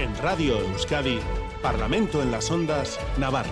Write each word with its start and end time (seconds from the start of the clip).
En 0.00 0.16
Radio 0.16 0.58
Euskadi, 0.58 1.18
Parlamento 1.60 2.22
en 2.22 2.30
las 2.30 2.50
Ondas, 2.50 2.98
Navarra. 3.18 3.50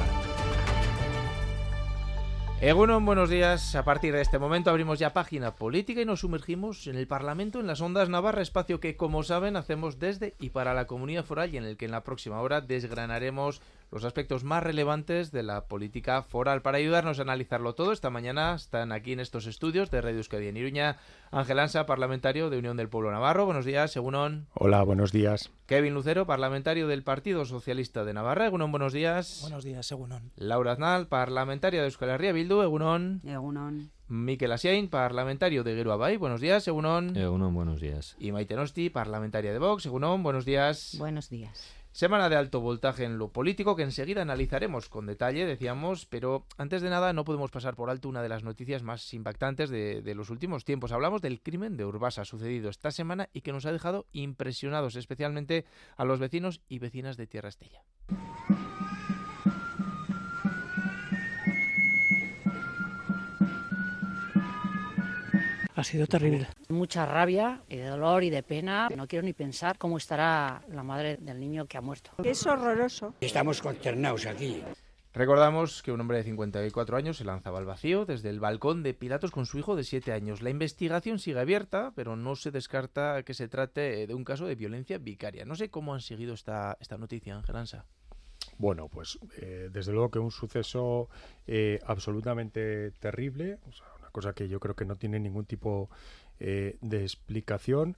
Egunon, 2.63 3.05
buenos 3.05 3.29
días. 3.29 3.75
A 3.75 3.85
partir 3.85 4.15
de 4.15 4.23
este 4.23 4.39
momento 4.39 4.71
abrimos 4.71 4.99
ya 4.99 5.13
página 5.13 5.57
política 5.57 6.01
y 6.01 6.07
nos 6.07 6.21
sumergimos 6.21 6.87
en 6.87 6.97
el 6.97 7.07
Parlamento 7.07 7.61
en 7.61 7.67
las 7.67 7.83
Ondas 7.83 8.09
Navarra, 8.09 8.41
espacio 8.41 8.81
que, 8.81 8.97
como 8.97 9.25
saben, 9.25 9.57
hacemos 9.57 9.99
desde 9.99 10.37
y 10.39 10.49
para 10.49 10.73
la 10.73 10.87
comunidad 10.87 11.27
foral 11.27 11.53
y 11.53 11.59
en 11.59 11.65
el 11.65 11.77
que 11.77 11.85
en 11.85 11.91
la 11.91 12.03
próxima 12.03 12.41
hora 12.41 12.63
desgranaremos 12.63 13.61
los 13.91 14.05
aspectos 14.05 14.45
más 14.45 14.63
relevantes 14.63 15.33
de 15.33 15.43
la 15.43 15.67
política 15.67 16.23
foral. 16.23 16.63
Para 16.63 16.79
ayudarnos 16.79 17.19
a 17.19 17.23
analizarlo 17.23 17.75
todo, 17.75 17.93
esta 17.93 18.11
mañana 18.11 18.55
están 18.55 18.93
aquí 18.93 19.13
en 19.13 19.21
estos 19.21 19.47
estudios 19.47 19.91
de 19.91 20.01
Radio 20.01 20.19
Euskadi 20.19 20.49
en 20.49 20.57
Iruña 20.57 20.99
Ángel 21.31 21.59
Ansa, 21.59 21.87
parlamentario 21.87 22.51
de 22.51 22.59
Unión 22.59 22.77
del 22.77 22.89
Pueblo 22.89 23.11
Navarro. 23.11 23.47
Buenos 23.47 23.65
días, 23.65 23.97
Egunon. 23.97 24.47
Hola, 24.55 24.83
buenos 24.83 25.13
días. 25.13 25.51
Kevin 25.67 25.95
Lucero, 25.95 26.27
parlamentario 26.27 26.89
del 26.89 27.03
Partido 27.03 27.45
Socialista 27.45 28.05
de 28.05 28.15
Navarra. 28.15 28.47
Egunon, 28.47 28.71
buenos 28.71 28.93
días. 28.93 29.39
Buenos 29.43 29.65
días, 29.65 29.91
Egunon. 29.91 30.31
Laura 30.37 30.73
Aznal, 30.73 31.07
parlamentaria 31.07 31.81
de 31.81 31.87
Euskal 31.87 32.11
Herria 32.11 32.33
Bildu. 32.33 32.63
Egunon. 32.63 33.21
Egunon. 33.25 33.91
Miquel 34.09 34.53
Asiain, 34.53 34.89
parlamentario 34.89 35.65
de 35.65 35.83
Abay. 35.83 36.17
Buenos 36.17 36.41
días, 36.41 36.67
Egunon. 36.67 37.15
Egunon, 37.15 37.55
buenos 37.55 37.81
días. 37.81 38.17
Y 38.19 38.33
Maite 38.33 38.57
Nosti, 38.57 38.89
parlamentaria 38.89 39.53
de 39.53 39.59
Vox. 39.59 39.85
Egunon, 39.85 40.23
buenos 40.23 40.47
días. 40.47 40.97
Buenos 40.99 41.29
días. 41.29 41.78
Semana 41.99 42.29
de 42.29 42.37
alto 42.37 42.61
voltaje 42.61 43.03
en 43.03 43.19
lo 43.19 43.33
político 43.33 43.75
que 43.75 43.83
enseguida 43.83 44.23
analizaremos 44.23 44.89
con 44.89 45.07
detalle, 45.07 45.45
decíamos, 45.47 46.07
pero 46.07 46.47
antes 46.57 46.81
de 46.81 46.91
nada 46.91 47.13
no 47.13 47.25
podemos 47.25 47.51
pasar 47.51 47.75
por 47.75 47.91
alto 47.91 48.09
una 48.09 48.23
de 48.23 48.29
las 48.29 48.45
noticias 48.45 48.85
más 48.85 49.13
impactantes 49.15 49.69
de, 49.69 50.01
de 50.01 50.15
los 50.15 50.31
últimos 50.31 50.65
tiempos. 50.65 50.93
Hablamos 50.93 51.23
del 51.23 51.41
crimen 51.41 51.77
de 51.77 51.85
Urbasa 51.85 52.25
sucedido 52.25 52.71
esta 52.71 52.93
semana 52.93 53.31
y 53.33 53.41
que 53.41 53.53
nos 53.53 53.67
ha 53.67 53.73
dejado 53.73 54.07
impresionados, 54.13 54.95
especialmente 54.95 55.65
a 55.97 56.05
los 56.05 56.21
vecinos 56.21 56.61
y 56.69 56.79
vecinas 56.79 57.17
de 57.17 57.27
Tierra 57.27 57.49
Estella. 57.49 57.83
Ha 65.79 65.85
sido 65.85 66.09
terrible. 66.09 66.49
Mucha 66.71 67.07
rabia 67.07 67.63
y 67.69 67.77
de 67.77 67.87
dolor 67.87 68.25
y 68.25 68.31
de 68.31 68.43
pena. 68.43 68.89
No 68.97 69.07
quiero 69.07 69.25
ni 69.25 69.33
pensar 69.33 69.79
cómo 69.79 69.97
estará 69.97 70.61
la 70.73 70.83
madre 70.83 71.19
del 71.19 71.39
niño 71.39 71.67
que 71.67 71.79
ha 71.79 71.81
muerto. 71.81 72.11
Es 72.25 72.45
horroroso. 72.49 73.15
Estamos 73.21 73.63
consternados 73.63 74.27
aquí. 74.27 74.61
Recordamos 75.15 75.85
que 75.85 75.93
un 75.93 76.01
hombre 76.01 76.17
de 76.17 76.25
54 76.25 76.97
años 76.97 77.19
se 77.19 77.25
lanzaba 77.25 77.61
al 77.61 77.65
vacío 77.65 78.07
desde 78.07 78.29
el 78.29 78.41
balcón 78.41 78.83
de 78.83 78.93
Pilatos 78.93 79.31
con 79.31 79.47
su 79.47 79.57
hijo 79.57 79.77
de 79.77 79.85
7 79.85 80.11
años. 80.11 80.43
La 80.43 80.51
investigación 80.51 81.21
sigue 81.21 81.39
abierta, 81.39 81.93
pero 81.95 82.17
no 82.17 82.35
se 82.35 82.51
descarta 82.51 83.23
que 83.23 83.35
se 83.35 83.47
trate 83.47 84.09
de 84.09 84.15
un 84.15 84.25
caso 84.25 84.47
de 84.47 84.57
violencia 84.57 84.99
vicaria. 84.99 85.45
No 85.45 85.55
sé 85.55 85.71
cómo 85.71 85.95
han 85.95 86.01
seguido 86.01 86.35
esta, 86.35 86.77
esta 86.81 86.99
noticia, 86.99 87.37
Ángel 87.37 87.55
Ansa. 87.55 87.85
Bueno, 88.57 88.89
pues 88.89 89.17
eh, 89.37 89.69
desde 89.71 89.93
luego 89.93 90.11
que 90.11 90.19
un 90.19 90.33
suceso 90.33 91.09
eh, 91.47 91.79
absolutamente 91.87 92.91
terrible, 92.99 93.59
o 93.69 93.73
sea, 93.73 93.87
cosa 94.11 94.33
que 94.33 94.49
yo 94.49 94.61
creo 94.61 94.75
que 94.75 94.85
no 94.85 94.97
tiene 94.97 95.19
ningún 95.21 95.45
tipo 95.45 95.91
eh, 96.41 96.77
de 96.81 97.03
explicación. 97.03 97.97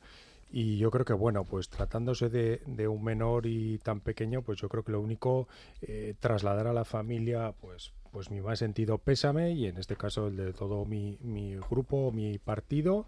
Y 0.53 0.79
yo 0.79 0.91
creo 0.91 1.05
que, 1.05 1.13
bueno, 1.13 1.45
pues 1.45 1.69
tratándose 1.69 2.29
de, 2.29 2.61
de, 2.67 2.89
un 2.89 3.05
menor 3.05 3.47
y 3.47 3.79
tan 3.79 4.01
pequeño, 4.01 4.43
pues 4.43 4.59
yo 4.59 4.69
creo 4.69 4.83
que 4.83 4.91
lo 4.91 5.01
único, 5.01 5.47
eh, 5.81 6.15
trasladar 6.19 6.67
a 6.67 6.73
la 6.73 6.85
familia, 6.85 7.55
pues, 7.61 7.93
pues 8.11 8.33
mi 8.33 8.41
más 8.41 8.59
sentido 8.59 8.99
pésame 8.99 9.53
y 9.53 9.67
en 9.67 9.79
este 9.79 9.95
caso 9.95 10.27
el 10.27 10.37
de 10.37 10.53
todo 10.53 10.85
mi, 10.85 11.19
mi 11.21 11.55
grupo, 11.55 12.11
mi 12.11 12.39
partido 12.39 13.07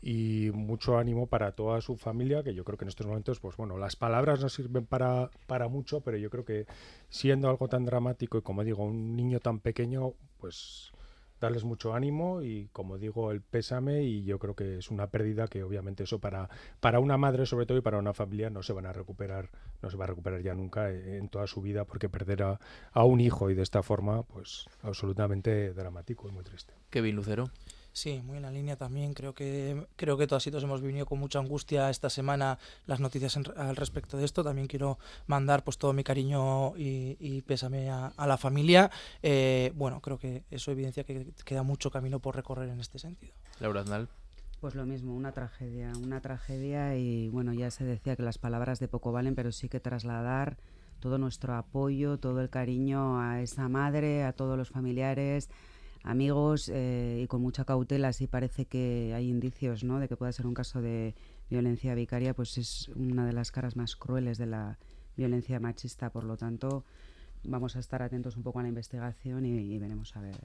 y 0.00 0.50
mucho 0.54 0.96
ánimo 0.96 1.26
para 1.26 1.52
toda 1.52 1.80
su 1.80 1.96
familia, 1.96 2.42
que 2.42 2.54
yo 2.54 2.64
creo 2.64 2.78
que 2.78 2.84
en 2.84 2.88
estos 2.88 3.06
momentos, 3.06 3.40
pues 3.40 3.56
bueno, 3.56 3.76
las 3.78 3.96
palabras 3.96 4.40
no 4.40 4.48
sirven 4.48 4.86
para, 4.86 5.30
para 5.46 5.68
mucho, 5.68 6.00
pero 6.00 6.16
yo 6.16 6.30
creo 6.30 6.44
que 6.44 6.66
siendo 7.08 7.48
algo 7.48 7.68
tan 7.68 7.84
dramático 7.84 8.38
y 8.38 8.42
como 8.42 8.64
digo, 8.64 8.84
un 8.84 9.16
niño 9.16 9.40
tan 9.40 9.60
pequeño, 9.60 10.14
pues 10.38 10.92
darles 11.40 11.64
mucho 11.64 11.94
ánimo 11.94 12.42
y 12.42 12.68
como 12.72 12.98
digo 12.98 13.30
el 13.30 13.40
pésame 13.40 14.02
y 14.02 14.24
yo 14.24 14.38
creo 14.38 14.54
que 14.54 14.78
es 14.78 14.90
una 14.90 15.08
pérdida 15.08 15.48
que 15.48 15.62
obviamente 15.62 16.04
eso 16.04 16.18
para 16.18 16.48
para 16.80 17.00
una 17.00 17.16
madre 17.16 17.46
sobre 17.46 17.66
todo 17.66 17.78
y 17.78 17.82
para 17.82 17.98
una 17.98 18.14
familia 18.14 18.50
no 18.50 18.62
se 18.62 18.72
van 18.72 18.86
a 18.86 18.92
recuperar 18.92 19.50
no 19.82 19.90
se 19.90 19.96
va 19.96 20.04
a 20.04 20.08
recuperar 20.08 20.42
ya 20.42 20.54
nunca 20.54 20.90
en 20.90 21.28
toda 21.28 21.46
su 21.46 21.62
vida 21.62 21.84
porque 21.84 22.08
perder 22.08 22.42
a, 22.42 22.60
a 22.92 23.04
un 23.04 23.20
hijo 23.20 23.50
y 23.50 23.54
de 23.54 23.62
esta 23.62 23.82
forma 23.82 24.22
pues 24.22 24.66
absolutamente 24.82 25.72
dramático 25.72 26.28
y 26.28 26.32
muy 26.32 26.44
triste. 26.44 26.74
Kevin 26.90 27.16
Lucero 27.16 27.50
Sí, 27.98 28.22
muy 28.24 28.36
en 28.36 28.44
la 28.44 28.52
línea 28.52 28.76
también. 28.76 29.12
Creo 29.12 29.34
que 29.34 29.88
creo 29.96 30.16
que 30.16 30.28
todos 30.28 30.46
y 30.46 30.52
todos 30.52 30.62
hemos 30.62 30.80
vivido 30.80 31.04
con 31.04 31.18
mucha 31.18 31.40
angustia 31.40 31.90
esta 31.90 32.08
semana 32.08 32.56
las 32.86 33.00
noticias 33.00 33.36
en, 33.36 33.42
al 33.56 33.74
respecto 33.74 34.16
de 34.16 34.24
esto. 34.24 34.44
También 34.44 34.68
quiero 34.68 35.00
mandar 35.26 35.64
pues 35.64 35.78
todo 35.78 35.92
mi 35.92 36.04
cariño 36.04 36.76
y, 36.76 37.16
y 37.18 37.42
pésame 37.42 37.90
a, 37.90 38.12
a, 38.16 38.26
la 38.28 38.36
familia. 38.36 38.88
Eh, 39.20 39.72
bueno, 39.74 40.00
creo 40.00 40.16
que 40.16 40.44
eso 40.48 40.70
evidencia 40.70 41.02
que 41.02 41.32
queda 41.44 41.64
mucho 41.64 41.90
camino 41.90 42.20
por 42.20 42.36
recorrer 42.36 42.68
en 42.68 42.78
este 42.78 43.00
sentido. 43.00 43.34
Laura 43.58 43.80
Aznal. 43.80 44.08
Pues 44.60 44.76
lo 44.76 44.86
mismo, 44.86 45.12
una 45.12 45.32
tragedia, 45.32 45.90
una 46.00 46.20
tragedia 46.20 46.96
y 46.96 47.28
bueno, 47.30 47.52
ya 47.52 47.72
se 47.72 47.82
decía 47.82 48.14
que 48.14 48.22
las 48.22 48.38
palabras 48.38 48.78
de 48.78 48.86
poco 48.86 49.10
valen, 49.10 49.34
pero 49.34 49.50
sí 49.50 49.68
que 49.68 49.80
trasladar 49.80 50.56
todo 51.00 51.18
nuestro 51.18 51.56
apoyo, 51.56 52.18
todo 52.18 52.40
el 52.42 52.48
cariño 52.48 53.20
a 53.20 53.42
esa 53.42 53.68
madre, 53.68 54.22
a 54.22 54.32
todos 54.32 54.56
los 54.56 54.68
familiares, 54.68 55.50
amigos 56.02 56.68
eh, 56.68 57.20
y 57.22 57.26
con 57.26 57.40
mucha 57.42 57.64
cautela 57.64 58.12
si 58.12 58.26
parece 58.26 58.66
que 58.66 59.12
hay 59.14 59.28
indicios 59.28 59.84
¿no? 59.84 60.00
de 60.00 60.08
que 60.08 60.16
pueda 60.16 60.32
ser 60.32 60.46
un 60.46 60.54
caso 60.54 60.80
de 60.80 61.14
violencia 61.50 61.94
vicaria, 61.94 62.34
pues 62.34 62.58
es 62.58 62.88
una 62.94 63.26
de 63.26 63.32
las 63.32 63.50
caras 63.50 63.76
más 63.76 63.96
crueles 63.96 64.38
de 64.38 64.46
la 64.46 64.78
violencia 65.16 65.60
machista. 65.60 66.10
Por 66.10 66.24
lo 66.24 66.36
tanto, 66.36 66.84
vamos 67.44 67.76
a 67.76 67.80
estar 67.80 68.02
atentos 68.02 68.36
un 68.36 68.42
poco 68.42 68.60
a 68.60 68.62
la 68.62 68.68
investigación 68.68 69.46
y, 69.46 69.74
y 69.74 69.78
veremos 69.78 70.16
a 70.16 70.20
ver. 70.20 70.36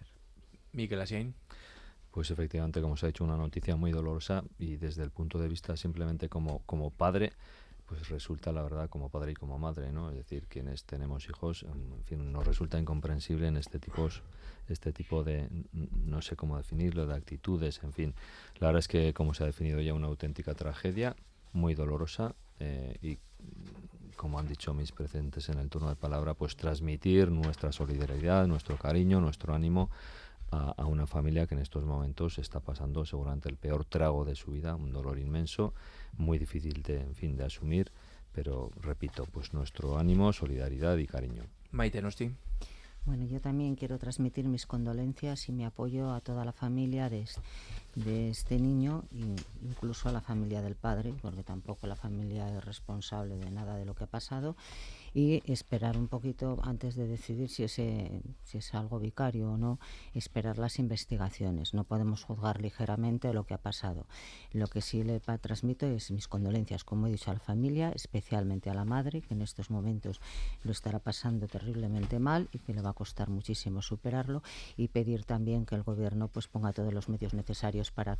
Miquel 0.72 1.02
Asiain. 1.02 1.34
Pues 2.12 2.30
efectivamente, 2.30 2.80
como 2.80 2.96
se 2.96 3.08
ha 3.08 3.08
dicho, 3.08 3.24
una 3.24 3.38
noticia 3.38 3.76
muy 3.76 3.92
dolorosa 3.92 4.44
y 4.60 4.76
desde 4.76 5.02
el 5.02 5.10
punto 5.10 5.40
de 5.40 5.48
vista 5.48 5.76
simplemente 5.76 6.30
como, 6.30 6.60
como 6.68 6.92
padre, 6.92 7.34
pues 7.94 8.10
resulta 8.10 8.52
la 8.52 8.64
verdad 8.64 8.90
como 8.90 9.10
padre 9.10 9.34
y 9.34 9.36
como 9.36 9.60
madre, 9.60 9.92
¿no? 9.92 10.10
Es 10.10 10.16
decir, 10.16 10.48
quienes 10.48 10.84
tenemos 10.84 11.30
hijos, 11.30 11.64
en 11.64 12.04
fin, 12.06 12.32
nos 12.32 12.46
resulta 12.46 12.80
incomprensible 12.80 13.48
en 13.48 13.58
este 13.58 13.78
tipo 13.78 14.10
este 14.68 14.92
tipo 14.94 15.24
de 15.24 15.48
no 15.74 16.22
sé 16.22 16.36
cómo 16.36 16.58
definirlo, 16.58 17.06
de 17.06 17.14
actitudes, 17.14 17.82
en 17.84 17.94
fin. 17.94 18.16
La 18.60 18.68
verdad 18.68 18.80
es 18.80 18.88
que 18.88 19.14
como 19.14 19.36
se 19.36 19.44
ha 19.44 19.46
definido 19.46 19.80
ya 19.80 19.94
una 19.94 20.08
auténtica 20.08 20.56
tragedia, 20.56 21.16
muy 21.52 21.76
dolorosa 21.76 22.34
eh, 22.60 22.98
y 23.02 23.20
como 24.16 24.40
han 24.40 24.48
dicho 24.48 24.74
mis 24.74 24.92
presentes 24.92 25.50
en 25.50 25.60
el 25.60 25.70
turno 25.70 25.90
de 25.90 25.96
palabra, 25.96 26.34
pues 26.34 26.56
transmitir 26.56 27.30
nuestra 27.30 27.72
solidaridad, 27.72 28.48
nuestro 28.48 28.78
cariño, 28.78 29.22
nuestro 29.22 29.54
ánimo 29.54 29.92
a, 30.54 30.74
a, 30.78 30.86
una 30.86 31.08
familia 31.08 31.48
que 31.48 31.56
en 31.56 31.62
estos 31.62 31.84
momentos 31.84 32.38
está 32.38 32.60
pasando 32.60 33.06
seguramente 33.06 33.50
el 33.50 33.58
peor 33.58 33.86
trago 33.86 34.26
de 34.26 34.36
su 34.36 34.52
vida, 34.52 34.76
un 34.76 34.92
dolor 34.92 35.20
inmenso, 35.20 35.74
muy 36.18 36.38
difícil 36.38 36.84
de, 36.84 37.02
en 37.02 37.16
fin, 37.16 37.36
de 37.36 37.46
asumir, 37.46 37.92
pero 38.32 38.72
repito, 38.82 39.26
pues 39.32 39.54
nuestro 39.54 39.98
ánimo, 39.98 40.34
solidaridad 40.34 40.98
y 40.98 41.08
cariño. 41.08 41.44
Maite 41.72 42.02
Nosti. 42.02 42.32
Bueno, 43.06 43.26
yo 43.26 43.42
también 43.42 43.76
quiero 43.76 44.00
transmitir 44.00 44.48
mis 44.48 44.66
condolencias 44.66 45.50
y 45.50 45.52
mi 45.52 45.66
apoyo 45.66 46.14
a 46.14 46.22
toda 46.22 46.46
la 46.46 46.54
familia 46.54 47.10
de, 47.10 47.26
de 47.96 48.30
este 48.30 48.60
niño, 48.60 49.04
incluso 49.62 50.10
a 50.10 50.12
la 50.12 50.22
familia 50.22 50.62
del 50.62 50.76
padre, 50.76 51.14
porque 51.22 51.44
tampoco 51.44 51.88
la 51.88 51.96
familia 51.96 52.50
es 52.56 52.64
responsable 52.64 53.38
de 53.38 53.52
nada 53.52 53.76
de 53.76 53.86
lo 53.86 53.96
que 53.96 54.06
ha 54.06 54.08
pasado 54.08 54.56
y 55.14 55.44
esperar 55.52 55.98
un 55.98 56.08
poquito 56.08 56.60
antes 56.64 56.96
de 56.96 57.08
decidir 57.08 57.50
si, 57.50 57.64
ese, 57.64 58.24
si 58.44 58.58
es 58.58 58.74
algo 58.74 59.00
vicario 59.00 59.52
o 59.52 59.58
no, 59.58 59.80
esperar 60.14 60.58
las 60.58 60.80
investigaciones. 60.80 61.74
No 61.74 61.84
podemos 61.84 62.24
juzgar 62.24 62.62
ligeramente 62.62 63.32
lo 63.34 63.44
que 63.44 63.54
ha 63.54 63.60
pasado. 63.60 64.08
Lo 64.52 64.68
que 64.68 64.82
sí 64.82 65.04
le 65.04 65.20
transmito 65.20 65.86
es 65.86 66.10
mis 66.10 66.28
condolencias, 66.28 66.84
como 66.84 67.08
he 67.08 67.12
dicho, 67.12 67.30
a 67.30 67.36
la 67.36 67.40
familia, 67.40 67.92
especialmente 67.92 68.72
a 68.72 68.74
la 68.74 68.86
madre, 68.86 69.22
que 69.22 69.36
en 69.36 69.44
estos 69.44 69.70
momentos 69.70 70.20
lo 70.64 70.72
estará 70.72 71.00
pasando 71.00 71.48
terriblemente 71.48 72.18
mal 72.18 72.50
y 72.52 72.60
que 72.60 72.74
le 72.74 72.82
va 72.82 72.90
a 72.90 72.94
costar 72.94 73.30
muchísimo 73.30 73.82
superarlo, 73.84 74.42
y 74.78 74.88
pedir 74.88 75.26
también 75.26 75.66
que 75.66 75.76
el 75.76 75.84
gobierno 75.84 76.28
pues 76.28 76.48
ponga 76.48 76.74
todos 76.74 76.94
los 76.94 77.08
medios 77.08 77.36
necesarios 77.36 77.83
para, 77.92 78.18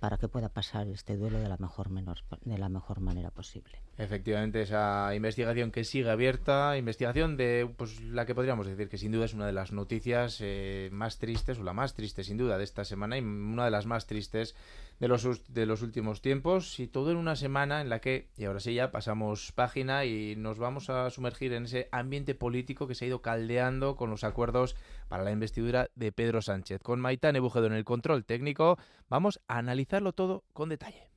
para 0.00 0.16
que 0.18 0.28
pueda 0.28 0.48
pasar 0.48 0.88
este 0.88 1.16
duelo 1.16 1.38
de 1.38 1.48
la 1.48 1.56
mejor 1.56 1.90
menor, 1.90 2.18
de 2.44 2.58
la 2.58 2.68
mejor 2.68 3.00
manera 3.00 3.30
posible. 3.30 3.80
Efectivamente, 3.98 4.62
esa 4.62 5.14
investigación 5.14 5.70
que 5.70 5.84
sigue 5.84 6.10
abierta, 6.10 6.76
investigación 6.76 7.36
de 7.36 7.70
pues 7.76 8.00
la 8.00 8.26
que 8.26 8.34
podríamos 8.34 8.66
decir 8.66 8.88
que 8.88 8.98
sin 8.98 9.12
duda 9.12 9.26
es 9.26 9.34
una 9.34 9.46
de 9.46 9.52
las 9.52 9.72
noticias 9.72 10.38
eh, 10.40 10.88
más 10.92 11.18
tristes, 11.18 11.58
o 11.58 11.62
la 11.62 11.72
más 11.72 11.94
triste 11.94 12.24
sin 12.24 12.36
duda 12.36 12.58
de 12.58 12.64
esta 12.64 12.84
semana 12.84 13.18
y 13.18 13.20
una 13.20 13.64
de 13.64 13.70
las 13.70 13.86
más 13.86 14.06
tristes 14.06 14.54
de 15.00 15.08
los, 15.08 15.52
de 15.52 15.66
los 15.66 15.82
últimos 15.82 16.22
tiempos 16.22 16.78
y 16.78 16.86
todo 16.86 17.10
en 17.10 17.16
una 17.16 17.36
semana 17.36 17.80
en 17.80 17.88
la 17.88 18.00
que, 18.00 18.28
y 18.36 18.44
ahora 18.44 18.60
sí 18.60 18.74
ya 18.74 18.90
pasamos 18.90 19.52
página 19.52 20.04
y 20.04 20.36
nos 20.36 20.58
vamos 20.58 20.90
a 20.90 21.10
sumergir 21.10 21.52
en 21.52 21.64
ese 21.64 21.88
ambiente 21.92 22.34
político 22.34 22.86
que 22.86 22.94
se 22.94 23.04
ha 23.04 23.08
ido 23.08 23.22
caldeando 23.22 23.96
con 23.96 24.10
los 24.10 24.24
acuerdos 24.24 24.76
para 25.08 25.24
la 25.24 25.32
investidura 25.32 25.90
de 25.94 26.12
Pedro 26.12 26.42
Sánchez. 26.42 26.80
Con 26.82 27.00
Maitán 27.00 27.36
Ebujedo 27.36 27.66
en 27.66 27.74
el 27.74 27.84
control 27.84 28.24
técnico, 28.24 28.78
vamos 29.08 29.40
a 29.48 29.58
analizarlo 29.58 30.12
todo 30.12 30.44
con 30.52 30.68
detalle. 30.68 31.08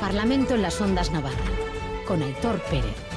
Parlamento 0.00 0.56
en 0.56 0.62
las 0.62 0.80
Ondas 0.80 1.12
Navarra, 1.12 1.36
con 2.08 2.20
Aitor 2.22 2.60
Pérez. 2.68 3.11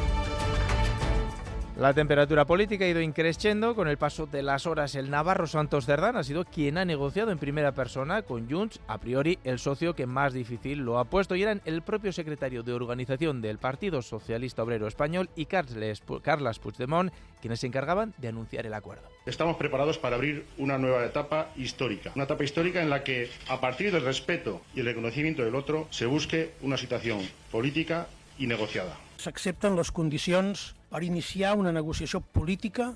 La 1.78 1.94
temperatura 1.94 2.46
política 2.46 2.86
ha 2.86 2.88
ido 2.88 3.02
increciendo 3.02 3.76
con 3.76 3.90
el 3.90 3.98
paso 3.98 4.28
de 4.28 4.42
las 4.42 4.66
horas. 4.66 4.96
El 4.96 5.10
Navarro 5.10 5.46
Santos 5.46 5.86
Cerdán 5.86 6.16
ha 6.16 6.24
sido 6.24 6.46
quien 6.46 6.78
ha 6.78 6.86
negociado 6.86 7.32
en 7.32 7.38
primera 7.38 7.74
persona 7.74 8.22
con 8.22 8.50
Junts, 8.50 8.80
a 8.88 8.98
priori 8.98 9.40
el 9.44 9.60
socio 9.60 9.94
que 9.94 10.06
más 10.06 10.32
difícil 10.32 10.80
lo 10.80 11.00
ha 11.00 11.04
puesto, 11.04 11.36
y 11.36 11.44
eran 11.44 11.62
el 11.66 11.82
propio 11.82 12.14
secretario 12.14 12.64
de 12.64 12.72
organización 12.72 13.42
del 13.42 13.58
Partido 13.58 14.02
Socialista 14.02 14.64
Obrero 14.64 14.88
Español 14.88 15.30
y 15.36 15.48
Carles, 15.48 16.02
Carlas 16.22 16.60
Puigdemont 16.60 17.12
quienes 17.42 17.60
se 17.60 17.68
encargaban 17.68 18.14
de 18.20 18.30
anunciar 18.30 18.66
el 18.66 18.74
acuerdo. 18.74 19.04
Estamos 19.26 19.58
preparados 19.58 19.98
para 19.98 20.16
abrir 20.16 20.46
una 20.58 20.78
nueva 20.78 21.04
etapa 21.04 21.50
histórica, 21.58 22.14
una 22.16 22.24
etapa 22.24 22.46
histórica 22.46 22.82
en 22.82 22.90
la 22.90 23.04
que, 23.04 23.30
a 23.50 23.60
partir 23.60 23.92
del 23.92 24.06
respeto 24.06 24.62
y 24.74 24.80
el 24.80 24.86
reconocimiento 24.86 25.44
del 25.44 25.56
otro, 25.56 25.88
se 25.90 26.06
busque 26.06 26.54
una 26.62 26.78
situación 26.78 27.20
política 27.52 28.08
i 28.38 28.48
negociada. 28.48 28.96
S'accepten 29.22 29.78
les 29.78 29.92
condicions 29.96 30.74
per 30.92 31.04
iniciar 31.04 31.56
una 31.58 31.74
negociació 31.76 32.22
política 32.22 32.94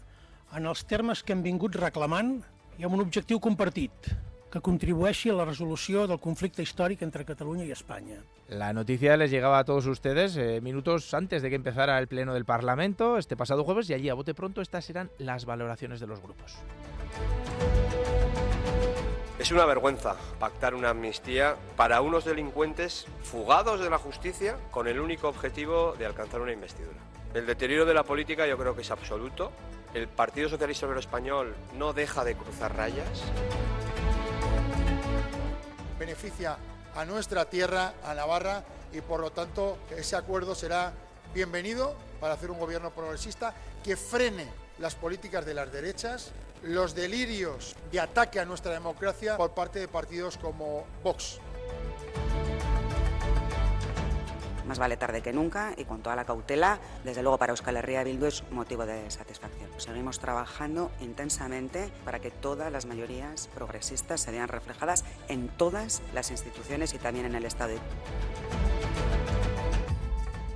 en 0.56 0.66
els 0.66 0.86
termes 0.90 1.24
que 1.24 1.36
hem 1.36 1.44
vingut 1.46 1.78
reclamant 1.80 2.40
i 2.80 2.88
amb 2.88 2.96
un 2.96 3.04
objectiu 3.04 3.40
compartit, 3.44 4.12
que 4.50 4.62
contribueixi 4.66 5.30
a 5.30 5.38
la 5.38 5.46
resolució 5.46 6.08
del 6.10 6.20
conflicte 6.20 6.64
històric 6.66 7.04
entre 7.06 7.26
Catalunya 7.26 7.66
y 7.66 7.72
España. 7.72 8.18
La 8.50 8.74
noticia 8.74 9.16
les 9.16 9.30
llegaba 9.30 9.60
a 9.60 9.64
todos 9.64 9.86
ustedes 9.86 10.36
eh, 10.38 10.60
minutos 10.62 11.14
antes 11.14 11.44
de 11.44 11.50
que 11.50 11.56
empezara 11.56 12.00
el 12.00 12.08
pleno 12.08 12.34
del 12.34 12.46
Parlamento 12.46 13.18
este 13.18 13.38
pasado 13.38 13.64
jueves 13.64 13.90
y 13.90 13.94
allí 13.94 14.10
a 14.10 14.16
bote 14.16 14.34
pronto 14.34 14.62
estas 14.62 14.86
serán 14.86 15.12
las 15.20 15.46
valoraciones 15.46 16.00
de 16.00 16.08
los 16.08 16.20
grupos. 16.20 16.58
Es 19.40 19.52
una 19.52 19.64
vergüenza 19.64 20.18
pactar 20.38 20.76
una 20.76 20.90
amnistía 20.90 21.56
para 21.78 22.02
unos 22.02 22.26
delincuentes 22.26 23.06
fugados 23.24 23.80
de 23.80 23.90
la 23.90 23.98
justicia 23.98 24.58
con 24.70 24.86
el 24.86 25.00
único 25.00 25.30
objetivo 25.30 25.96
de 25.98 26.06
alcanzar 26.06 26.42
una 26.42 26.52
investidura. 26.52 26.98
El 27.34 27.46
deterioro 27.46 27.86
de 27.86 27.94
la 27.94 28.04
política 28.04 28.46
yo 28.46 28.58
creo 28.58 28.76
que 28.76 28.82
es 28.82 28.92
absoluto. 28.92 29.54
El 29.94 30.10
Partido 30.10 30.50
Socialista 30.50 30.88
Obrero 30.88 31.00
Español 31.00 31.56
no 31.78 31.94
deja 31.94 32.26
de 32.26 32.36
cruzar 32.36 32.76
rayas. 32.76 33.08
Beneficia 35.98 36.58
a 36.94 37.06
nuestra 37.06 37.46
tierra, 37.46 37.94
a 38.04 38.14
Navarra, 38.14 38.66
y 38.92 39.00
por 39.00 39.22
lo 39.22 39.32
tanto 39.32 39.78
ese 39.96 40.18
acuerdo 40.18 40.54
será 40.54 40.92
bienvenido 41.34 41.96
para 42.20 42.34
hacer 42.34 42.52
un 42.52 42.60
gobierno 42.60 42.92
progresista 42.92 43.54
que 43.86 43.96
frene 43.96 44.48
las 44.80 44.96
políticas 44.96 45.46
de 45.46 45.54
las 45.54 45.72
derechas, 45.72 46.32
los 46.64 46.96
delirios 46.96 47.76
de 47.92 48.00
ataque 48.00 48.40
a 48.40 48.46
nuestra 48.46 48.72
democracia 48.72 49.38
por 49.38 49.52
parte 49.52 49.80
de 49.80 49.88
partidos 49.88 50.38
como 50.38 50.86
Vox. 51.04 51.40
Más 54.68 54.78
vale 54.78 54.98
tarde 54.98 55.24
que 55.24 55.34
nunca 55.34 55.74
y 55.78 55.86
con 55.86 56.04
toda 56.04 56.16
la 56.16 56.26
cautela, 56.26 56.78
desde 57.04 57.24
luego 57.24 57.40
para 57.40 57.54
Euskal 57.54 57.78
Herria 57.78 58.04
Bildu 58.04 58.28
es 58.28 58.44
motivo 58.52 58.86
de 58.86 59.10
satisfacción. 59.10 59.68
Seguimos 59.78 60.20
trabajando 60.20 60.92
intensamente 61.02 61.90
para 62.06 62.20
que 62.20 62.30
todas 62.30 62.72
las 62.72 62.86
mayorías 62.86 63.50
progresistas 63.56 64.22
se 64.22 64.30
vean 64.30 64.48
reflejadas 64.48 65.06
en 65.28 65.48
todas 65.48 66.04
las 66.14 66.30
instituciones 66.30 66.94
y 66.94 67.00
también 67.00 67.26
en 67.26 67.34
el 67.34 67.46
Estado. 67.46 67.74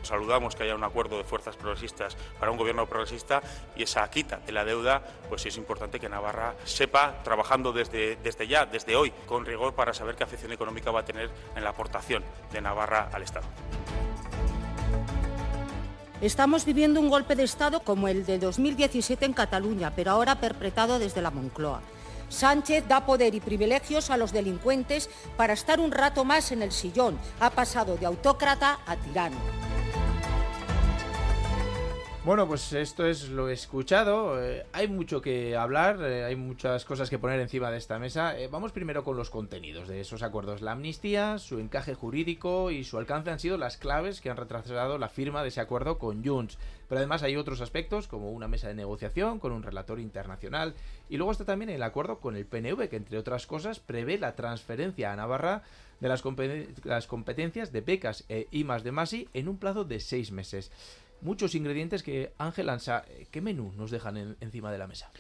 Saludamos 0.04 0.56
que 0.56 0.64
haya 0.64 0.76
un 0.76 0.84
acuerdo 0.84 1.18
de 1.18 1.24
fuerzas 1.24 1.56
progresistas 1.56 2.16
para 2.40 2.52
un 2.52 2.58
gobierno 2.58 2.86
progresista 2.86 3.42
y 3.76 3.84
esa 3.84 4.10
quita 4.10 4.38
de 4.38 4.52
la 4.52 4.66
deuda, 4.66 5.02
pues 5.30 5.46
es 5.46 5.58
importante 5.58 6.00
que 6.00 6.10
Navarra 6.10 6.56
sepa, 6.66 7.24
trabajando 7.24 7.74
desde, 7.74 8.18
desde 8.18 8.48
ya, 8.48 8.66
desde 8.66 8.96
hoy, 8.96 9.12
con 9.26 9.46
rigor 9.46 9.74
para 9.74 9.94
saber 9.94 10.16
qué 10.16 10.24
afección 10.24 10.52
económica 10.52 10.92
va 10.92 11.02
a 11.02 11.06
tener 11.06 11.30
en 11.56 11.64
la 11.64 11.72
aportación 11.72 12.24
de 12.52 12.62
Navarra 12.62 13.10
al 13.12 13.24
Estado. 13.24 13.46
Estamos 16.22 16.64
viviendo 16.64 17.02
un 17.02 17.10
golpe 17.10 17.36
de 17.36 17.44
Estado 17.44 17.82
como 17.82 18.08
el 18.08 18.26
de 18.26 18.40
2017 18.40 19.26
en 19.26 19.34
Cataluña, 19.34 19.92
pero 19.94 20.12
ahora 20.12 20.40
perpetrado 20.40 20.98
desde 20.98 21.22
la 21.22 21.32
Moncloa. 21.32 21.82
Sánchez 22.34 22.88
da 22.88 23.06
poder 23.06 23.36
y 23.36 23.40
privilegios 23.40 24.10
a 24.10 24.18
los 24.18 24.34
delincuentes 24.34 25.10
para 25.38 25.54
estar 25.54 25.80
un 25.80 25.92
rato 25.92 26.26
más 26.26 26.52
en 26.52 26.62
el 26.62 26.72
sillón. 26.72 27.20
Ha 27.40 27.52
pasado 27.52 27.96
de 27.96 28.06
autócrata 28.06 28.80
a 28.86 28.96
tirano. 28.98 29.38
Bueno, 32.26 32.48
pues 32.48 32.72
esto 32.72 33.06
es 33.06 33.28
lo 33.28 33.50
escuchado. 33.50 34.42
Eh, 34.42 34.66
hay 34.72 34.88
mucho 34.88 35.22
que 35.22 35.58
hablar, 35.58 36.00
eh, 36.02 36.24
hay 36.24 36.38
muchas 36.38 36.86
cosas 36.86 37.10
que 37.10 37.20
poner 37.20 37.42
encima 37.42 37.70
de 37.70 37.78
esta 37.78 38.00
mesa. 38.00 38.40
Eh, 38.40 38.48
vamos 38.48 38.72
primero 38.72 39.04
con 39.04 39.18
los 39.18 39.30
contenidos 39.30 39.90
de 39.90 40.00
esos 40.00 40.24
acuerdos. 40.24 40.62
La 40.62 40.72
amnistía, 40.72 41.38
su 41.38 41.60
encaje 41.60 41.96
jurídico 41.96 42.72
y 42.72 42.86
su 42.86 42.98
alcance 42.98 43.30
han 43.30 43.40
sido 43.40 43.58
las 43.58 43.76
claves 43.76 44.22
que 44.22 44.30
han 44.30 44.38
retrasado 44.38 44.98
la 44.98 45.10
firma 45.10 45.42
de 45.42 45.50
ese 45.50 45.60
acuerdo 45.60 46.00
con 46.00 46.24
Junts. 46.24 46.58
Pero 46.88 47.00
además 47.00 47.24
hay 47.24 47.36
otros 47.36 47.60
aspectos, 47.60 48.08
como 48.08 48.32
una 48.32 48.48
mesa 48.48 48.70
de 48.70 48.76
negociación 48.76 49.40
con 49.40 49.52
un 49.52 49.62
relator 49.62 50.00
internacional. 50.00 50.76
Y 51.10 51.18
luego 51.18 51.34
está 51.34 51.44
también 51.44 51.72
el 51.72 51.84
acuerdo 51.84 52.20
con 52.20 52.38
el 52.38 52.46
PNV, 52.46 52.88
que 52.88 52.96
entre 52.96 53.18
otras 53.18 53.48
cosas 53.48 53.82
prevé 53.82 54.18
la 54.18 54.34
transferencia 54.38 55.12
a 55.12 55.18
Navarra 55.18 55.64
de 56.00 56.08
las, 56.08 56.24
las 56.86 57.08
competencias 57.08 57.74
de 57.74 57.82
becas 57.82 58.24
e 58.30 58.48
I 58.52 58.64
de 58.64 58.92
Masi 58.94 59.28
en 59.34 59.50
un 59.50 59.58
plazo 59.58 59.84
de 59.84 60.00
seis 60.00 60.32
meses 60.32 60.72
muchos 61.24 61.56
ingredientes 61.56 62.04
que 62.04 62.34
Ángel 62.38 62.70
Ansa, 62.70 63.06
¿qué 63.32 63.42
menú 63.42 63.74
nos 63.76 63.92
dejan 63.92 64.38
encima 64.40 64.72
de 64.72 64.78
la 64.78 64.88
mesa? 64.88 65.12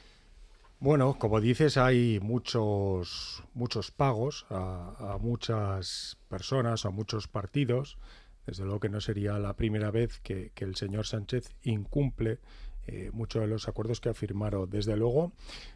Bueno, 0.84 1.18
como 1.18 1.40
dices, 1.40 1.78
hay 1.78 2.20
muchos, 2.22 3.42
muchos 3.54 3.92
pagos 3.92 4.46
a, 4.50 5.18
muchas 5.22 6.18
personas, 6.28 6.86
a 6.86 6.90
muchos 6.90 7.30
partidos. 7.30 7.98
Desde 8.46 8.66
luego 8.66 8.82
que 8.82 8.90
no 8.90 9.00
sería 9.00 9.40
la 9.40 9.54
primera 9.54 9.92
vez 9.92 10.20
que, 10.20 10.52
el 10.58 10.76
señor 10.76 11.08
Sánchez 11.08 11.56
incumple 11.64 12.40
eh, 12.85 13.12
muchos 13.13 13.41
de 13.41 13.47
los 13.47 13.69
acuerdos 13.69 14.01
que 14.01 14.09
ha 14.09 14.13
firmado. 14.13 14.68
Desde 14.68 14.97
luego, 14.97 15.31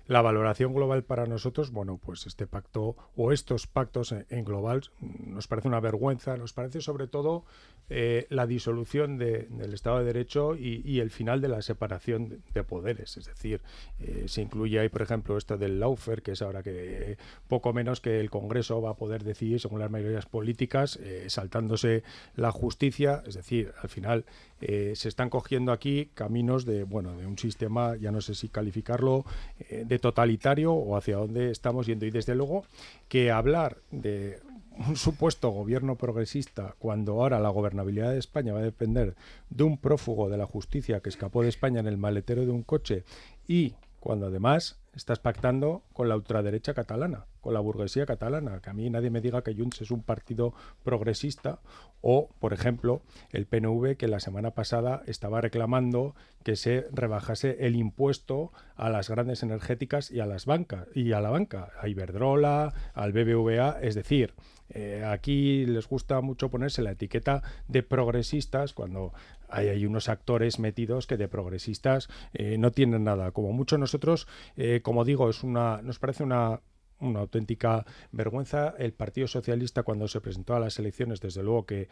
la 0.07 0.21
valoración 0.21 0.73
global 0.73 1.03
para 1.03 1.25
nosotros, 1.25 1.71
bueno, 1.71 1.99
pues 2.03 2.27
este 2.27 2.47
pacto 2.47 2.97
o 3.15 3.31
estos 3.31 3.65
pactos 3.65 4.11
en 4.11 4.43
global 4.43 4.81
nos 4.99 5.47
parece 5.47 5.69
una 5.69 5.79
vergüenza, 5.79 6.35
nos 6.35 6.51
parece 6.51 6.81
sobre 6.81 7.07
todo 7.07 7.45
eh, 7.89 8.27
la 8.29 8.45
disolución 8.45 9.17
del 9.17 9.73
Estado 9.73 9.99
de 9.99 10.05
Derecho 10.05 10.55
y, 10.57 10.99
el 10.99 11.09
final 11.09 11.39
de 11.39 11.47
la 11.47 11.61
separación 11.61 12.43
de, 12.53 12.63
poderes. 12.63 13.15
Es 13.15 13.27
decir, 13.27 13.61
eh, 13.99 14.25
se 14.27 14.41
incluye 14.41 14.77
ahí, 14.77 14.89
por 14.89 15.01
ejemplo, 15.01 15.37
esto 15.37 15.57
del 15.57 15.79
Laufer, 15.79 16.21
que 16.21 16.31
es 16.31 16.41
ahora 16.41 16.61
que 16.61 17.17
poco 17.47 17.71
menos 17.71 18.01
que 18.01 18.19
el 18.19 18.29
Congreso 18.29 18.81
va 18.81 18.91
a 18.91 18.95
poder 18.95 19.23
decidir 19.23 19.61
según 19.61 19.79
las 19.79 19.91
mayorías 19.91 20.25
políticas, 20.25 20.99
saltándose 21.27 22.03
la 22.35 22.51
justicia. 22.51 23.23
Es 23.25 23.35
decir, 23.35 23.71
al 23.81 23.87
final 23.87 24.25
se 24.59 25.07
están 25.07 25.29
cogiendo 25.29 25.71
aquí 25.71 26.09
caminos 26.13 26.65
de, 26.65 26.83
bueno, 26.83 27.15
de 27.15 27.25
un 27.25 27.37
sistema, 27.37 27.95
ya 27.95 28.11
no 28.11 28.21
sé 28.21 28.35
si 28.35 28.49
calificarlo, 28.49 29.25
de 29.69 29.99
totalitario 29.99 30.73
o 30.73 30.97
hacia 30.97 31.17
dónde 31.17 31.51
estamos 31.51 31.85
yendo. 31.85 32.05
Y 32.05 32.11
desde 32.11 32.35
luego 32.35 32.63
que 33.07 33.31
hablar 33.31 33.77
de 33.91 34.39
un 34.87 34.95
supuesto 34.95 35.49
gobierno 35.49 35.95
progresista 35.95 36.75
cuando 36.79 37.13
ahora 37.13 37.39
la 37.39 37.49
gobernabilidad 37.49 38.11
de 38.11 38.19
España 38.19 38.53
va 38.53 38.59
a 38.59 38.63
depender 38.63 39.15
de 39.49 39.63
un 39.63 39.77
prófugo 39.77 40.29
de 40.29 40.37
la 40.37 40.45
justicia 40.45 40.99
que 40.99 41.09
escapó 41.09 41.41
de 41.41 41.49
España 41.49 41.79
en 41.79 41.87
el 41.87 41.97
maletero 41.97 42.45
de 42.45 42.51
un 42.51 42.63
coche 42.63 43.03
y 43.47 43.73
cuando 43.99 44.27
además 44.27 44.79
estás 44.93 45.19
pactando 45.19 45.83
con 45.93 46.09
la 46.09 46.15
ultraderecha 46.15 46.73
catalana, 46.73 47.25
la 47.51 47.59
burguesía 47.59 48.05
catalana, 48.05 48.59
que 48.61 48.69
a 48.69 48.73
mí 48.73 48.89
nadie 48.89 49.09
me 49.09 49.21
diga 49.21 49.43
que 49.43 49.53
Junts 49.53 49.81
es 49.81 49.91
un 49.91 50.03
partido 50.03 50.53
progresista 50.83 51.59
o, 52.01 52.29
por 52.39 52.53
ejemplo, 52.53 53.01
el 53.31 53.45
PNV 53.45 53.97
que 53.97 54.07
la 54.07 54.19
semana 54.19 54.51
pasada 54.51 55.03
estaba 55.07 55.41
reclamando 55.41 56.15
que 56.43 56.55
se 56.55 56.87
rebajase 56.91 57.65
el 57.65 57.75
impuesto 57.75 58.51
a 58.75 58.89
las 58.89 59.09
grandes 59.09 59.43
energéticas 59.43 60.11
y 60.11 60.19
a 60.19 60.25
las 60.25 60.45
bancas 60.45 60.87
y 60.93 61.11
a 61.11 61.21
la 61.21 61.29
banca, 61.29 61.71
a 61.79 61.87
Iberdrola, 61.87 62.73
al 62.93 63.11
BBVA, 63.11 63.79
es 63.81 63.95
decir, 63.95 64.33
eh, 64.69 65.03
aquí 65.05 65.65
les 65.65 65.87
gusta 65.87 66.21
mucho 66.21 66.49
ponerse 66.49 66.81
la 66.81 66.91
etiqueta 66.91 67.41
de 67.67 67.83
progresistas 67.83 68.73
cuando 68.73 69.13
hay, 69.49 69.85
unos 69.85 70.09
actores 70.09 70.59
metidos 70.59 71.07
que 71.07 71.17
de 71.17 71.27
progresistas 71.27 72.09
eh, 72.33 72.57
no 72.57 72.71
tienen 72.71 73.03
nada. 73.03 73.31
Como 73.31 73.53
mucho 73.53 73.77
nosotros, 73.77 74.27
eh, 74.57 74.81
como 74.83 75.05
digo, 75.05 75.29
es 75.29 75.43
una, 75.43 75.81
nos 75.81 75.99
parece 75.99 76.23
una 76.23 76.61
una 76.99 77.19
auténtica 77.19 77.85
vergüenza. 78.11 78.73
El 78.77 78.93
Partido 78.93 79.27
Socialista, 79.27 79.83
cuando 79.83 80.07
se 80.07 80.21
presentó 80.21 80.55
a 80.55 80.59
las 80.59 80.79
elecciones, 80.79 81.21
desde 81.21 81.43
luego 81.43 81.65
que 81.65 81.89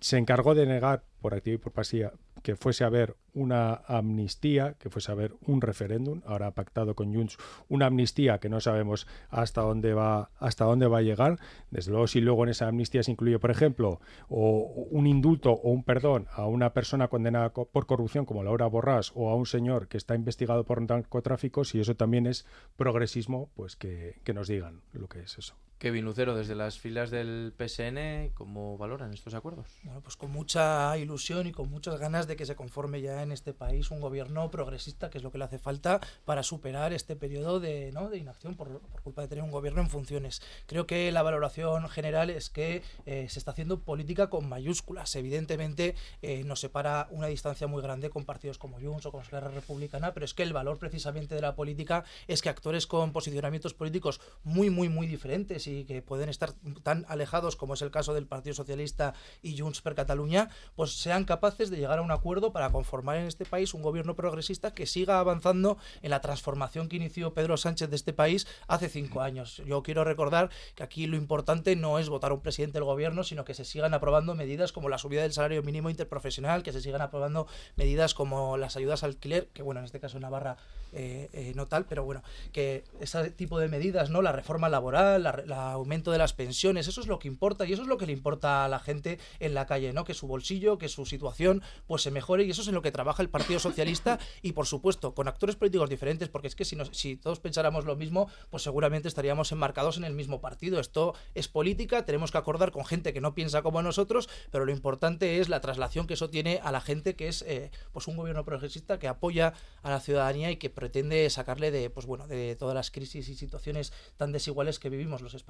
se 0.00 0.18
encargó 0.18 0.54
de 0.54 0.66
negar 0.66 1.04
por 1.20 1.34
activa 1.34 1.54
y 1.54 1.58
por 1.58 1.72
pasiva 1.72 2.12
que 2.42 2.56
fuese 2.56 2.84
a 2.84 2.88
haber 2.88 3.16
una 3.34 3.74
amnistía, 3.86 4.74
que 4.78 4.90
fuese 4.90 5.10
a 5.10 5.14
haber 5.14 5.34
un 5.46 5.60
referéndum, 5.60 6.22
ahora 6.26 6.48
ha 6.48 6.54
pactado 6.54 6.94
con 6.94 7.14
Junts 7.14 7.36
una 7.68 7.86
amnistía 7.86 8.38
que 8.38 8.48
no 8.48 8.60
sabemos 8.60 9.06
hasta 9.28 9.60
dónde 9.60 9.94
va 9.94 10.30
hasta 10.38 10.64
dónde 10.64 10.86
va 10.86 10.98
a 10.98 11.02
llegar. 11.02 11.38
Desde 11.70 11.90
luego 11.90 12.06
si 12.06 12.20
luego 12.20 12.44
en 12.44 12.50
esa 12.50 12.68
amnistía 12.68 13.02
se 13.02 13.12
incluye, 13.12 13.38
por 13.38 13.50
ejemplo, 13.50 14.00
o 14.28 14.86
un 14.90 15.06
indulto 15.06 15.52
o 15.52 15.70
un 15.70 15.84
perdón 15.84 16.26
a 16.32 16.46
una 16.46 16.72
persona 16.72 17.08
condenada 17.08 17.52
por 17.52 17.86
corrupción 17.86 18.24
como 18.24 18.42
Laura 18.42 18.66
Borrás 18.66 19.12
o 19.14 19.30
a 19.30 19.34
un 19.34 19.46
señor 19.46 19.88
que 19.88 19.96
está 19.96 20.14
investigado 20.14 20.64
por 20.64 20.80
narcotráfico, 20.80 21.64
si 21.64 21.80
eso 21.80 21.94
también 21.94 22.26
es 22.26 22.46
progresismo, 22.76 23.50
pues 23.54 23.76
que, 23.76 24.20
que 24.24 24.34
nos 24.34 24.48
digan 24.48 24.82
lo 24.92 25.08
que 25.08 25.20
es 25.20 25.38
eso. 25.38 25.56
Kevin 25.80 26.04
Lucero, 26.04 26.36
desde 26.36 26.54
las 26.54 26.78
filas 26.78 27.10
del 27.10 27.54
PSN, 27.56 28.34
¿cómo 28.34 28.76
valoran 28.76 29.14
estos 29.14 29.32
acuerdos? 29.32 29.66
Bueno, 29.82 30.02
pues 30.02 30.14
con 30.14 30.30
mucha 30.30 30.94
ilusión 30.98 31.46
y 31.46 31.52
con 31.52 31.70
muchas 31.70 31.98
ganas 31.98 32.26
de 32.26 32.36
que 32.36 32.44
se 32.44 32.54
conforme 32.54 33.00
ya 33.00 33.22
en 33.22 33.32
este 33.32 33.54
país 33.54 33.90
un 33.90 33.98
gobierno 33.98 34.50
progresista, 34.50 35.08
que 35.08 35.16
es 35.16 35.24
lo 35.24 35.32
que 35.32 35.38
le 35.38 35.44
hace 35.44 35.58
falta 35.58 35.98
para 36.26 36.42
superar 36.42 36.92
este 36.92 37.16
periodo 37.16 37.60
de, 37.60 37.92
¿no? 37.92 38.10
de 38.10 38.18
inacción 38.18 38.56
por, 38.56 38.82
culpa 39.02 39.22
de 39.22 39.28
tener 39.28 39.42
un 39.42 39.50
gobierno 39.50 39.80
en 39.80 39.88
funciones. 39.88 40.42
Creo 40.66 40.86
que 40.86 41.10
la 41.12 41.22
valoración 41.22 41.88
general 41.88 42.28
es 42.28 42.50
que 42.50 42.82
eh, 43.06 43.26
se 43.30 43.38
está 43.38 43.52
haciendo 43.52 43.80
política 43.80 44.28
con 44.28 44.50
mayúsculas. 44.50 45.16
Evidentemente 45.16 45.94
eh, 46.20 46.44
nos 46.44 46.60
separa 46.60 47.08
una 47.10 47.28
distancia 47.28 47.66
muy 47.68 47.80
grande 47.80 48.10
con 48.10 48.26
partidos 48.26 48.58
como 48.58 48.78
Junts 48.78 49.06
o 49.06 49.12
con 49.12 49.22
Esquerra 49.22 49.48
Republicana, 49.48 50.12
pero 50.12 50.26
es 50.26 50.34
que 50.34 50.42
el 50.42 50.52
valor 50.52 50.76
precisamente 50.76 51.34
de 51.34 51.40
la 51.40 51.54
política 51.54 52.04
es 52.28 52.42
que 52.42 52.50
actores 52.50 52.86
con 52.86 53.14
posicionamientos 53.14 53.72
políticos 53.72 54.20
muy, 54.44 54.68
muy, 54.68 54.90
muy 54.90 55.06
diferentes 55.06 55.69
y 55.70 55.84
que 55.84 56.02
pueden 56.02 56.28
estar 56.28 56.52
tan 56.82 57.06
alejados 57.08 57.56
como 57.56 57.74
es 57.74 57.82
el 57.82 57.90
caso 57.90 58.14
del 58.14 58.26
Partido 58.26 58.54
Socialista 58.54 59.14
y 59.42 59.58
Junts 59.58 59.80
per 59.80 59.94
Cataluña, 59.94 60.48
pues 60.76 60.92
sean 61.00 61.24
capaces 61.24 61.70
de 61.70 61.76
llegar 61.76 61.98
a 61.98 62.02
un 62.02 62.10
acuerdo 62.10 62.52
para 62.52 62.70
conformar 62.70 63.16
en 63.16 63.26
este 63.26 63.44
país 63.44 63.74
un 63.74 63.82
gobierno 63.82 64.14
progresista 64.14 64.72
que 64.74 64.86
siga 64.86 65.18
avanzando 65.18 65.78
en 66.02 66.10
la 66.10 66.20
transformación 66.20 66.88
que 66.88 66.96
inició 66.96 67.34
Pedro 67.34 67.56
Sánchez 67.56 67.90
de 67.90 67.96
este 67.96 68.12
país 68.12 68.46
hace 68.66 68.88
cinco 68.88 69.20
años. 69.20 69.62
Yo 69.66 69.82
quiero 69.82 70.04
recordar 70.04 70.50
que 70.74 70.82
aquí 70.82 71.06
lo 71.06 71.16
importante 71.16 71.76
no 71.76 71.98
es 71.98 72.08
votar 72.08 72.30
a 72.30 72.34
un 72.34 72.40
presidente 72.40 72.74
del 72.74 72.84
gobierno, 72.84 73.24
sino 73.24 73.44
que 73.44 73.54
se 73.54 73.64
sigan 73.64 73.94
aprobando 73.94 74.34
medidas 74.34 74.72
como 74.72 74.88
la 74.88 74.98
subida 74.98 75.22
del 75.22 75.32
salario 75.32 75.62
mínimo 75.62 75.90
interprofesional, 75.90 76.62
que 76.62 76.72
se 76.72 76.80
sigan 76.80 77.02
aprobando 77.02 77.46
medidas 77.76 78.14
como 78.14 78.56
las 78.56 78.76
ayudas 78.76 79.04
al 79.04 79.10
alquiler, 79.10 79.48
que 79.52 79.62
bueno, 79.62 79.80
en 79.80 79.86
este 79.86 80.00
caso 80.00 80.16
en 80.16 80.22
Navarra 80.22 80.56
eh, 80.92 81.28
eh, 81.32 81.52
no 81.54 81.66
tal, 81.66 81.84
pero 81.84 82.04
bueno, 82.04 82.22
que 82.52 82.84
ese 83.00 83.30
tipo 83.30 83.58
de 83.60 83.68
medidas, 83.68 84.10
¿no? 84.10 84.22
La 84.22 84.32
reforma 84.32 84.68
laboral, 84.68 85.22
la, 85.22 85.44
aumento 85.68 86.10
de 86.10 86.18
las 86.18 86.32
pensiones, 86.32 86.88
eso 86.88 87.00
es 87.00 87.06
lo 87.06 87.18
que 87.18 87.28
importa 87.28 87.66
y 87.66 87.72
eso 87.72 87.82
es 87.82 87.88
lo 87.88 87.98
que 87.98 88.06
le 88.06 88.12
importa 88.12 88.64
a 88.64 88.68
la 88.68 88.78
gente 88.78 89.18
en 89.38 89.54
la 89.54 89.66
calle, 89.66 89.92
¿no? 89.92 90.04
Que 90.04 90.14
su 90.14 90.26
bolsillo, 90.26 90.78
que 90.78 90.88
su 90.88 91.06
situación 91.06 91.62
pues 91.86 92.02
se 92.02 92.10
mejore 92.10 92.44
y 92.44 92.50
eso 92.50 92.62
es 92.62 92.68
en 92.68 92.74
lo 92.74 92.82
que 92.82 92.92
trabaja 92.92 93.22
el 93.22 93.28
Partido 93.28 93.60
Socialista 93.60 94.18
y 94.42 94.52
por 94.52 94.66
supuesto 94.66 95.14
con 95.14 95.28
actores 95.28 95.56
políticos 95.56 95.90
diferentes, 95.90 96.28
porque 96.28 96.48
es 96.48 96.54
que 96.54 96.64
si, 96.64 96.76
si 96.92 97.16
todos 97.16 97.40
pensáramos 97.40 97.84
lo 97.84 97.96
mismo, 97.96 98.28
pues 98.50 98.62
seguramente 98.62 99.08
estaríamos 99.08 99.52
enmarcados 99.52 99.96
en 99.96 100.04
el 100.04 100.14
mismo 100.14 100.40
partido. 100.40 100.80
Esto 100.80 101.14
es 101.34 101.48
política, 101.48 102.04
tenemos 102.04 102.30
que 102.30 102.38
acordar 102.38 102.70
con 102.70 102.84
gente 102.84 103.12
que 103.12 103.20
no 103.20 103.34
piensa 103.34 103.62
como 103.62 103.82
nosotros, 103.82 104.28
pero 104.50 104.64
lo 104.64 104.72
importante 104.72 105.40
es 105.40 105.48
la 105.48 105.60
traslación 105.60 106.06
que 106.06 106.14
eso 106.14 106.30
tiene 106.30 106.60
a 106.62 106.72
la 106.72 106.80
gente 106.80 107.16
que 107.16 107.28
es 107.28 107.42
eh, 107.42 107.70
pues 107.92 108.06
un 108.06 108.16
gobierno 108.16 108.44
progresista 108.44 108.98
que 108.98 109.08
apoya 109.08 109.54
a 109.82 109.90
la 109.90 110.00
ciudadanía 110.00 110.50
y 110.50 110.56
que 110.56 110.70
pretende 110.70 111.28
sacarle 111.30 111.70
de 111.70 111.90
pues 111.90 112.06
bueno 112.06 112.26
de 112.26 112.56
todas 112.56 112.74
las 112.74 112.90
crisis 112.90 113.28
y 113.28 113.34
situaciones 113.34 113.92
tan 114.16 114.32
desiguales 114.32 114.78
que 114.78 114.90
vivimos 114.90 115.22
los 115.22 115.34
españoles. 115.34 115.49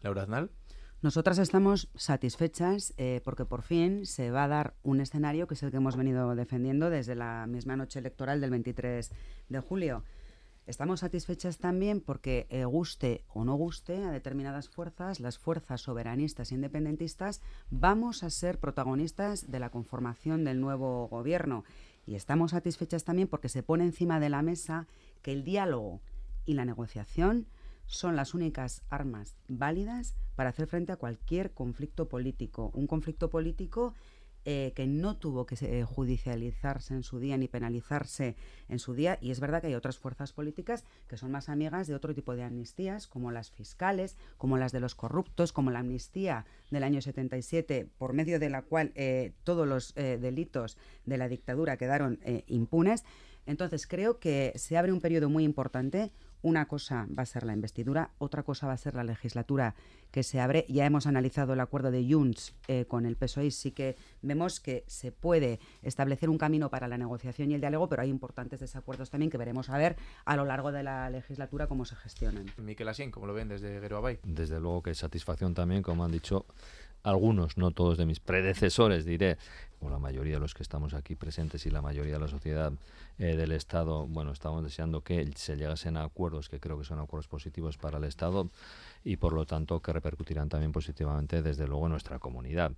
Laura 0.00 0.22
Aznal. 0.22 0.50
Nosotras 1.00 1.38
estamos 1.38 1.88
satisfechas 1.94 2.92
eh, 2.96 3.20
porque 3.24 3.44
por 3.44 3.62
fin 3.62 4.04
se 4.04 4.32
va 4.32 4.44
a 4.44 4.48
dar 4.48 4.74
un 4.82 5.00
escenario 5.00 5.46
que 5.46 5.54
es 5.54 5.62
el 5.62 5.70
que 5.70 5.76
hemos 5.76 5.96
venido 5.96 6.34
defendiendo 6.34 6.90
desde 6.90 7.14
la 7.14 7.46
misma 7.46 7.76
noche 7.76 8.00
electoral 8.00 8.40
del 8.40 8.50
23 8.50 9.12
de 9.48 9.60
julio. 9.60 10.02
Estamos 10.66 11.00
satisfechas 11.00 11.58
también 11.58 12.00
porque 12.00 12.46
eh, 12.50 12.64
guste 12.64 13.24
o 13.28 13.44
no 13.44 13.54
guste 13.54 14.04
a 14.04 14.10
determinadas 14.10 14.68
fuerzas, 14.68 15.18
las 15.18 15.38
fuerzas 15.38 15.80
soberanistas 15.80 16.52
e 16.52 16.56
independentistas, 16.56 17.40
vamos 17.70 18.22
a 18.22 18.28
ser 18.28 18.58
protagonistas 18.58 19.50
de 19.50 19.60
la 19.60 19.70
conformación 19.70 20.44
del 20.44 20.60
nuevo 20.60 21.08
gobierno. 21.08 21.64
Y 22.06 22.16
estamos 22.16 22.50
satisfechas 22.50 23.04
también 23.04 23.28
porque 23.28 23.48
se 23.48 23.62
pone 23.62 23.84
encima 23.84 24.20
de 24.20 24.28
la 24.28 24.42
mesa 24.42 24.86
que 25.22 25.32
el 25.32 25.44
diálogo 25.44 26.00
y 26.44 26.54
la 26.54 26.64
negociación 26.64 27.46
son 27.88 28.16
las 28.16 28.34
únicas 28.34 28.82
armas 28.90 29.36
válidas 29.48 30.14
para 30.36 30.50
hacer 30.50 30.68
frente 30.68 30.92
a 30.92 30.96
cualquier 30.96 31.52
conflicto 31.52 32.08
político. 32.08 32.70
Un 32.74 32.86
conflicto 32.86 33.30
político 33.30 33.94
eh, 34.44 34.72
que 34.76 34.86
no 34.86 35.16
tuvo 35.16 35.46
que 35.46 35.56
eh, 35.60 35.84
judicializarse 35.84 36.94
en 36.94 37.02
su 37.02 37.18
día 37.18 37.36
ni 37.36 37.48
penalizarse 37.48 38.36
en 38.68 38.78
su 38.78 38.94
día. 38.94 39.18
Y 39.22 39.30
es 39.30 39.40
verdad 39.40 39.62
que 39.62 39.68
hay 39.68 39.74
otras 39.74 39.98
fuerzas 39.98 40.32
políticas 40.32 40.84
que 41.08 41.16
son 41.16 41.30
más 41.30 41.48
amigas 41.48 41.86
de 41.86 41.94
otro 41.94 42.14
tipo 42.14 42.36
de 42.36 42.44
amnistías, 42.44 43.08
como 43.08 43.32
las 43.32 43.50
fiscales, 43.50 44.16
como 44.36 44.58
las 44.58 44.70
de 44.70 44.80
los 44.80 44.94
corruptos, 44.94 45.52
como 45.52 45.70
la 45.70 45.80
amnistía 45.80 46.44
del 46.70 46.84
año 46.84 47.00
77, 47.00 47.88
por 47.96 48.12
medio 48.12 48.38
de 48.38 48.50
la 48.50 48.62
cual 48.62 48.92
eh, 48.94 49.32
todos 49.44 49.66
los 49.66 49.94
delitos 49.94 50.76
de 51.06 51.18
la 51.18 51.28
dictadura 51.28 51.78
quedaron 51.78 52.20
impunes. 52.46 53.04
Entonces 53.44 53.86
creo 53.86 54.18
que 54.18 54.52
se 54.56 54.76
abre 54.76 54.92
un 54.92 55.00
periodo 55.00 55.30
muy 55.30 55.44
importante, 55.44 56.12
una 56.42 56.66
cosa 56.68 57.06
va 57.16 57.22
a 57.22 57.26
ser 57.26 57.44
la 57.44 57.52
investidura, 57.52 58.10
otra 58.18 58.42
cosa 58.42 58.66
va 58.66 58.72
a 58.72 58.78
ser 58.78 58.94
la 58.94 59.04
legislatura 59.04 59.74
que 60.10 60.22
se 60.22 60.40
abre. 60.40 60.64
Ya 60.68 60.86
hemos 60.86 61.06
analizado 61.06 61.52
el 61.52 61.60
acuerdo 61.60 61.90
de 61.90 62.06
Junts 62.08 62.54
eh, 62.68 62.84
con 62.86 63.06
el 63.06 63.16
PSOE 63.16 63.46
y 63.46 63.50
sí 63.50 63.72
que 63.72 63.96
vemos 64.22 64.60
que 64.60 64.84
se 64.86 65.12
puede 65.12 65.60
establecer 65.82 66.30
un 66.30 66.38
camino 66.38 66.70
para 66.70 66.88
la 66.88 66.98
negociación 66.98 67.50
y 67.50 67.54
el 67.54 67.60
diálogo, 67.60 67.88
pero 67.88 68.02
hay 68.02 68.10
importantes 68.10 68.60
desacuerdos 68.60 69.10
también 69.10 69.30
que 69.30 69.38
veremos 69.38 69.70
a 69.70 69.78
ver 69.78 69.96
a 70.24 70.36
lo 70.36 70.44
largo 70.44 70.72
de 70.72 70.82
la 70.82 71.10
legislatura 71.10 71.66
cómo 71.66 71.84
se 71.84 71.96
gestionan. 71.96 72.46
Miquel 72.56 72.88
Asien, 72.88 73.10
¿cómo 73.10 73.26
lo 73.26 73.34
ven 73.34 73.48
desde 73.48 73.80
Geroabay? 73.80 74.20
Desde 74.24 74.60
luego 74.60 74.82
que 74.82 74.94
satisfacción 74.94 75.54
también, 75.54 75.82
como 75.82 76.04
han 76.04 76.12
dicho 76.12 76.46
algunos, 77.02 77.56
no 77.56 77.70
todos 77.70 77.98
de 77.98 78.06
mis 78.06 78.20
predecesores, 78.20 79.04
diré, 79.04 79.38
o 79.80 79.88
la 79.88 79.98
mayoría 79.98 80.34
de 80.34 80.40
los 80.40 80.54
que 80.54 80.62
estamos 80.62 80.94
aquí 80.94 81.14
presentes 81.14 81.66
y 81.66 81.70
la 81.70 81.82
mayoría 81.82 82.14
de 82.14 82.20
la 82.20 82.28
sociedad 82.28 82.72
eh, 83.18 83.36
del 83.36 83.52
Estado, 83.52 84.06
bueno, 84.06 84.32
estamos 84.32 84.62
deseando 84.62 85.02
que 85.02 85.30
se 85.36 85.56
llegasen 85.56 85.96
a 85.96 86.04
acuerdos 86.04 86.48
que 86.48 86.60
creo 86.60 86.78
que 86.78 86.84
son 86.84 86.98
acuerdos 86.98 87.28
positivos 87.28 87.76
para 87.76 87.98
el 87.98 88.04
Estado 88.04 88.48
y 89.04 89.16
por 89.16 89.32
lo 89.32 89.46
tanto 89.46 89.80
que 89.80 89.92
repercutirán 89.92 90.48
también 90.48 90.72
positivamente 90.72 91.42
desde 91.42 91.66
luego 91.66 91.86
en 91.86 91.92
nuestra 91.92 92.18
comunidad. 92.18 92.72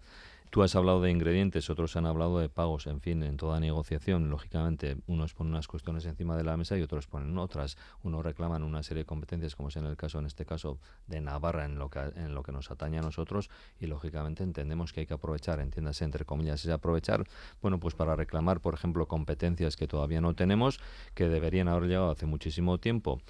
Tú 0.50 0.64
has 0.64 0.74
hablado 0.74 1.00
de 1.00 1.12
ingredientes, 1.12 1.70
otros 1.70 1.94
han 1.94 2.06
hablado 2.06 2.40
de 2.40 2.48
pagos, 2.48 2.88
en 2.88 3.00
fin, 3.00 3.22
en 3.22 3.36
toda 3.36 3.60
negociación, 3.60 4.30
lógicamente, 4.30 4.96
unos 5.06 5.32
ponen 5.32 5.52
unas 5.52 5.68
cuestiones 5.68 6.04
encima 6.06 6.36
de 6.36 6.42
la 6.42 6.56
mesa 6.56 6.76
y 6.76 6.82
otros 6.82 7.06
ponen 7.06 7.38
otras. 7.38 7.76
Unos 8.02 8.24
reclaman 8.24 8.64
una 8.64 8.82
serie 8.82 9.04
de 9.04 9.06
competencias, 9.06 9.54
como 9.54 9.68
es 9.68 9.76
en 9.76 9.86
el 9.86 9.96
caso, 9.96 10.18
en 10.18 10.26
este 10.26 10.44
caso, 10.44 10.78
de 11.06 11.20
Navarra, 11.20 11.66
en 11.66 11.78
lo 11.78 11.88
que, 11.88 12.00
en 12.00 12.34
lo 12.34 12.42
que 12.42 12.50
nos 12.50 12.68
atañe 12.72 12.98
a 12.98 13.02
nosotros, 13.02 13.48
y 13.78 13.86
lógicamente 13.86 14.42
entendemos 14.42 14.92
que 14.92 15.00
hay 15.00 15.06
que 15.06 15.14
aprovechar, 15.14 15.60
entiéndase 15.60 16.04
entre 16.04 16.24
comillas, 16.24 16.64
es 16.64 16.70
aprovechar, 16.90 17.24
bueno, 17.62 17.78
pues 17.78 17.94
para 17.94 18.16
reclamar, 18.16 18.60
por 18.60 18.74
ejemplo, 18.74 19.06
competencias 19.06 19.76
que 19.76 19.86
todavía 19.86 20.20
no 20.20 20.34
tenemos, 20.34 20.80
que 21.14 21.28
deberían 21.28 21.68
haber 21.68 21.88
llegado 21.88 22.10
hace 22.10 22.26
muchísimo 22.26 22.78
tiempo 22.78 23.20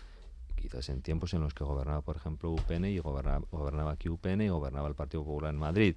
quizás 0.60 0.90
en 0.90 1.00
tiempos 1.00 1.32
en 1.32 1.40
los 1.40 1.54
que 1.54 1.64
gobernaba, 1.64 2.02
por 2.02 2.16
ejemplo, 2.16 2.50
UPN 2.50 2.84
y 2.84 2.98
gobernaba, 2.98 3.46
gobernaba 3.50 3.92
aquí 3.92 4.10
UPN 4.10 4.42
y 4.42 4.48
gobernaba 4.50 4.88
el 4.88 4.94
Partido 4.94 5.24
Popular 5.24 5.54
en 5.54 5.58
Madrid. 5.58 5.96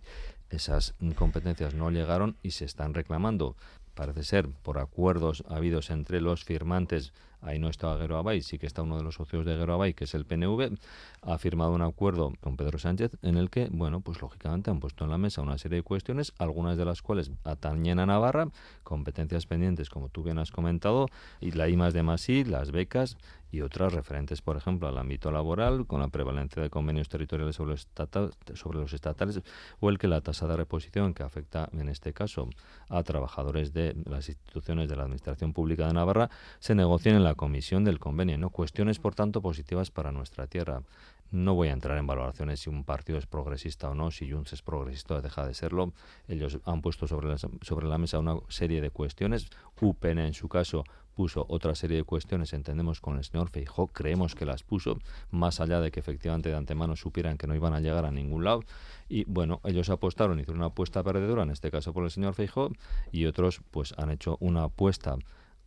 Esas 0.49 0.95
competencias 1.15 1.73
no 1.73 1.91
llegaron 1.91 2.37
y 2.41 2.51
se 2.51 2.63
están 2.63 2.93
reclamando. 2.93 3.57
Parece 3.93 4.23
ser 4.23 4.47
por 4.47 4.79
acuerdos 4.79 5.43
habidos 5.49 5.89
entre 5.89 6.21
los 6.21 6.45
firmantes 6.45 7.11
ahí 7.43 7.59
no 7.59 7.69
está 7.69 7.95
Guero 7.95 8.17
Abay, 8.17 8.41
sí 8.41 8.57
que 8.57 8.65
está 8.65 8.81
uno 8.81 8.97
de 8.97 9.03
los 9.03 9.15
socios 9.15 9.45
de 9.45 9.55
Guero 9.55 9.73
Abay, 9.73 9.93
que 9.93 10.05
es 10.05 10.13
el 10.13 10.25
PNV, 10.25 10.77
ha 11.21 11.37
firmado 11.37 11.71
un 11.71 11.81
acuerdo 11.81 12.33
con 12.41 12.57
Pedro 12.57 12.79
Sánchez 12.79 13.17
en 13.21 13.37
el 13.37 13.49
que, 13.49 13.69
bueno, 13.71 14.01
pues 14.01 14.21
lógicamente 14.21 14.71
han 14.71 14.79
puesto 14.79 15.03
en 15.03 15.11
la 15.11 15.17
mesa 15.17 15.41
una 15.41 15.57
serie 15.57 15.77
de 15.77 15.83
cuestiones, 15.83 16.33
algunas 16.37 16.77
de 16.77 16.85
las 16.85 17.01
cuales 17.01 17.31
atañen 17.43 17.99
a 17.99 18.05
Navarra, 18.05 18.47
competencias 18.83 19.45
pendientes, 19.45 19.89
como 19.89 20.09
tú 20.09 20.23
bien 20.23 20.39
has 20.39 20.51
comentado, 20.51 21.07
y 21.39 21.51
la 21.51 21.69
I 21.69 21.75
de 21.75 22.03
más 22.03 22.27
las 22.29 22.71
becas 22.71 23.17
y 23.53 23.61
otras 23.61 23.93
referentes, 23.93 24.41
por 24.41 24.57
ejemplo, 24.57 24.87
al 24.87 24.97
ámbito 24.97 25.31
laboral, 25.31 25.85
con 25.85 25.99
la 25.99 26.07
prevalencia 26.07 26.59
de 26.59 26.71
convenios 26.71 27.07
territoriales 27.07 27.55
sobre 27.55 27.73
los, 27.73 28.93
estatales, 28.93 29.43
o 29.79 29.89
el 29.89 29.99
que 29.99 30.07
la 30.07 30.21
tasa 30.21 30.47
de 30.47 30.57
reposición 30.57 31.13
que 31.13 31.21
afecta, 31.21 31.69
en 31.71 31.87
este 31.87 32.13
caso, 32.13 32.49
a 32.89 33.03
trabajadores 33.03 33.71
de 33.71 33.95
las 34.05 34.27
instituciones 34.27 34.89
de 34.89 34.95
la 34.95 35.03
Administración 35.03 35.53
Pública 35.53 35.85
de 35.85 35.93
Navarra, 35.93 36.31
se 36.57 36.73
negocien 36.73 37.15
en 37.15 37.23
la 37.23 37.35
comisión 37.35 37.83
del 37.83 37.99
convenio. 37.99 38.49
Cuestiones, 38.49 38.97
por 38.97 39.13
tanto, 39.13 39.39
positivas 39.39 39.91
para 39.91 40.11
nuestra 40.11 40.47
tierra. 40.47 40.81
No 41.29 41.53
voy 41.53 41.67
a 41.67 41.73
entrar 41.73 41.99
en 41.99 42.07
valoraciones 42.07 42.59
si 42.59 42.71
un 42.71 42.83
partido 42.83 43.19
es 43.19 43.27
progresista 43.27 43.89
o 43.89 43.93
no, 43.93 44.09
si 44.09 44.31
Junts 44.31 44.53
es 44.53 44.63
progresista 44.63 45.15
o 45.15 45.21
deja 45.21 45.45
de 45.45 45.53
serlo. 45.53 45.93
Ellos 46.27 46.59
han 46.65 46.81
puesto 46.81 47.07
sobre 47.07 47.87
la 47.87 47.97
mesa 47.99 48.17
una 48.17 48.35
serie 48.49 48.81
de 48.81 48.89
cuestiones. 48.89 49.47
UPN, 49.79 50.19
en 50.19 50.33
su 50.33 50.47
caso, 50.47 50.83
puso 51.13 51.45
otra 51.49 51.75
serie 51.75 51.97
de 51.97 52.03
cuestiones, 52.03 52.53
entendemos, 52.53 52.99
con 52.99 53.17
el 53.17 53.23
señor 53.23 53.49
Feijó. 53.49 53.87
Creemos 53.87 54.35
que 54.35 54.45
las 54.45 54.63
puso, 54.63 54.99
más 55.31 55.59
allá 55.59 55.79
de 55.79 55.91
que 55.91 55.99
efectivamente 55.99 56.49
de 56.49 56.55
antemano 56.55 56.95
supieran 56.95 57.37
que 57.37 57.47
no 57.47 57.55
iban 57.55 57.73
a 57.73 57.79
llegar 57.79 58.05
a 58.05 58.11
ningún 58.11 58.43
lado. 58.43 58.61
Y 59.09 59.25
bueno, 59.25 59.61
ellos 59.63 59.89
apostaron, 59.89 60.39
hicieron 60.39 60.57
una 60.57 60.67
apuesta 60.67 61.03
perdedora, 61.03 61.43
en 61.43 61.51
este 61.51 61.71
caso 61.71 61.93
por 61.93 62.03
el 62.03 62.11
señor 62.11 62.33
Feijó, 62.33 62.71
y 63.11 63.25
otros 63.25 63.61
pues 63.71 63.93
han 63.97 64.11
hecho 64.11 64.37
una 64.39 64.63
apuesta 64.63 65.17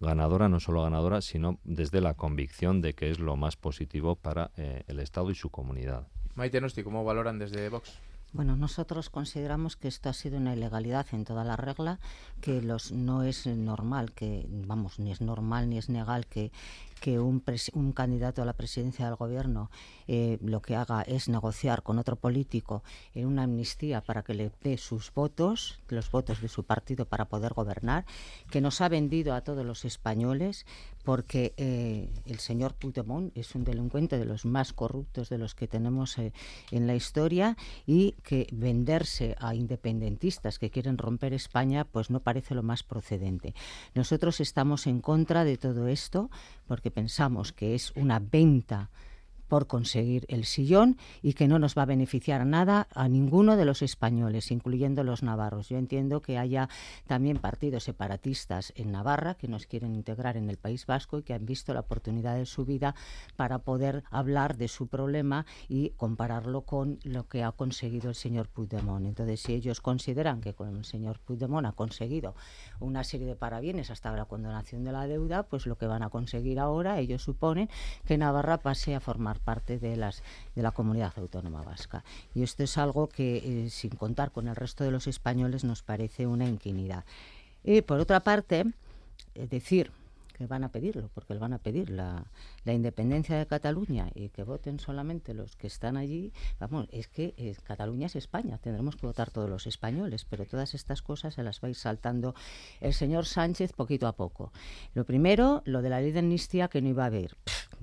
ganadora, 0.00 0.48
no 0.48 0.60
solo 0.60 0.82
ganadora, 0.82 1.22
sino 1.22 1.58
desde 1.64 2.00
la 2.00 2.14
convicción 2.14 2.80
de 2.80 2.94
que 2.94 3.10
es 3.10 3.18
lo 3.18 3.36
más 3.36 3.56
positivo 3.56 4.16
para 4.16 4.50
eh, 4.56 4.84
el 4.88 5.00
Estado 5.00 5.30
y 5.30 5.34
su 5.34 5.50
comunidad. 5.50 6.06
Maite 6.34 6.60
Nosti, 6.60 6.82
¿cómo 6.82 7.02
valoran 7.02 7.38
desde 7.38 7.68
Vox? 7.70 7.98
Bueno, 8.32 8.56
nosotros 8.56 9.08
consideramos 9.08 9.76
que 9.76 9.88
esto 9.88 10.08
ha 10.08 10.12
sido 10.12 10.36
una 10.36 10.54
ilegalidad 10.54 11.06
en 11.12 11.24
toda 11.24 11.44
la 11.44 11.56
regla, 11.56 11.98
que 12.40 12.60
los 12.60 12.92
no 12.92 13.22
es 13.22 13.46
normal, 13.46 14.12
que 14.12 14.46
vamos, 14.48 14.98
ni 14.98 15.12
es 15.12 15.20
normal 15.20 15.70
ni 15.70 15.78
es 15.78 15.88
legal 15.88 16.26
que 16.26 16.50
que 17.00 17.18
un, 17.18 17.42
candidato 17.94 18.42
a 18.42 18.44
la 18.44 18.52
presidencia 18.52 19.06
del 19.06 19.16
gobierno 19.16 19.70
eh, 20.06 20.38
lo 20.42 20.60
que 20.60 20.76
haga 20.76 21.02
es 21.02 21.28
negociar 21.28 21.82
con 21.82 21.98
otro 21.98 22.16
político 22.16 22.82
en 23.14 23.26
una 23.26 23.44
amnistía 23.44 24.00
para 24.00 24.22
que 24.22 24.34
le 24.34 24.50
dé 24.62 24.78
sus 24.78 25.12
votos, 25.12 25.80
los 25.88 26.10
votos 26.10 26.40
de 26.40 26.48
su 26.48 26.64
partido 26.64 27.06
para 27.06 27.26
poder 27.26 27.54
gobernar, 27.54 28.04
que 28.50 28.60
nos 28.60 28.80
ha 28.80 28.88
vendido 28.88 29.34
a 29.34 29.42
todos 29.42 29.64
los 29.64 29.84
españoles 29.84 30.66
porque 31.06 31.54
eh, 31.56 32.10
el 32.26 32.40
señor 32.40 32.74
Puigdemont 32.74 33.30
es 33.36 33.54
un 33.54 33.62
delincuente 33.62 34.18
de 34.18 34.24
los 34.24 34.44
más 34.44 34.72
corruptos 34.72 35.28
de 35.28 35.38
los 35.38 35.54
que 35.54 35.68
tenemos 35.68 36.18
eh, 36.18 36.32
en 36.72 36.88
la 36.88 36.96
historia 36.96 37.56
y 37.86 38.16
que 38.24 38.48
venderse 38.52 39.36
a 39.38 39.54
independentistas 39.54 40.58
que 40.58 40.70
quieren 40.70 40.98
romper 40.98 41.32
España 41.32 41.84
pues 41.84 42.10
no 42.10 42.18
parece 42.18 42.56
lo 42.56 42.64
más 42.64 42.82
procedente. 42.82 43.54
Nosotros 43.94 44.40
estamos 44.40 44.88
en 44.88 45.00
contra 45.00 45.44
de 45.44 45.56
todo 45.56 45.86
esto 45.86 46.28
porque 46.66 46.85
pensamos 46.90 47.52
que 47.52 47.74
es 47.74 47.92
una 47.96 48.18
venta 48.18 48.90
por 49.48 49.66
conseguir 49.66 50.24
el 50.28 50.44
sillón 50.44 50.96
y 51.22 51.34
que 51.34 51.48
no 51.48 51.58
nos 51.58 51.76
va 51.76 51.82
a 51.82 51.86
beneficiar 51.86 52.46
nada 52.46 52.88
a 52.94 53.08
ninguno 53.08 53.56
de 53.56 53.64
los 53.64 53.82
españoles, 53.82 54.50
incluyendo 54.50 55.04
los 55.04 55.22
navarros. 55.22 55.68
Yo 55.68 55.78
entiendo 55.78 56.20
que 56.22 56.38
haya 56.38 56.68
también 57.06 57.38
partidos 57.38 57.84
separatistas 57.84 58.72
en 58.76 58.92
Navarra 58.92 59.34
que 59.34 59.48
nos 59.48 59.66
quieren 59.66 59.94
integrar 59.94 60.36
en 60.36 60.50
el 60.50 60.56
País 60.56 60.86
Vasco 60.86 61.18
y 61.18 61.22
que 61.22 61.34
han 61.34 61.46
visto 61.46 61.74
la 61.74 61.80
oportunidad 61.80 62.36
de 62.36 62.46
su 62.46 62.64
vida 62.64 62.94
para 63.36 63.58
poder 63.58 64.04
hablar 64.10 64.56
de 64.56 64.68
su 64.68 64.86
problema 64.88 65.46
y 65.68 65.90
compararlo 65.90 66.62
con 66.62 66.98
lo 67.04 67.28
que 67.28 67.44
ha 67.44 67.52
conseguido 67.52 68.08
el 68.08 68.14
señor 68.14 68.48
Puigdemont. 68.48 69.06
Entonces, 69.06 69.40
si 69.40 69.54
ellos 69.54 69.80
consideran 69.80 70.40
que 70.40 70.54
con 70.54 70.76
el 70.76 70.84
señor 70.84 71.18
Puigdemont 71.20 71.66
ha 71.66 71.72
conseguido 71.72 72.34
una 72.80 73.04
serie 73.04 73.26
de 73.26 73.36
parabienes 73.36 73.90
hasta 73.90 74.12
la 74.12 74.24
condonación 74.24 74.84
de 74.84 74.92
la 74.92 75.06
deuda, 75.06 75.44
pues 75.44 75.66
lo 75.66 75.76
que 75.76 75.86
van 75.86 76.02
a 76.02 76.10
conseguir 76.10 76.58
ahora, 76.58 76.98
ellos 76.98 77.22
suponen 77.22 77.68
que 78.04 78.18
Navarra 78.18 78.58
pase 78.58 78.94
a 78.94 79.00
formar 79.00 79.35
parte 79.38 79.78
de, 79.78 79.96
las, 79.96 80.22
de 80.54 80.62
la 80.62 80.72
comunidad 80.72 81.12
autónoma 81.16 81.62
vasca. 81.62 82.04
Y 82.34 82.42
esto 82.42 82.62
es 82.62 82.78
algo 82.78 83.08
que, 83.08 83.64
eh, 83.66 83.70
sin 83.70 83.90
contar 83.90 84.30
con 84.32 84.48
el 84.48 84.56
resto 84.56 84.84
de 84.84 84.90
los 84.90 85.06
españoles, 85.06 85.64
nos 85.64 85.82
parece 85.82 86.26
una 86.26 86.46
inquinidad. 86.46 87.04
Y 87.64 87.82
por 87.82 87.98
otra 88.00 88.20
parte, 88.20 88.64
es 89.34 89.50
decir, 89.50 89.90
que 90.36 90.46
van 90.46 90.64
a 90.64 90.68
pedirlo, 90.68 91.08
porque 91.14 91.34
van 91.34 91.54
a 91.54 91.58
pedir 91.58 91.88
la, 91.88 92.24
la, 92.64 92.74
independencia 92.74 93.38
de 93.38 93.46
Cataluña 93.46 94.10
y 94.14 94.28
que 94.28 94.42
voten 94.42 94.78
solamente 94.78 95.32
los 95.32 95.56
que 95.56 95.66
están 95.66 95.96
allí, 95.96 96.30
vamos, 96.60 96.88
es 96.92 97.08
que 97.08 97.32
eh, 97.38 97.56
Cataluña 97.64 98.06
es 98.06 98.16
España, 98.16 98.58
tendremos 98.58 98.96
que 98.96 99.06
votar 99.06 99.30
todos 99.30 99.48
los 99.48 99.66
españoles, 99.66 100.26
pero 100.28 100.44
todas 100.44 100.74
estas 100.74 101.00
cosas 101.00 101.34
se 101.34 101.42
las 101.42 101.62
va 101.62 101.68
a 101.68 101.70
ir 101.70 101.76
saltando 101.76 102.34
el 102.80 102.92
señor 102.92 103.24
Sánchez 103.24 103.72
poquito 103.72 104.06
a 104.06 104.12
poco. 104.12 104.52
Lo 104.94 105.04
primero, 105.04 105.62
lo 105.64 105.80
de 105.80 105.88
la 105.88 106.00
ley 106.00 106.12
de 106.12 106.18
amnistía 106.18 106.68
que 106.68 106.82
no 106.82 106.88
iba 106.90 107.04
a 107.04 107.06
haber. 107.06 107.34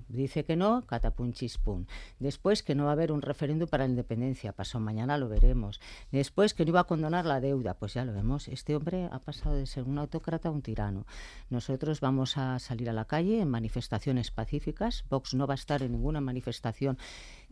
Dice 0.08 0.46
que 0.46 0.56
no, 0.56 0.86
catapunchis 0.86 1.58
pum. 1.58 1.86
Después 2.20 2.64
que 2.64 2.76
no 2.76 2.86
va 2.86 2.92
a 2.92 2.94
haber 2.94 3.12
un 3.12 3.22
referéndum 3.22 3.68
para 3.68 3.86
la 3.86 3.90
independencia, 3.90 4.54
pasó 4.54 4.80
mañana 4.80 5.18
lo 5.18 5.30
veremos. 5.30 5.80
Después 6.12 6.54
que 6.54 6.66
no 6.66 6.70
iba 6.70 6.82
a 6.82 6.86
condonar 6.86 7.26
la 7.26 7.40
deuda, 7.40 7.74
pues 7.76 7.94
ya 7.94 8.06
lo 8.06 8.14
vemos. 8.14 8.48
Este 8.48 8.76
hombre 8.76 9.10
ha 9.12 9.20
pasado 9.20 9.56
de 9.56 9.66
ser 9.66 9.84
un 9.84 9.98
autócrata 9.98 10.50
a 10.50 10.52
un 10.52 10.62
tirano. 10.62 11.06
Nosotros 11.50 12.00
vamos 12.02 12.38
a 12.38 12.60
salir 12.60 12.90
a 12.90 12.94
la 12.94 13.06
calle 13.06 13.42
en 13.42 13.50
manifestaciones 13.50 14.32
pacíficas. 14.32 15.06
Vox 15.10 15.34
no 15.34 15.48
va 15.48 15.54
a 15.54 15.56
estar 15.56 15.84
en 15.84 15.94
ninguna 15.94 16.22
manifestación 16.22 16.98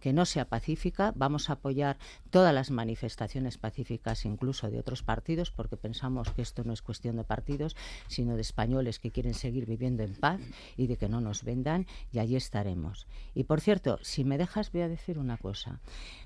que 0.02 0.12
no 0.12 0.26
sea 0.26 0.50
pacífica. 0.50 1.14
Vamos 1.16 1.50
a 1.50 1.54
apoyar 1.54 1.98
todas 2.30 2.54
las 2.54 2.72
manifestaciones 2.72 3.58
pacíficas, 3.58 4.26
incluso 4.26 4.70
de 4.70 4.80
otros 4.80 5.04
partidos, 5.04 5.52
porque 5.52 5.78
pensamos 5.78 6.32
que 6.32 6.42
esto 6.42 6.64
no 6.66 6.74
es 6.74 6.82
cuestión 6.82 7.16
de 7.16 7.24
partidos, 7.24 7.78
sino 8.08 8.36
de 8.36 8.42
españoles 8.42 9.00
que 9.00 9.12
quieren 9.12 9.34
seguir 9.34 9.66
viviendo 9.66 10.04
en 10.04 10.16
paz 10.16 10.42
y 10.76 10.88
de 10.88 10.98
que 10.98 11.08
no 11.08 11.22
nos 11.22 11.44
vendan, 11.44 11.86
y 12.12 12.20
allí 12.20 12.36
estaremos. 12.36 13.08
Y 13.34 13.46
por 13.46 13.62
cierto, 13.62 14.00
si 14.02 14.26
me 14.26 14.38
dejas, 14.38 14.72
voy 14.72 14.82
a 14.82 14.90
decir 14.90 15.18
una 15.18 15.38
cosa, 15.38 15.80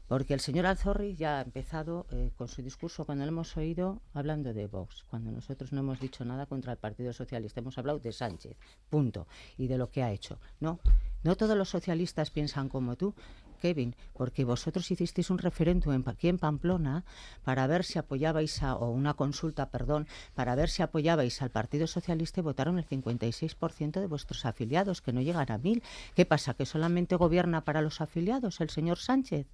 porque 0.07 0.33
el 0.33 0.39
señor 0.39 0.65
Alzorri 0.65 1.15
ya 1.15 1.39
ha 1.39 1.41
empezado 1.41 2.07
eh, 2.11 2.31
con 2.37 2.47
su 2.47 2.61
discurso 2.61 3.05
cuando 3.05 3.25
lo 3.25 3.29
hemos 3.29 3.57
oído 3.57 4.01
hablando 4.13 4.53
de 4.53 4.67
Vox, 4.67 5.03
cuando 5.09 5.31
nosotros 5.31 5.73
no 5.73 5.81
hemos 5.81 5.99
dicho 5.99 6.23
nada 6.23 6.45
contra 6.45 6.71
el 6.71 6.77
Partido 6.77 7.11
Socialista, 7.11 7.59
hemos 7.59 7.77
hablado 7.77 7.99
de 7.99 8.11
Sánchez, 8.13 8.57
punto, 8.89 9.27
y 9.57 9.67
de 9.67 9.77
lo 9.77 9.89
que 9.89 10.03
ha 10.03 10.11
hecho. 10.11 10.39
No, 10.59 10.79
no 11.23 11.35
todos 11.35 11.57
los 11.57 11.69
socialistas 11.69 12.31
piensan 12.31 12.69
como 12.69 12.95
tú. 12.95 13.13
Kevin, 13.55 13.95
porque 14.13 14.45
vosotros 14.45 14.89
hicisteis 14.91 15.29
un 15.29 15.37
referéndum 15.37 16.03
aquí 16.05 16.27
en 16.27 16.37
Pamplona 16.37 17.03
para 17.43 17.67
ver 17.67 17.83
si 17.83 17.99
apoyabais 17.99 18.61
a, 18.63 18.75
o 18.75 18.89
una 18.89 19.13
consulta, 19.13 19.69
perdón, 19.69 20.07
para 20.33 20.55
ver 20.55 20.69
si 20.69 20.83
apoyabais 20.83 21.41
al 21.41 21.51
Partido 21.51 21.87
Socialista 21.87 22.41
y 22.41 22.43
votaron 22.43 22.77
el 22.77 22.87
56% 22.87 23.99
de 23.99 24.07
vuestros 24.07 24.45
afiliados, 24.45 25.01
que 25.01 25.13
no 25.13 25.21
llegan 25.21 25.51
a 25.51 25.57
mil. 25.57 25.83
¿Qué 26.15 26.25
pasa? 26.25 26.53
¿Que 26.53 26.65
solamente 26.65 27.15
gobierna 27.15 27.63
para 27.63 27.81
los 27.81 28.01
afiliados 28.01 28.61
el 28.61 28.69
señor 28.69 28.97
Sánchez? 28.97 29.47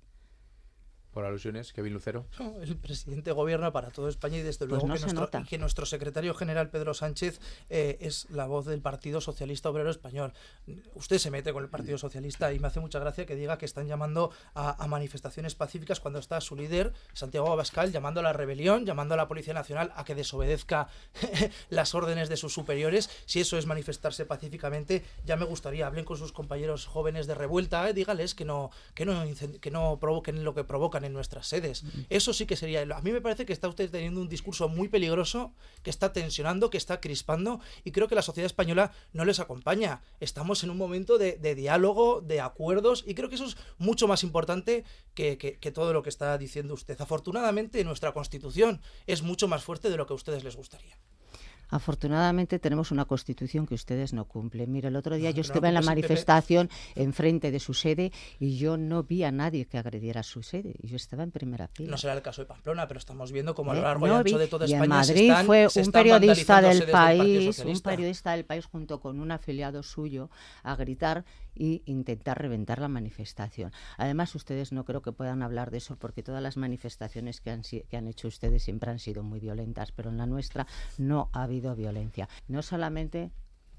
Por 1.11 1.25
alusiones, 1.25 1.73
Kevin 1.73 1.93
Lucero. 1.93 2.25
el 2.61 2.77
presidente 2.77 3.33
gobierna 3.33 3.71
para 3.71 3.91
toda 3.91 4.09
España 4.09 4.37
y 4.37 4.43
desde 4.43 4.65
pues 4.65 4.81
luego 4.81 4.93
que, 4.93 4.99
nuestro, 5.01 5.29
que, 5.49 5.57
nuestro, 5.57 5.85
secretario 5.85 6.33
general 6.33 6.69
Pedro 6.69 6.93
Sánchez 6.93 7.41
eh, 7.69 7.97
es 7.99 8.29
la 8.29 8.45
voz 8.45 8.65
del 8.65 8.81
Partido 8.81 9.19
Socialista 9.19 9.69
Obrero 9.69 9.89
Español. 9.89 10.31
Usted 10.95 11.17
se 11.17 11.29
mete 11.29 11.51
con 11.51 11.63
el 11.63 11.69
Partido 11.69 11.97
Socialista 11.97 12.53
y 12.53 12.59
me 12.59 12.67
hace 12.67 12.79
mucha 12.79 12.99
gracia 12.99 13.25
que 13.25 13.35
diga 13.35 13.57
que 13.57 13.65
están 13.65 13.87
llamando 13.87 14.31
a, 14.53 14.81
a 14.81 14.87
manifestaciones 14.87 15.53
pacíficas 15.55 15.99
cuando 15.99 16.19
está 16.19 16.39
su 16.39 16.55
líder, 16.55 16.93
Santiago 17.13 17.51
Abascal, 17.51 17.91
llamando 17.91 18.21
a 18.21 18.23
la 18.23 18.31
rebelión, 18.31 18.85
llamando 18.85 19.13
a 19.15 19.17
la 19.17 19.27
Policía 19.27 19.53
Nacional 19.53 19.91
a 19.95 20.05
que 20.05 20.15
desobedezca 20.15 20.87
las 21.69 21.93
órdenes 21.93 22.29
de 22.29 22.37
sus 22.37 22.53
superiores. 22.53 23.09
Si 23.25 23.41
eso 23.41 23.57
es 23.57 23.65
manifestarse 23.65 24.25
pacíficamente, 24.25 25.03
ya 25.25 25.35
me 25.35 25.45
gustaría, 25.45 25.87
hablen 25.87 26.05
con 26.05 26.17
sus 26.17 26.31
compañeros 26.31 26.85
jóvenes 26.85 27.27
de 27.27 27.35
revuelta, 27.35 27.89
eh, 27.89 27.93
dígales 27.93 28.33
que 28.33 28.45
no, 28.45 28.71
que 28.93 29.05
no, 29.05 29.23
que 29.59 29.71
no 29.71 29.97
provoquen 29.99 30.43
lo 30.43 30.53
que 30.53 30.63
provocan 30.63 31.00
en 31.03 31.13
nuestras 31.13 31.47
sedes. 31.47 31.83
Eso 32.09 32.33
sí 32.33 32.45
que 32.45 32.55
sería. 32.55 32.81
A 32.81 33.01
mí 33.01 33.11
me 33.11 33.21
parece 33.21 33.45
que 33.45 33.53
está 33.53 33.67
usted 33.67 33.89
teniendo 33.89 34.21
un 34.21 34.29
discurso 34.29 34.69
muy 34.69 34.89
peligroso, 34.89 35.53
que 35.83 35.89
está 35.89 36.13
tensionando, 36.13 36.69
que 36.69 36.77
está 36.77 36.99
crispando, 36.99 37.59
y 37.83 37.91
creo 37.91 38.07
que 38.07 38.15
la 38.15 38.21
sociedad 38.21 38.45
española 38.45 38.91
no 39.13 39.25
les 39.25 39.39
acompaña. 39.39 40.01
Estamos 40.19 40.63
en 40.63 40.69
un 40.69 40.77
momento 40.77 41.17
de, 41.17 41.55
diálogo, 41.55 42.21
de 42.21 42.41
acuerdos, 42.41 43.03
y 43.05 43.13
creo 43.13 43.29
que 43.29 43.35
eso 43.35 43.45
es 43.45 43.57
mucho 43.77 44.07
más 44.07 44.23
importante 44.23 44.83
que, 45.13 45.37
que 45.37 45.71
todo 45.71 45.93
lo 45.93 46.03
que 46.03 46.09
está 46.09 46.37
diciendo 46.37 46.73
usted. 46.73 46.99
Afortunadamente, 46.99 47.83
nuestra 47.83 48.13
constitución 48.13 48.81
es 49.07 49.21
mucho 49.21 49.47
más 49.47 49.63
fuerte 49.63 49.89
de 49.89 49.97
lo 49.97 50.05
que 50.05 50.13
a 50.13 50.15
ustedes 50.15 50.43
les 50.43 50.55
gustaría. 50.55 50.97
Afortunadamente 51.71 52.59
tenemos 52.59 52.91
una 52.91 53.05
constitución 53.05 53.65
que 53.65 53.73
ustedes 53.73 54.13
no 54.13 54.25
cumplen. 54.25 54.71
Mire, 54.71 54.89
el 54.89 54.95
otro 54.95 55.15
día 55.15 55.31
yo 55.31 55.41
estaba 55.41 55.69
en 55.69 55.73
la 55.73 55.81
manifestación 55.81 56.69
enfrente 56.95 57.49
de 57.49 57.59
su 57.59 57.73
sede 57.73 58.11
y 58.39 58.57
yo 58.57 58.77
no 58.77 59.03
vi 59.03 59.23
a 59.23 59.31
nadie 59.31 59.65
que 59.65 59.77
agrediera 59.77 60.21
su 60.21 60.43
sede. 60.43 60.75
Yo 60.83 60.95
estaba 60.95 61.23
en 61.23 61.31
primera 61.31 61.67
fila. 61.67 61.91
No 61.91 61.97
será 61.97 62.13
el 62.13 62.21
caso 62.21 62.41
de 62.41 62.45
Pamplona, 62.45 62.87
pero 62.87 62.99
estamos 62.99 63.31
viendo 63.31 63.55
como 63.55 63.71
a 63.71 63.73
lo 63.73 63.79
¿Eh? 63.79 63.83
largo 63.83 64.07
y 64.07 64.09
ancho 64.11 64.37
de 64.37 64.47
toda 64.47 64.65
España 64.65 64.83
en 64.83 64.89
Madrid 64.89 65.33
fue 65.45 65.67
un 65.75 65.91
periodista 65.91 66.61
del 66.61 66.83
país, 66.91 67.59
un 67.59 67.79
periodista 67.79 68.31
del 68.33 68.45
país 68.45 68.65
junto 68.65 68.99
con 68.99 69.19
un 69.19 69.31
afiliado 69.31 69.81
suyo 69.81 70.29
a 70.63 70.75
gritar 70.75 71.23
y 71.55 71.81
intentar 71.85 72.41
reventar 72.41 72.79
la 72.79 72.87
manifestación. 72.87 73.71
Además, 73.97 74.33
ustedes 74.35 74.71
no 74.71 74.85
creo 74.85 75.01
que 75.01 75.11
puedan 75.11 75.43
hablar 75.43 75.71
de 75.71 75.77
eso 75.77 75.95
porque 75.97 76.23
todas 76.23 76.41
las 76.41 76.57
manifestaciones 76.57 77.41
que 77.41 77.51
han, 77.51 77.61
que 77.61 77.97
han 77.97 78.07
hecho 78.07 78.27
ustedes 78.27 78.63
siempre 78.63 78.91
han 78.91 78.99
sido 78.99 79.23
muy 79.23 79.39
violentas, 79.39 79.91
pero 79.91 80.09
en 80.09 80.17
la 80.17 80.25
nuestra 80.25 80.67
no 80.97 81.29
ha 81.33 81.43
habido 81.43 81.75
violencia. 81.75 82.29
No 82.47 82.61
solamente 82.61 83.31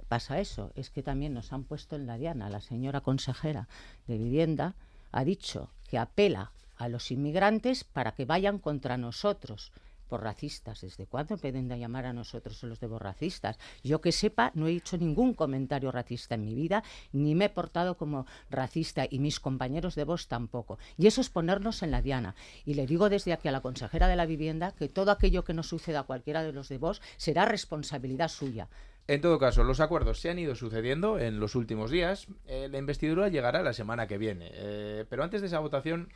pasa 0.08 0.40
eso, 0.40 0.72
es 0.74 0.90
que 0.90 1.02
también 1.02 1.32
nos 1.32 1.52
han 1.52 1.64
puesto 1.64 1.96
en 1.96 2.06
la 2.06 2.18
diana. 2.18 2.50
La 2.50 2.60
señora 2.60 3.00
consejera 3.00 3.68
de 4.06 4.18
vivienda 4.18 4.74
ha 5.10 5.24
dicho 5.24 5.70
que 5.88 5.98
apela 5.98 6.52
a 6.76 6.88
los 6.88 7.10
inmigrantes 7.10 7.84
para 7.84 8.12
que 8.12 8.24
vayan 8.24 8.58
contra 8.58 8.96
nosotros 8.96 9.72
por 10.12 10.22
racistas. 10.22 10.82
¿Desde 10.82 11.06
cuándo 11.06 11.38
pueden 11.38 11.70
llamar 11.70 12.04
a 12.04 12.12
nosotros 12.12 12.62
los 12.64 12.80
de 12.80 12.98
racistas? 12.98 13.58
Yo 13.82 14.02
que 14.02 14.12
sepa, 14.12 14.52
no 14.52 14.66
he 14.66 14.72
hecho 14.72 14.98
ningún 14.98 15.32
comentario 15.32 15.90
racista 15.90 16.34
en 16.34 16.44
mi 16.44 16.54
vida, 16.54 16.84
ni 17.12 17.34
me 17.34 17.46
he 17.46 17.48
portado 17.48 17.96
como 17.96 18.26
racista 18.50 19.06
y 19.08 19.20
mis 19.20 19.40
compañeros 19.40 19.94
de 19.94 20.04
voz 20.04 20.28
tampoco. 20.28 20.78
Y 20.98 21.06
eso 21.06 21.22
es 21.22 21.30
ponernos 21.30 21.82
en 21.82 21.92
la 21.92 22.02
diana. 22.02 22.34
Y 22.66 22.74
le 22.74 22.86
digo 22.86 23.08
desde 23.08 23.32
aquí 23.32 23.48
a 23.48 23.52
la 23.52 23.62
consejera 23.62 24.06
de 24.06 24.16
la 24.16 24.26
vivienda 24.26 24.72
que 24.72 24.90
todo 24.90 25.12
aquello 25.12 25.44
que 25.44 25.54
nos 25.54 25.68
suceda 25.68 26.00
a 26.00 26.02
cualquiera 26.02 26.42
de 26.42 26.52
los 26.52 26.68
de 26.68 26.76
vos 26.76 27.00
será 27.16 27.46
responsabilidad 27.46 28.28
suya. 28.28 28.68
En 29.08 29.20
todo 29.20 29.38
caso, 29.38 29.64
los 29.64 29.80
acuerdos 29.80 30.20
se 30.20 30.30
han 30.30 30.38
ido 30.38 30.54
sucediendo 30.54 31.18
en 31.18 31.40
los 31.40 31.56
últimos 31.56 31.90
días. 31.90 32.28
Eh, 32.46 32.68
la 32.70 32.78
investidura 32.78 33.28
llegará 33.28 33.62
la 33.62 33.72
semana 33.72 34.06
que 34.06 34.16
viene. 34.16 34.50
Eh, 34.52 35.04
pero 35.08 35.24
antes 35.24 35.40
de 35.40 35.48
esa 35.48 35.58
votación, 35.58 36.12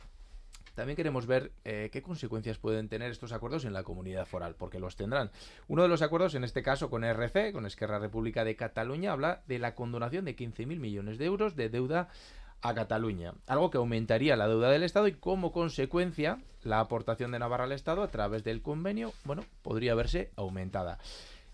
también 0.77 0.95
queremos 0.95 1.25
ver 1.25 1.53
eh, 1.65 1.89
qué 1.91 2.03
consecuencias 2.03 2.59
pueden 2.59 2.87
tener 2.87 3.09
estos 3.09 3.31
acuerdos 3.31 3.65
en 3.65 3.73
la 3.73 3.81
comunidad 3.81 4.27
foral, 4.27 4.53
porque 4.53 4.77
los 4.77 4.95
tendrán. 4.95 5.31
Uno 5.67 5.81
de 5.81 5.89
los 5.89 6.03
acuerdos, 6.03 6.35
en 6.35 6.43
este 6.43 6.61
caso 6.61 6.91
con 6.91 7.03
RC, 7.03 7.51
con 7.51 7.65
Esquerra 7.65 7.97
República 7.97 8.45
de 8.45 8.55
Cataluña, 8.55 9.11
habla 9.11 9.41
de 9.47 9.57
la 9.57 9.73
condonación 9.73 10.23
de 10.25 10.35
15.000 10.35 10.77
millones 10.77 11.17
de 11.17 11.25
euros 11.25 11.55
de 11.55 11.69
deuda 11.69 12.09
a 12.61 12.75
Cataluña, 12.75 13.33
algo 13.47 13.71
que 13.71 13.79
aumentaría 13.79 14.35
la 14.35 14.47
deuda 14.47 14.69
del 14.69 14.83
Estado 14.83 15.07
y 15.07 15.13
como 15.13 15.51
consecuencia 15.51 16.37
la 16.61 16.79
aportación 16.79 17.31
de 17.31 17.39
Navarra 17.39 17.63
al 17.63 17.71
Estado 17.71 18.03
a 18.03 18.09
través 18.09 18.43
del 18.43 18.61
convenio, 18.61 19.13
bueno, 19.23 19.45
podría 19.63 19.95
verse 19.95 20.29
aumentada. 20.35 20.99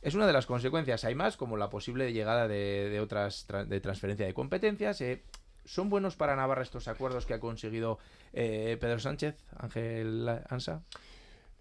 es 0.01 0.15
una 0.15 0.27
de 0.27 0.33
las 0.33 0.47
consecuencias. 0.47 1.05
Hay 1.05 1.15
más, 1.15 1.37
como 1.37 1.55
la 1.55 1.69
posible 1.69 2.11
llegada 2.11 2.49
de, 2.49 2.99
otras 2.99 3.47
de 3.47 3.79
transferencia 3.79 4.25
de 4.25 4.33
competencias. 4.33 4.99
Eh, 4.99 5.23
¿Son 5.65 5.89
buenos 5.89 6.15
para 6.15 6.35
Navarra 6.35 6.63
estos 6.63 6.87
acuerdos 6.87 7.25
que 7.25 7.33
ha 7.33 7.39
conseguido 7.39 7.99
eh, 8.33 8.77
Pedro 8.79 8.99
Sánchez, 8.99 9.35
Ángel 9.57 10.29
Ansa? 10.49 10.81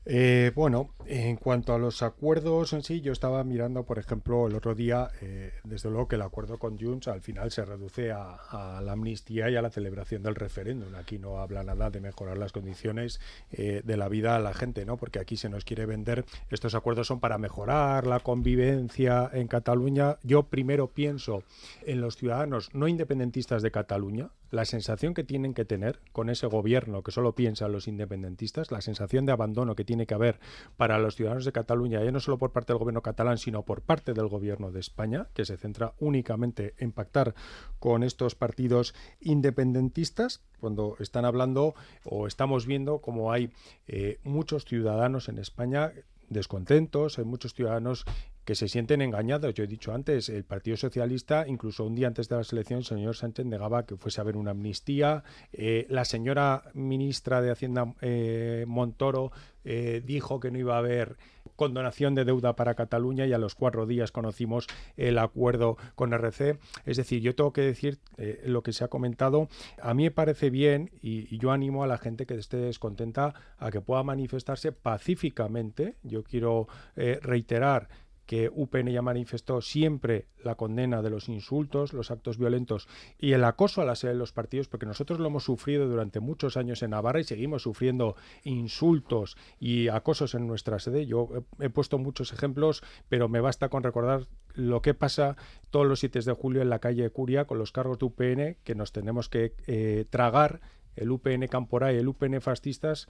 Eh, 0.04 0.50
bueno, 0.56 0.90
en 1.06 1.36
cuanto 1.36 1.74
a 1.74 1.78
los 1.78 2.02
acuerdos 2.02 2.72
en 2.72 2.82
sí, 2.82 3.00
yo 3.00 3.12
estaba 3.12 3.44
mirando, 3.44 3.84
por 3.84 4.00
ejemplo, 4.00 4.48
el 4.48 4.56
otro 4.56 4.74
día, 4.74 5.10
eh, 5.20 5.52
desde 5.62 5.90
luego 5.90 6.08
que 6.08 6.16
el 6.16 6.22
acuerdo 6.22 6.58
con 6.58 6.76
Junts 6.76 7.06
al 7.06 7.20
final 7.20 7.52
se 7.52 7.64
reduce 7.64 8.10
a, 8.10 8.80
la 8.82 8.92
amnistía 8.92 9.48
y 9.48 9.56
a 9.56 9.62
la 9.62 9.70
celebración 9.70 10.22
del 10.22 10.34
referéndum. 10.34 10.94
Aquí 10.96 11.18
no 11.18 11.38
habla 11.38 11.62
nada 11.62 11.90
de 11.90 12.00
mejorar 12.00 12.36
las 12.36 12.52
condiciones 12.52 13.20
eh, 13.52 13.82
de 13.84 13.96
la 13.96 14.08
vida 14.08 14.34
a 14.34 14.40
la 14.40 14.54
gente, 14.54 14.84
¿no? 14.84 14.96
Porque 14.96 15.20
aquí 15.20 15.36
se 15.36 15.48
nos 15.48 15.64
quiere 15.64 15.86
vender, 15.86 16.24
estos 16.50 16.74
acuerdos 16.74 17.06
son 17.06 17.20
para 17.20 17.38
mejorar 17.38 18.06
la 18.06 18.20
convivencia 18.20 19.30
en 19.32 19.46
Cataluña. 19.46 20.18
Yo 20.24 20.44
primero 20.44 20.88
pienso 20.88 21.44
en 21.86 22.00
los 22.00 22.16
ciudadanos 22.16 22.70
no 22.74 22.88
independentistas 22.88 23.62
de 23.62 23.70
Cataluña, 23.70 24.30
la 24.52 24.66
sensación 24.66 25.14
que 25.14 25.24
tienen 25.24 25.54
que 25.54 25.64
tener 25.64 25.98
con 26.12 26.28
ese 26.28 26.46
gobierno 26.46 27.02
que 27.02 27.10
solo 27.10 27.34
piensa 27.34 27.66
en 27.66 27.72
los 27.72 27.88
independentistas, 27.88 28.70
la 28.70 28.82
sensación 28.82 29.24
de 29.24 29.32
abandono 29.32 29.74
que 29.74 29.84
tiene 29.92 30.06
que 30.06 30.14
haber 30.14 30.40
para 30.78 30.98
los 30.98 31.16
ciudadanos 31.16 31.44
de 31.44 31.52
Cataluña, 31.52 32.02
ya 32.02 32.10
no 32.10 32.18
solo 32.18 32.38
por 32.38 32.50
parte 32.50 32.72
del 32.72 32.78
gobierno 32.78 33.02
catalán, 33.02 33.36
sino 33.36 33.62
por 33.62 33.82
parte 33.82 34.14
del 34.14 34.26
gobierno 34.26 34.72
de 34.72 34.80
España, 34.80 35.28
que 35.34 35.44
se 35.44 35.58
centra 35.58 35.92
únicamente 35.98 36.72
en 36.78 36.92
pactar 36.92 37.34
con 37.78 38.02
estos 38.02 38.34
partidos 38.34 38.94
independentistas, 39.20 40.40
cuando 40.60 40.96
están 40.98 41.26
hablando 41.26 41.74
o 42.04 42.26
estamos 42.26 42.64
viendo 42.64 43.00
como 43.02 43.32
hay 43.32 43.52
eh, 43.86 44.18
muchos 44.24 44.64
ciudadanos 44.64 45.28
en 45.28 45.38
España 45.38 45.92
descontentos, 46.30 47.18
hay 47.18 47.26
muchos 47.26 47.52
ciudadanos 47.52 48.06
que 48.44 48.54
se 48.54 48.68
sienten 48.68 49.02
engañados. 49.02 49.54
Yo 49.54 49.64
he 49.64 49.66
dicho 49.66 49.92
antes, 49.92 50.28
el 50.28 50.44
Partido 50.44 50.76
Socialista, 50.76 51.46
incluso 51.46 51.84
un 51.84 51.94
día 51.94 52.08
antes 52.08 52.28
de 52.28 52.36
las 52.36 52.52
elecciones, 52.52 52.90
el 52.90 52.98
señor 52.98 53.16
Sánchez 53.16 53.46
negaba 53.46 53.86
que 53.86 53.96
fuese 53.96 54.20
a 54.20 54.22
haber 54.22 54.36
una 54.36 54.50
amnistía. 54.50 55.22
Eh, 55.52 55.86
la 55.88 56.04
señora 56.04 56.64
ministra 56.74 57.40
de 57.40 57.50
Hacienda 57.50 57.94
eh, 58.00 58.64
Montoro 58.66 59.30
eh, 59.64 60.02
dijo 60.04 60.40
que 60.40 60.50
no 60.50 60.58
iba 60.58 60.74
a 60.74 60.78
haber 60.78 61.16
condonación 61.54 62.16
de 62.16 62.24
deuda 62.24 62.56
para 62.56 62.74
Cataluña 62.74 63.26
y 63.26 63.32
a 63.32 63.38
los 63.38 63.54
cuatro 63.54 63.86
días 63.86 64.10
conocimos 64.10 64.66
el 64.96 65.18
acuerdo 65.18 65.76
con 65.94 66.12
RC. 66.12 66.58
Es 66.84 66.96
decir, 66.96 67.20
yo 67.20 67.36
tengo 67.36 67.52
que 67.52 67.60
decir 67.60 68.00
lo 68.44 68.62
que 68.62 68.72
se 68.72 68.82
ha 68.84 68.88
comentado. 68.88 69.48
A 69.80 69.94
mí 69.94 70.04
me 70.04 70.10
parece 70.10 70.50
bien 70.50 70.90
y, 71.00 71.38
yo 71.38 71.52
animo 71.52 71.84
a 71.84 71.86
la 71.86 71.98
gente 71.98 72.26
que 72.26 72.34
esté 72.34 72.56
descontenta 72.56 73.34
a 73.58 73.70
que 73.70 73.80
pueda 73.80 74.02
manifestarse 74.02 74.72
pacíficamente. 74.72 75.96
Yo 76.02 76.24
quiero 76.24 76.68
reiterar 76.96 77.88
que 78.26 78.50
UPN 78.54 78.90
ya 78.90 79.02
manifestó 79.02 79.60
siempre 79.60 80.26
la 80.42 80.54
condena 80.54 81.02
de 81.02 81.10
los 81.10 81.28
insultos, 81.28 81.92
los 81.92 82.10
actos 82.10 82.38
violentos 82.38 82.88
y 83.18 83.32
el 83.32 83.44
acoso 83.44 83.82
a 83.82 83.84
la 83.84 83.94
sede 83.94 84.12
de 84.12 84.18
los 84.18 84.32
partidos, 84.32 84.68
porque 84.68 84.86
nosotros 84.86 85.20
lo 85.20 85.26
hemos 85.26 85.44
sufrido 85.44 85.88
durante 85.88 86.20
muchos 86.20 86.56
años 86.56 86.82
en 86.82 86.90
Navarra 86.90 87.20
y 87.20 87.24
seguimos 87.24 87.62
sufriendo 87.62 88.16
insultos 88.44 89.36
y 89.58 89.88
acosos 89.88 90.34
en 90.34 90.46
nuestra 90.46 90.78
sede. 90.78 91.06
Yo 91.06 91.28
he, 91.60 91.70
puesto 91.70 91.98
muchos 91.98 92.32
ejemplos, 92.32 92.82
pero 93.08 93.28
me 93.28 93.40
basta 93.40 93.68
con 93.68 93.82
recordar 93.82 94.26
lo 94.54 94.82
que 94.82 94.94
pasa 94.94 95.36
todos 95.70 95.86
los 95.86 96.00
7 96.00 96.20
de 96.20 96.32
julio 96.32 96.62
en 96.62 96.70
la 96.70 96.78
calle 96.78 97.08
Curia 97.10 97.46
con 97.46 97.58
los 97.58 97.72
cargos 97.72 97.98
de 97.98 98.06
UPN 98.06 98.56
que 98.64 98.74
nos 98.74 98.92
tenemos 98.92 99.28
que 99.28 99.54
eh, 99.66 100.04
tragar 100.10 100.60
el 100.96 101.10
UPN 101.10 101.46
Camporá 101.48 101.92
y 101.92 101.96
el 101.96 102.08
UPN 102.08 102.40
Fascistas 102.40 103.08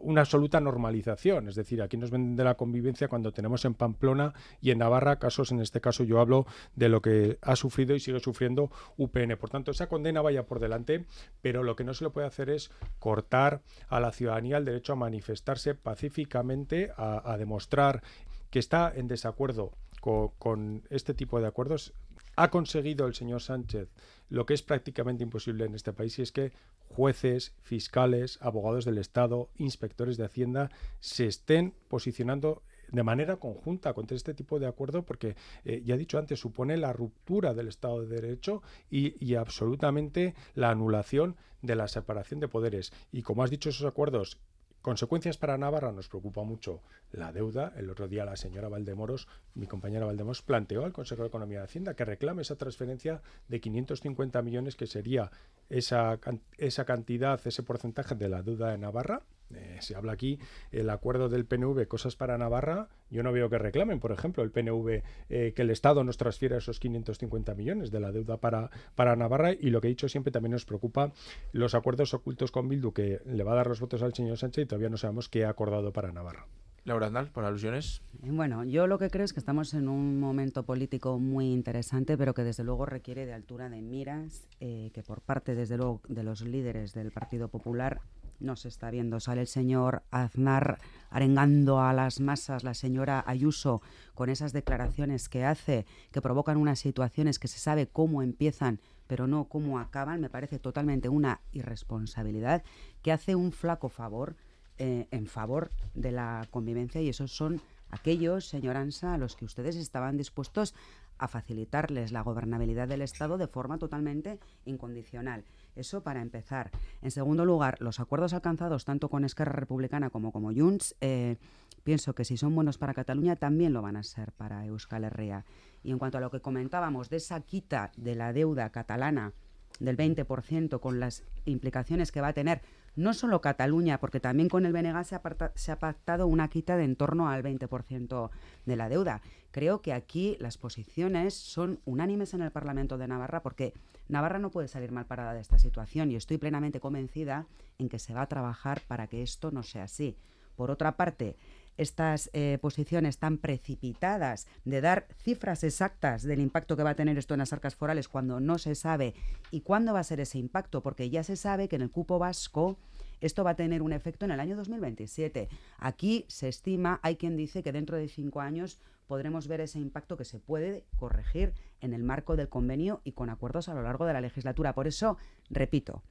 una 0.00 0.22
absoluta 0.22 0.60
normalización. 0.60 1.48
Es 1.48 1.54
decir, 1.54 1.82
aquí 1.82 1.96
nos 1.96 2.10
venden 2.10 2.36
de 2.36 2.44
la 2.44 2.56
convivencia 2.56 3.08
cuando 3.08 3.32
tenemos 3.32 3.64
en 3.64 3.74
Pamplona 3.74 4.32
y 4.60 4.70
en 4.70 4.78
Navarra 4.78 5.18
casos, 5.18 5.52
en 5.52 5.60
este 5.60 5.80
caso 5.80 6.04
yo 6.04 6.20
hablo 6.20 6.46
de 6.74 6.88
lo 6.88 7.02
que 7.02 7.38
ha 7.42 7.56
sufrido 7.56 7.94
y 7.94 8.00
sigue 8.00 8.20
sufriendo 8.20 8.70
UPN. 8.96 9.36
Por 9.36 9.50
tanto, 9.50 9.70
esa 9.70 9.88
condena 9.88 10.22
vaya 10.22 10.46
por 10.46 10.60
delante, 10.60 11.04
pero 11.42 11.62
lo 11.62 11.76
que 11.76 11.84
no 11.84 11.94
se 11.94 12.04
le 12.04 12.10
puede 12.10 12.26
hacer 12.26 12.50
es 12.50 12.70
cortar 12.98 13.62
a 13.88 14.00
la 14.00 14.12
ciudadanía 14.12 14.58
el 14.58 14.64
derecho 14.64 14.92
a 14.92 14.96
manifestarse 14.96 15.74
pacíficamente, 15.74 16.90
a, 16.96 17.34
demostrar 17.38 18.02
que 18.50 18.58
está 18.60 18.92
en 18.94 19.08
desacuerdo 19.08 19.72
con 20.00 20.82
este 20.90 21.14
tipo 21.14 21.40
de 21.40 21.48
acuerdos. 21.48 21.92
Ha 22.36 22.50
conseguido 22.50 23.06
el 23.06 23.14
señor 23.14 23.42
Sánchez 23.42 23.88
lo 24.28 24.46
que 24.46 24.54
es 24.54 24.62
prácticamente 24.62 25.22
imposible 25.22 25.64
en 25.64 25.74
este 25.74 25.92
país 25.92 26.18
y 26.18 26.22
es 26.22 26.32
que 26.32 26.52
jueces, 26.88 27.54
fiscales, 27.62 28.38
abogados 28.40 28.84
del 28.84 28.98
Estado, 28.98 29.50
inspectores 29.56 30.16
de 30.16 30.24
Hacienda 30.24 30.70
se 31.00 31.26
estén 31.26 31.74
posicionando 31.88 32.62
de 32.90 33.02
manera 33.02 33.36
conjunta 33.36 33.92
contra 33.92 34.16
este 34.16 34.34
tipo 34.34 34.58
de 34.58 34.66
acuerdo 34.66 35.04
porque, 35.04 35.36
eh, 35.64 35.82
ya 35.84 35.94
he 35.94 35.98
dicho 35.98 36.18
antes, 36.18 36.38
supone 36.38 36.76
la 36.76 36.92
ruptura 36.92 37.54
del 37.54 37.68
Estado 37.68 38.02
de 38.02 38.20
Derecho 38.20 38.62
y, 38.90 39.24
y, 39.24 39.34
absolutamente 39.34 40.34
la 40.54 40.70
anulación 40.70 41.36
de 41.62 41.76
la 41.76 41.88
separación 41.88 42.40
de 42.40 42.48
poderes. 42.48 42.92
Y 43.10 43.22
como 43.22 43.42
has 43.42 43.50
dicho, 43.50 43.70
esos 43.70 43.86
acuerdos 43.86 44.38
Consecuencias 44.84 45.38
para 45.38 45.56
Navarra 45.56 45.92
nos 45.92 46.10
preocupa 46.10 46.42
mucho 46.42 46.82
la 47.10 47.32
deuda. 47.32 47.72
El 47.74 47.88
otro 47.88 48.06
día 48.06 48.26
la 48.26 48.36
señora 48.36 48.68
Valdemoros, 48.68 49.28
mi 49.54 49.66
compañera 49.66 50.04
Valdemoros, 50.04 50.42
planteó 50.42 50.84
al 50.84 50.92
Consejo 50.92 51.22
de 51.22 51.28
Economía 51.28 51.60
de 51.60 51.64
Hacienda 51.64 51.94
que 51.94 52.04
reclame 52.04 52.42
esa 52.42 52.56
transferencia 52.56 53.22
de 53.48 53.62
550 53.62 54.42
millones 54.42 54.76
que 54.76 54.86
sería 54.86 55.30
esa, 55.70 56.20
esa 56.58 56.84
cantidad, 56.84 57.40
ese 57.46 57.62
porcentaje 57.62 58.14
de 58.14 58.28
la 58.28 58.42
deuda 58.42 58.72
de 58.72 58.76
Navarra 58.76 59.22
eh, 59.54 59.78
se 59.80 59.94
habla 59.94 60.12
aquí 60.12 60.38
el 60.72 60.90
acuerdo 60.90 61.28
del 61.28 61.44
PNV, 61.44 61.86
cosas 61.86 62.16
para 62.16 62.38
Navarra. 62.38 62.88
Yo 63.10 63.22
no 63.22 63.32
veo 63.32 63.48
que 63.48 63.58
reclamen, 63.58 64.00
por 64.00 64.12
ejemplo, 64.12 64.42
el 64.42 64.50
PNV 64.50 65.02
eh, 65.28 65.52
que 65.54 65.62
el 65.62 65.70
Estado 65.70 66.04
nos 66.04 66.16
transfiera 66.16 66.56
esos 66.56 66.80
550 66.80 67.54
millones 67.54 67.90
de 67.90 68.00
la 68.00 68.12
deuda 68.12 68.38
para, 68.38 68.70
para 68.94 69.16
Navarra. 69.16 69.52
Y 69.52 69.70
lo 69.70 69.80
que 69.80 69.88
he 69.88 69.90
dicho 69.90 70.08
siempre 70.08 70.32
también 70.32 70.52
nos 70.52 70.64
preocupa 70.64 71.12
los 71.52 71.74
acuerdos 71.74 72.14
ocultos 72.14 72.50
con 72.50 72.68
Bildu, 72.68 72.92
que 72.92 73.20
le 73.24 73.44
va 73.44 73.52
a 73.52 73.56
dar 73.56 73.66
los 73.66 73.80
votos 73.80 74.02
al 74.02 74.14
señor 74.14 74.38
Sánchez 74.38 74.64
y 74.64 74.66
todavía 74.66 74.88
no 74.88 74.96
sabemos 74.96 75.28
qué 75.28 75.44
ha 75.44 75.50
acordado 75.50 75.92
para 75.92 76.12
Navarra. 76.12 76.46
Laura 76.84 77.06
Andal, 77.06 77.30
por 77.30 77.46
alusiones. 77.46 78.02
Bueno, 78.20 78.62
yo 78.64 78.86
lo 78.86 78.98
que 78.98 79.08
creo 79.08 79.24
es 79.24 79.32
que 79.32 79.40
estamos 79.40 79.72
en 79.72 79.88
un 79.88 80.20
momento 80.20 80.64
político 80.64 81.18
muy 81.18 81.50
interesante, 81.50 82.18
pero 82.18 82.34
que 82.34 82.44
desde 82.44 82.62
luego 82.62 82.84
requiere 82.84 83.24
de 83.24 83.32
altura 83.32 83.70
de 83.70 83.80
miras, 83.80 84.46
eh, 84.60 84.90
que 84.92 85.02
por 85.02 85.22
parte, 85.22 85.54
desde 85.54 85.78
luego, 85.78 86.02
de 86.08 86.22
los 86.22 86.42
líderes 86.42 86.92
del 86.92 87.10
Partido 87.10 87.48
Popular 87.48 88.02
no 88.40 88.56
se 88.56 88.68
está 88.68 88.90
viendo. 88.90 89.20
Sale 89.20 89.42
el 89.42 89.46
señor 89.46 90.02
Aznar 90.10 90.78
arengando 91.10 91.80
a 91.80 91.92
las 91.92 92.20
masas, 92.20 92.64
la 92.64 92.74
señora 92.74 93.22
Ayuso, 93.26 93.82
con 94.14 94.30
esas 94.30 94.52
declaraciones 94.52 95.28
que 95.28 95.44
hace, 95.44 95.86
que 96.12 96.22
provocan 96.22 96.56
unas 96.56 96.78
situaciones 96.78 97.38
que 97.38 97.48
se 97.48 97.58
sabe 97.58 97.86
cómo 97.86 98.22
empiezan, 98.22 98.80
pero 99.06 99.26
no 99.26 99.44
cómo 99.44 99.78
acaban. 99.78 100.20
Me 100.20 100.30
parece 100.30 100.58
totalmente 100.58 101.08
una 101.08 101.40
irresponsabilidad 101.52 102.62
que 103.02 103.12
hace 103.12 103.34
un 103.34 103.52
flaco 103.52 103.88
favor 103.88 104.36
eh, 104.76 105.06
en 105.12 105.26
favor 105.26 105.70
de 105.94 106.10
la 106.10 106.48
convivencia 106.50 107.00
y 107.00 107.08
esos 107.08 107.36
son 107.36 107.60
aquellos, 107.90 108.48
señor 108.48 108.76
Ansa, 108.76 109.14
a 109.14 109.18
los 109.18 109.36
que 109.36 109.44
ustedes 109.44 109.76
estaban 109.76 110.16
dispuestos 110.16 110.74
a 111.18 111.28
facilitarles 111.28 112.10
la 112.10 112.22
gobernabilidad 112.22 112.88
del 112.88 113.02
Estado 113.02 113.38
de 113.38 113.46
forma 113.46 113.78
totalmente 113.78 114.40
incondicional. 114.64 115.44
Eso 115.76 116.02
para 116.02 116.22
empezar. 116.22 116.70
En 117.02 117.10
segundo 117.10 117.44
lugar, 117.44 117.80
los 117.80 118.00
acuerdos 118.00 118.32
alcanzados 118.32 118.84
tanto 118.84 119.08
con 119.08 119.24
Esquerra 119.24 119.52
Republicana 119.52 120.10
como 120.10 120.32
con 120.32 120.44
Junts, 120.56 120.96
eh, 121.00 121.36
pienso 121.82 122.14
que 122.14 122.24
si 122.24 122.36
son 122.36 122.54
buenos 122.54 122.78
para 122.78 122.94
Cataluña, 122.94 123.36
también 123.36 123.72
lo 123.72 123.82
van 123.82 123.96
a 123.96 124.02
ser 124.02 124.32
para 124.32 124.64
Euskal 124.66 125.04
Herria. 125.04 125.44
Y 125.82 125.90
en 125.90 125.98
cuanto 125.98 126.18
a 126.18 126.20
lo 126.20 126.30
que 126.30 126.40
comentábamos 126.40 127.10
de 127.10 127.16
esa 127.16 127.40
quita 127.40 127.92
de 127.96 128.14
la 128.14 128.32
deuda 128.32 128.70
catalana 128.70 129.32
del 129.80 129.96
20% 129.96 130.80
con 130.80 131.00
las 131.00 131.24
implicaciones 131.44 132.12
que 132.12 132.20
va 132.20 132.28
a 132.28 132.32
tener 132.32 132.62
no 132.96 133.14
solo 133.14 133.40
Cataluña, 133.40 133.98
porque 133.98 134.20
también 134.20 134.48
con 134.48 134.66
el 134.66 134.72
BNG 134.72 135.04
se 135.04 135.16
ha, 135.16 135.22
se 135.54 135.72
ha 135.72 135.78
pactado 135.78 136.26
una 136.26 136.48
quita 136.48 136.76
de 136.76 136.84
en 136.84 136.96
torno 136.96 137.28
al 137.28 137.42
20% 137.42 138.30
de 138.66 138.76
la 138.76 138.88
deuda. 138.88 139.22
Creo 139.50 139.82
que 139.82 139.92
aquí 139.92 140.36
las 140.40 140.58
posiciones 140.58 141.34
son 141.34 141.80
unánimes 141.84 142.34
en 142.34 142.42
el 142.42 142.50
Parlamento 142.50 142.98
de 142.98 143.08
Navarra 143.08 143.42
porque 143.42 143.72
Navarra 144.08 144.38
no 144.38 144.50
puede 144.50 144.68
salir 144.68 144.92
mal 144.92 145.06
parada 145.06 145.32
de 145.34 145.40
esta 145.40 145.58
situación 145.58 146.10
y 146.10 146.16
estoy 146.16 146.38
plenamente 146.38 146.80
convencida 146.80 147.46
en 147.78 147.88
que 147.88 147.98
se 147.98 148.14
va 148.14 148.22
a 148.22 148.28
trabajar 148.28 148.80
para 148.86 149.06
que 149.06 149.22
esto 149.22 149.50
no 149.50 149.62
sea 149.62 149.84
así. 149.84 150.16
Por 150.56 150.70
otra 150.70 150.96
parte, 150.96 151.36
estas 151.76 152.30
eh, 152.32 152.58
posiciones 152.60 153.18
tan 153.18 153.38
precipitadas 153.38 154.46
de 154.64 154.80
dar 154.80 155.06
cifras 155.16 155.64
exactas 155.64 156.22
del 156.22 156.40
impacto 156.40 156.76
que 156.76 156.82
va 156.82 156.90
a 156.90 156.96
tener 156.96 157.18
esto 157.18 157.34
en 157.34 157.38
las 157.38 157.52
arcas 157.52 157.74
forales 157.74 158.08
cuando 158.08 158.40
no 158.40 158.58
se 158.58 158.74
sabe 158.74 159.14
y 159.50 159.60
cuándo 159.60 159.92
va 159.92 160.00
a 160.00 160.04
ser 160.04 160.20
ese 160.20 160.38
impacto, 160.38 160.82
porque 160.82 161.10
ya 161.10 161.24
se 161.24 161.36
sabe 161.36 161.68
que 161.68 161.76
en 161.76 161.82
el 161.82 161.90
cupo 161.90 162.18
vasco 162.18 162.78
esto 163.20 163.42
va 163.42 163.50
a 163.50 163.56
tener 163.56 163.82
un 163.82 163.92
efecto 163.92 164.24
en 164.24 164.32
el 164.32 164.40
año 164.40 164.56
2027. 164.56 165.48
Aquí 165.78 166.26
se 166.28 166.48
estima, 166.48 167.00
hay 167.02 167.16
quien 167.16 167.36
dice 167.36 167.62
que 167.62 167.72
dentro 167.72 167.96
de 167.96 168.08
cinco 168.08 168.40
años 168.40 168.80
podremos 169.06 169.48
ver 169.48 169.60
ese 169.60 169.78
impacto 169.78 170.16
que 170.16 170.24
se 170.24 170.38
puede 170.38 170.84
corregir 170.96 171.54
en 171.80 171.92
el 171.92 172.02
marco 172.02 172.36
del 172.36 172.48
convenio 172.48 173.00
y 173.04 173.12
con 173.12 173.30
acuerdos 173.30 173.68
a 173.68 173.74
lo 173.74 173.82
largo 173.82 174.06
de 174.06 174.12
la 174.12 174.20
legislatura. 174.20 174.74
Por 174.74 174.86
eso, 174.86 175.16
repito, 175.50 176.02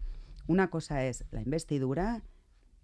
una 0.47 0.69
cosa 0.69 1.05
es 1.05 1.25
la 1.31 1.41
investidura 1.41 2.23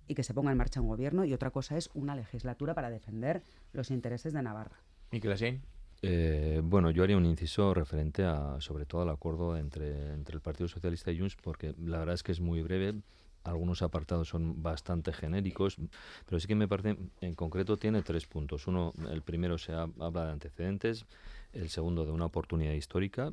y 0.10 0.16
que 0.16 0.24
se 0.24 0.34
ponga 0.34 0.52
en 0.52 0.58
marcha 0.58 0.82
un 0.82 0.88
gobierno 0.88 1.24
y 1.24 1.34
otra 1.34 1.52
cosa 1.52 1.78
es 1.78 1.90
una 1.94 2.16
legislatura 2.16 2.74
para 2.74 2.90
defender 2.90 3.44
los 3.72 3.92
intereses 3.92 4.34
de 4.34 4.42
Navarra. 4.42 4.82
Miquel 5.12 5.62
Eh, 6.02 6.62
bueno, 6.64 6.90
yo 6.90 7.04
haría 7.04 7.16
un 7.16 7.26
inciso 7.26 7.74
referente 7.74 8.24
a, 8.24 8.60
sobre 8.60 8.86
todo 8.86 9.04
al 9.04 9.10
acuerdo 9.10 9.56
entre, 9.56 10.14
entre 10.14 10.36
el 10.36 10.42
Partido 10.42 10.68
Socialista 10.68 11.12
y 11.12 11.20
Junts, 11.20 11.36
porque 11.36 11.76
la 11.78 12.00
verdad 12.00 12.16
es 12.16 12.24
que 12.24 12.32
es 12.32 12.42
muy 12.42 12.62
breve. 12.64 12.96
Algunos 13.44 13.84
apartados 13.84 14.28
son 14.28 14.64
bastante 14.64 15.14
genéricos, 15.14 15.78
pero 16.26 16.40
sí 16.40 16.48
que 16.48 16.56
me 16.56 16.68
parece, 16.68 16.98
en 17.22 17.36
concreto, 17.36 17.78
tiene 17.78 18.02
tres 18.02 18.26
puntos. 18.26 18.68
Uno, 18.68 18.94
el 19.12 19.22
primero 19.22 19.58
se 19.58 19.74
habla 19.74 20.26
de 20.26 20.32
antecedentes, 20.32 21.06
el 21.54 21.70
segundo 21.70 22.06
de 22.06 22.12
una 22.12 22.26
oportunidad 22.26 22.74
histórica, 22.74 23.32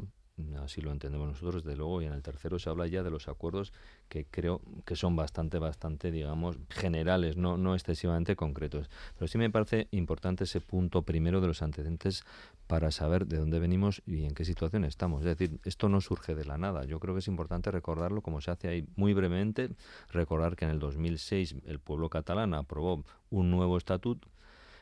así 0.63 0.81
lo 0.81 0.93
entendemos 0.93 1.29
nosotros, 1.29 1.65
desde 1.65 1.77
luego, 1.77 2.03
y 2.03 2.05
en 2.07 2.13
el 2.13 2.23
tercero 2.23 2.59
se 2.59 2.69
habla 2.69 2.87
ya 2.87 3.03
de 3.03 3.11
los 3.11 3.29
acuerdos 3.29 3.73
que 4.09 4.25
creo 4.25 4.61
que 4.85 4.97
son 4.97 5.17
bastante, 5.17 5.59
bastante, 5.59 6.11
digamos, 6.11 6.59
generales, 6.69 7.37
no, 7.37 7.57
no 7.57 7.75
excesivamente 7.75 8.37
concretos. 8.37 8.89
Pero 9.19 9.29
sí 9.29 9.39
me 9.39 9.51
parece 9.51 9.89
importante 9.91 10.45
ese 10.45 10.61
punto 10.61 11.03
primero 11.03 11.41
de 11.41 11.49
los 11.49 11.63
antecedentes 11.63 12.25
para 12.67 12.91
saber 12.91 13.27
de 13.27 13.39
dónde 13.39 13.59
venimos 13.59 14.03
y 14.07 14.25
en 14.25 14.35
qué 14.35 14.45
situación 14.45 14.85
estamos. 14.85 15.25
Es 15.25 15.37
decir, 15.37 15.61
esto 15.65 15.89
no 15.89 16.01
surge 16.01 16.35
de 16.35 16.45
la 16.45 16.59
nada. 16.59 16.85
Yo 16.85 17.01
creo 17.01 17.15
que 17.15 17.21
es 17.21 17.29
importante 17.29 17.71
recordarlo 17.71 18.23
como 18.23 18.41
se 18.41 18.51
hace 18.51 18.69
ahí 18.69 18.87
muy 18.97 19.15
brevemente, 19.15 19.71
recordar 20.11 20.57
que 20.57 20.65
en 20.65 20.71
el 20.73 20.79
2006 20.79 21.57
el 21.67 21.79
pueblo 21.79 22.09
catalán 22.09 22.55
aprobó 22.55 23.05
un 23.31 23.51
nuevo 23.51 23.77
estatuto 23.77 24.29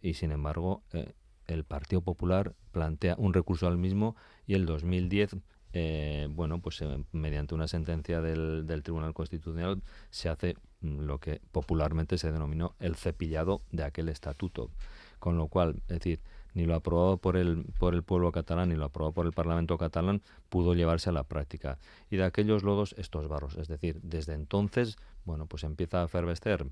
y, 0.03 0.15
sin 0.15 0.33
embargo, 0.33 0.83
eh, 0.93 1.13
el 1.47 1.65
Partido 1.65 2.01
Popular 2.01 2.55
plantea 2.73 3.17
un 3.19 3.35
recurso 3.35 3.67
al 3.67 3.79
mismo 3.79 4.17
y 4.47 4.55
el 4.55 4.67
2010 4.67 5.37
eh, 5.77 6.29
bueno, 6.31 6.61
pues 6.61 6.81
eh, 6.83 7.05
mediante 7.11 7.53
una 7.53 7.67
sentencia 7.67 8.21
del, 8.21 8.65
del, 8.65 8.85
Tribunal 8.85 9.13
Constitucional 9.13 9.83
se 10.09 10.29
hace 10.29 10.55
mm, 10.83 11.01
lo 11.01 11.19
que 11.19 11.41
popularmente 11.51 12.17
se 12.17 12.31
denominó 12.31 12.77
el 12.79 12.95
cepillado 12.95 13.61
de 13.73 13.83
aquel 13.83 14.09
estatuto. 14.09 14.71
Con 15.19 15.37
lo 15.37 15.49
cual, 15.49 15.83
es 15.89 15.99
decir, 15.99 16.21
ni 16.55 16.65
lo 16.65 16.77
aprobado 16.77 17.17
por 17.17 17.37
el, 17.37 17.65
por 17.81 17.95
el 17.95 18.05
pueblo 18.05 18.31
catalán 18.31 18.69
ni 18.69 18.77
lo 18.77 18.85
aprobado 18.85 19.13
por 19.13 19.27
el 19.27 19.33
Parlamento 19.33 19.77
catalán 19.77 20.23
pudo 20.49 20.75
llevarse 20.75 21.11
a 21.11 21.13
la 21.13 21.25
práctica. 21.25 21.79
Y 22.09 22.19
de 22.19 22.25
aquellos 22.25 22.63
lodos 22.63 22.95
estos 22.97 23.27
barros. 23.27 23.57
Es 23.57 23.67
decir, 23.67 23.99
desde 24.01 24.35
entonces, 24.35 24.97
bueno, 25.25 25.47
pues 25.47 25.65
empieza 25.65 26.05
a 26.05 26.09
fervescer 26.09 26.67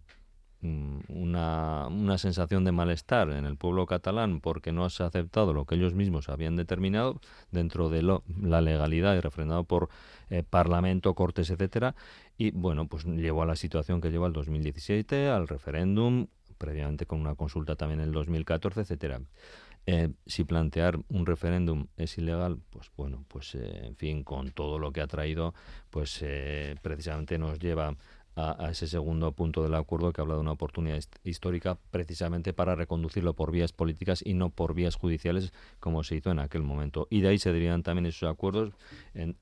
una, 0.62 1.88
una, 1.88 2.18
sensación 2.18 2.64
de 2.64 2.70
malestar 2.70 3.30
en 3.30 3.46
el 3.46 3.56
pueblo 3.56 3.84
catalán 3.86 4.40
porque 4.40 4.70
no 4.70 4.88
se 4.90 5.02
ha 5.02 5.06
aceptado 5.06 5.52
lo 5.52 5.64
que 5.64 5.74
ellos 5.74 5.94
mismos 5.94 6.28
habían 6.28 6.54
determinado 6.54 7.20
dentro 7.50 7.88
de 7.88 8.02
la 8.02 8.60
legalidad 8.60 9.16
y 9.16 9.20
refrendado 9.20 9.64
por 9.64 9.88
eh, 10.30 10.44
Parlamento, 10.48 11.14
Cortes, 11.14 11.50
etcétera, 11.50 11.94
y 12.38 12.52
bueno, 12.52 12.86
pues 12.86 13.04
llevó 13.04 13.42
a 13.42 13.46
la 13.46 13.56
situación 13.56 14.00
que 14.00 14.10
lleva 14.10 14.28
el 14.28 14.32
2017, 14.32 15.28
al 15.28 15.48
referéndum, 15.48 16.28
previamente 16.58 17.06
con 17.06 17.20
una 17.20 17.34
consulta 17.34 17.74
también 17.74 18.00
en 18.00 18.06
el 18.06 18.12
2014, 18.12 18.82
etcétera. 18.82 19.20
Eh, 19.84 20.10
si 20.26 20.44
plantear 20.44 20.96
un 21.08 21.26
referéndum 21.26 21.88
es 21.96 22.16
ilegal, 22.16 22.60
pues 22.70 22.90
bueno, 22.96 23.24
pues 23.26 23.56
eh, 23.56 23.86
en 23.86 23.96
fin, 23.96 24.22
con 24.22 24.52
todo 24.52 24.78
lo 24.78 24.92
que 24.92 25.00
ha 25.00 25.08
traído, 25.08 25.54
pues 25.90 26.24
precisamente 26.80 27.36
nos 27.36 27.58
lleva 27.58 27.96
a, 28.34 28.70
ese 28.70 28.86
segundo 28.86 29.32
punto 29.32 29.62
del 29.62 29.74
acuerdo 29.74 30.12
que 30.12 30.20
habla 30.20 30.34
de 30.34 30.40
una 30.40 30.52
oportunidad 30.52 31.02
histórica 31.24 31.78
precisamente 31.90 32.52
para 32.52 32.74
reconducirlo 32.74 33.34
por 33.34 33.50
vías 33.50 33.72
políticas 33.72 34.22
y 34.24 34.34
no 34.34 34.50
por 34.50 34.74
vías 34.74 34.94
judiciales 34.94 35.52
como 35.80 36.02
se 36.02 36.16
hizo 36.16 36.30
en 36.30 36.38
aquel 36.38 36.62
momento. 36.62 37.06
Y 37.10 37.20
de 37.20 37.28
ahí 37.28 37.38
se 37.38 37.52
derivan 37.52 37.82
también 37.82 38.06
esos 38.06 38.28
acuerdos 38.28 38.72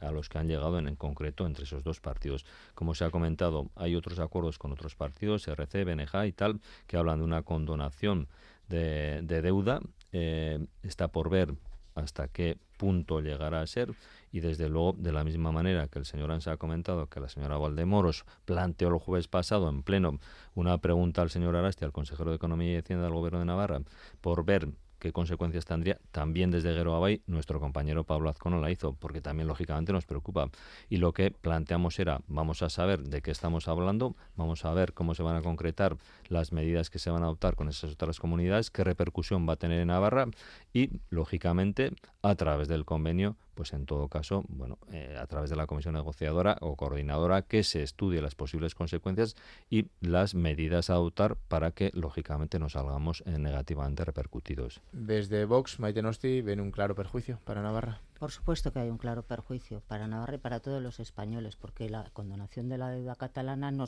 a 0.00 0.10
los 0.10 0.28
que 0.28 0.38
han 0.38 0.48
llegado 0.48 0.78
en, 0.78 0.96
concreto 0.96 1.46
entre 1.46 1.64
esos 1.64 1.84
dos 1.84 2.00
partidos. 2.00 2.44
Como 2.74 2.94
se 2.94 3.04
ha 3.04 3.10
comentado, 3.10 3.70
hay 3.76 3.94
otros 3.94 4.18
acuerdos 4.18 4.58
con 4.58 4.72
otros 4.72 4.96
partidos, 4.96 5.46
RC, 5.46 5.84
BNJ 5.84 6.26
y 6.26 6.32
tal, 6.32 6.60
que 6.86 6.96
hablan 6.96 7.18
de 7.18 7.24
una 7.24 7.42
condonación 7.42 8.28
de, 8.68 9.22
deuda. 9.22 9.80
Eh, 10.12 10.58
está 10.82 11.08
por 11.08 11.30
ver 11.30 11.54
hasta 11.94 12.28
qué 12.28 12.58
punto 12.76 13.20
llegará 13.20 13.60
a 13.60 13.66
ser 13.66 13.92
y 14.32 14.40
desde 14.40 14.68
luego 14.68 14.94
de 14.96 15.12
la 15.12 15.24
misma 15.24 15.52
manera 15.52 15.88
que 15.88 15.98
el 15.98 16.04
señor 16.04 16.30
Ansa 16.30 16.52
ha 16.52 16.56
comentado 16.56 17.08
que 17.08 17.20
la 17.20 17.28
señora 17.28 17.58
Valdemoros 17.58 18.24
planteó 18.44 18.88
el 18.88 18.98
jueves 18.98 19.28
pasado 19.28 19.68
en 19.68 19.82
pleno 19.82 20.18
una 20.54 20.78
pregunta 20.78 21.22
al 21.22 21.30
señor 21.30 21.56
Arasti, 21.56 21.84
al 21.84 21.92
consejero 21.92 22.30
de 22.30 22.36
Economía 22.36 22.72
y 22.72 22.76
Hacienda 22.76 23.04
del 23.04 23.14
Gobierno 23.14 23.40
de 23.40 23.44
Navarra, 23.44 23.80
por 24.20 24.44
ver 24.44 24.68
qué 25.00 25.12
consecuencias 25.12 25.64
tendría, 25.64 25.98
también 26.12 26.52
desde 26.52 26.72
Guero 26.72 26.94
Abay, 26.94 27.22
nuestro 27.26 27.58
compañero 27.58 28.04
Pablo 28.04 28.28
Azcono 28.28 28.60
la 28.60 28.70
hizo, 28.70 28.92
porque 28.92 29.20
también 29.20 29.48
lógicamente 29.48 29.92
nos 29.92 30.04
preocupa. 30.04 30.50
Y 30.88 30.98
lo 30.98 31.12
que 31.12 31.32
planteamos 31.32 31.98
era, 31.98 32.20
vamos 32.28 32.62
a 32.62 32.68
saber 32.68 33.02
de 33.02 33.22
qué 33.22 33.30
estamos 33.32 33.66
hablando, 33.66 34.14
vamos 34.36 34.64
a 34.64 34.72
ver 34.72 34.92
cómo 34.92 35.14
se 35.14 35.22
van 35.22 35.36
a 35.36 35.42
concretar 35.42 35.96
las 36.28 36.52
medidas 36.52 36.90
que 36.90 36.98
se 36.98 37.10
van 37.10 37.22
a 37.22 37.26
adoptar 37.26 37.56
con 37.56 37.68
esas 37.68 37.92
otras 37.92 38.20
comunidades, 38.20 38.70
qué 38.70 38.84
repercusión 38.84 39.48
va 39.48 39.54
a 39.54 39.56
tener 39.56 39.80
en 39.80 39.88
Navarra 39.88 40.26
y, 40.72 40.90
lógicamente, 41.08 41.92
a 42.22 42.34
través 42.34 42.68
del 42.68 42.84
convenio, 42.84 43.36
pues 43.60 43.74
en 43.74 43.84
todo 43.84 44.08
caso, 44.08 44.42
bueno, 44.48 44.78
eh, 44.90 45.18
a 45.20 45.26
través 45.26 45.50
de 45.50 45.56
la 45.56 45.66
comisión 45.66 45.92
negociadora 45.92 46.56
o 46.62 46.76
coordinadora 46.76 47.42
que 47.42 47.62
se 47.62 47.82
estudie 47.82 48.22
las 48.22 48.34
posibles 48.34 48.74
consecuencias 48.74 49.36
y 49.68 49.88
las 50.00 50.34
medidas 50.34 50.88
a 50.88 50.94
adoptar 50.94 51.36
para 51.36 51.70
que 51.72 51.90
lógicamente 51.92 52.58
no 52.58 52.70
salgamos 52.70 53.22
eh, 53.26 53.36
negativamente 53.38 54.02
repercutidos. 54.02 54.80
Desde 54.92 55.44
Vox, 55.44 55.78
Maite 55.78 56.00
Nosti, 56.00 56.40
ven 56.40 56.58
un 56.58 56.70
claro 56.70 56.94
perjuicio 56.94 57.38
para 57.44 57.60
Navarra. 57.60 58.00
Por 58.20 58.32
supuesto 58.32 58.70
que 58.70 58.80
hay 58.80 58.90
un 58.90 58.98
claro 58.98 59.22
perjuicio 59.22 59.80
para 59.88 60.06
Navarra 60.06 60.34
y 60.34 60.38
para 60.38 60.60
todos 60.60 60.82
los 60.82 61.00
españoles, 61.00 61.56
porque 61.56 61.88
la 61.88 62.04
condonación 62.12 62.68
de 62.68 62.76
la 62.76 62.90
deuda 62.90 63.14
catalana 63.14 63.70
no, 63.70 63.86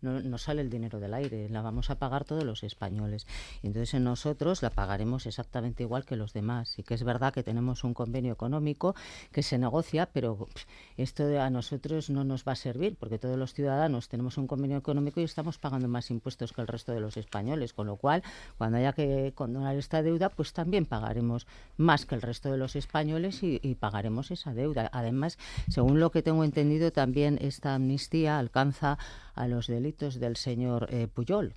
no, 0.00 0.38
sale 0.38 0.62
el 0.62 0.68
dinero 0.68 0.98
del 0.98 1.14
aire, 1.14 1.48
la 1.48 1.62
vamos 1.62 1.88
a 1.88 1.94
pagar 1.94 2.24
todos 2.24 2.42
los 2.42 2.64
españoles. 2.64 3.24
Y 3.62 3.68
entonces 3.68 4.00
nosotros 4.00 4.62
la 4.62 4.70
pagaremos 4.70 5.26
exactamente 5.26 5.84
igual 5.84 6.04
que 6.04 6.16
los 6.16 6.32
demás. 6.32 6.76
Y 6.76 6.82
que 6.82 6.94
es 6.94 7.04
verdad 7.04 7.32
que 7.32 7.44
tenemos 7.44 7.84
un 7.84 7.94
convenio 7.94 8.32
económico 8.32 8.96
que 9.30 9.44
se 9.44 9.58
negocia, 9.58 10.06
pero 10.06 10.48
esto 10.96 11.40
a 11.40 11.48
nosotros 11.48 12.10
no 12.10 12.24
nos 12.24 12.42
va 12.42 12.52
a 12.52 12.56
servir, 12.56 12.96
porque 12.96 13.20
todos 13.20 13.38
los 13.38 13.54
ciudadanos 13.54 14.08
tenemos 14.08 14.38
un 14.38 14.48
convenio 14.48 14.76
económico 14.76 15.20
y 15.20 15.22
estamos 15.22 15.58
pagando 15.58 15.86
más 15.86 16.10
impuestos 16.10 16.52
que 16.52 16.62
el 16.62 16.66
resto 16.66 16.90
de 16.90 16.98
los 16.98 17.16
españoles. 17.16 17.74
Con 17.74 17.86
lo 17.86 17.94
cual, 17.94 18.24
cuando 18.58 18.78
haya 18.78 18.92
que 18.92 19.30
condonar 19.36 19.76
esta 19.76 20.02
deuda, 20.02 20.30
pues 20.30 20.52
también 20.52 20.84
pagaremos 20.84 21.46
más 21.76 22.06
que 22.06 22.16
el 22.16 22.22
resto 22.22 22.50
de 22.50 22.58
los 22.58 22.74
españoles 22.74 23.40
y 23.62 23.74
pagaremos 23.74 24.30
esa 24.30 24.54
deuda. 24.54 24.88
Además, 24.92 25.38
según 25.68 26.00
lo 26.00 26.10
que 26.10 26.22
tengo 26.22 26.44
entendido, 26.44 26.92
también 26.92 27.38
esta 27.40 27.74
amnistía 27.74 28.38
alcanza 28.38 28.98
a 29.34 29.48
los 29.48 29.66
delitos 29.66 30.20
del 30.20 30.36
señor 30.36 30.88
eh, 30.90 31.08
Puyol 31.08 31.54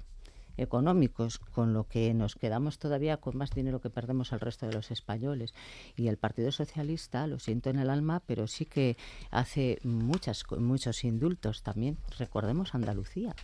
económicos, 0.58 1.40
con 1.40 1.74
lo 1.74 1.86
que 1.88 2.14
nos 2.14 2.36
quedamos 2.36 2.80
todavía 2.80 3.18
con 3.18 3.38
más 3.38 3.52
dinero 3.52 3.82
que 3.82 3.90
perdemos 3.90 4.34
al 4.34 4.40
resto 4.40 4.66
de 4.68 4.74
los 4.74 4.92
españoles. 4.92 5.54
Y 5.96 6.08
el 6.08 6.18
Partido 6.18 6.52
Socialista, 6.52 7.28
lo 7.28 7.40
siento 7.40 7.70
en 7.70 7.80
el 7.80 7.90
alma, 7.90 8.22
pero 8.26 8.48
sí 8.48 8.66
que 8.66 8.98
hace 9.32 9.80
muchas, 9.84 10.44
muchos 10.58 11.04
indultos 11.04 11.64
también. 11.64 11.98
Recordemos 12.18 12.74
Andalucía, 12.74 13.36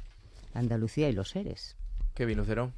Andalucía 0.54 1.10
y 1.10 1.14
los 1.14 1.30
seres. 1.30 1.76
¿Qué 2.14 2.26
vino, 2.26 2.42
Lucero? 2.42 2.72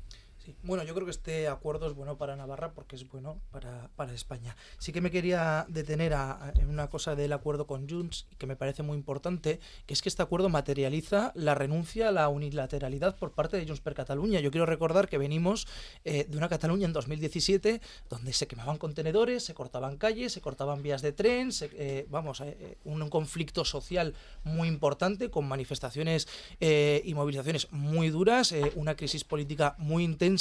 Bueno, 0.64 0.84
yo 0.84 0.94
creo 0.94 1.06
que 1.06 1.12
este 1.12 1.48
acuerdo 1.48 1.88
es 1.88 1.94
bueno 1.94 2.18
para 2.18 2.36
Navarra 2.36 2.74
porque 2.74 2.96
es 2.96 3.08
bueno 3.08 3.40
para, 3.52 3.90
para 3.96 4.14
España. 4.14 4.56
Sí 4.78 4.92
que 4.92 5.00
me 5.00 5.12
quería 5.12 5.66
detener 5.70 6.14
en 6.56 6.70
una 6.70 6.90
cosa 6.90 7.16
del 7.16 7.32
acuerdo 7.32 7.66
con 7.66 7.90
Junts 7.90 8.28
que 8.38 8.48
me 8.48 8.56
parece 8.56 8.84
muy 8.84 8.98
importante, 8.98 9.60
que 9.86 9.94
es 9.94 10.02
que 10.02 10.10
este 10.10 10.22
acuerdo 10.22 10.50
materializa 10.50 11.32
la 11.36 11.56
renuncia 11.56 12.10
a 12.10 12.12
la 12.12 12.28
unilateralidad 12.28 13.16
por 13.16 13.32
parte 13.32 13.58
de 13.58 13.66
Junts 13.66 13.82
per 13.82 13.94
Cataluña. 13.94 14.42
Yo 14.42 14.52
quiero 14.52 14.66
recordar 14.66 15.08
que 15.08 15.18
venimos 15.18 15.68
eh, 16.04 16.26
de 16.28 16.38
una 16.38 16.50
Cataluña 16.50 16.86
en 16.86 16.94
2017 16.94 17.82
donde 18.10 18.34
se 18.34 18.48
quemaban 18.48 18.78
contenedores, 18.78 19.46
se 19.46 19.54
cortaban 19.54 19.98
calles, 19.98 20.34
se 20.34 20.42
cortaban 20.42 20.84
vías 20.84 21.02
de 21.02 21.14
tren, 21.14 21.52
eh, 21.62 22.06
vamos, 22.10 22.42
eh, 22.42 22.78
un, 22.84 23.04
conflicto 23.14 23.66
social 23.66 24.16
muy 24.44 24.70
importante 24.70 25.30
con 25.30 25.46
manifestaciones 25.46 26.28
y 26.60 27.14
movilizaciones 27.14 27.70
muy 27.72 28.10
duras, 28.10 28.56
una 28.76 28.96
crisis 28.96 29.24
política 29.24 29.76
muy 29.78 30.04
intensa 30.04 30.33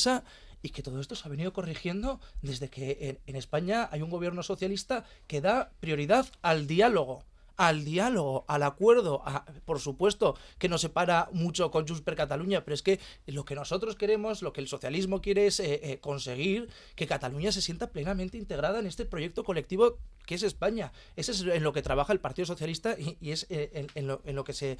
y 0.62 0.70
que 0.70 0.82
todo 0.82 1.00
esto 1.00 1.14
se 1.14 1.26
ha 1.26 1.30
venido 1.30 1.52
corrigiendo 1.52 2.20
desde 2.40 2.68
que 2.68 3.20
en, 3.26 3.36
España 3.36 3.88
hay 3.90 4.02
un 4.02 4.10
gobierno 4.10 4.42
socialista 4.42 5.04
que 5.26 5.40
da 5.40 5.72
prioridad 5.80 6.26
al 6.40 6.66
diálogo 6.66 7.24
al 7.56 7.84
diálogo, 7.84 8.44
al 8.48 8.62
acuerdo, 8.62 9.22
por 9.64 9.78
supuesto 9.78 10.36
que 10.58 10.68
nos 10.68 10.80
separa 10.80 11.28
mucho 11.32 11.70
con 11.70 11.86
Junts 11.86 12.02
per 12.02 12.16
Cataluña, 12.16 12.64
pero 12.64 12.74
es 12.74 12.82
que 12.82 12.98
lo 13.26 13.44
que 13.44 13.54
nosotros 13.54 13.94
queremos, 13.94 14.42
lo 14.42 14.52
que 14.52 14.60
el 14.60 14.68
socialismo 14.68 15.20
quiere 15.20 15.46
es 15.46 15.60
eh, 15.60 15.80
eh, 15.82 15.98
conseguir 16.00 16.70
que 16.96 17.06
Cataluña 17.06 17.52
se 17.52 17.62
sienta 17.62 17.92
plenamente 17.92 18.38
integrada 18.38 18.78
en 18.78 18.86
este 18.86 19.04
proyecto 19.04 19.44
colectivo 19.44 19.98
que 20.26 20.34
es 20.36 20.42
España. 20.42 20.92
Eso 21.14 21.32
es 21.32 21.42
en 21.42 21.62
lo 21.62 21.72
que 21.72 21.82
trabaja 21.82 22.12
el 22.12 22.20
Partido 22.20 22.46
Socialista 22.46 22.96
y, 22.98 23.30
es 23.30 23.46
eh, 23.50 23.86
en, 23.94 24.06
lo, 24.06 24.44
que 24.44 24.52
se 24.52 24.78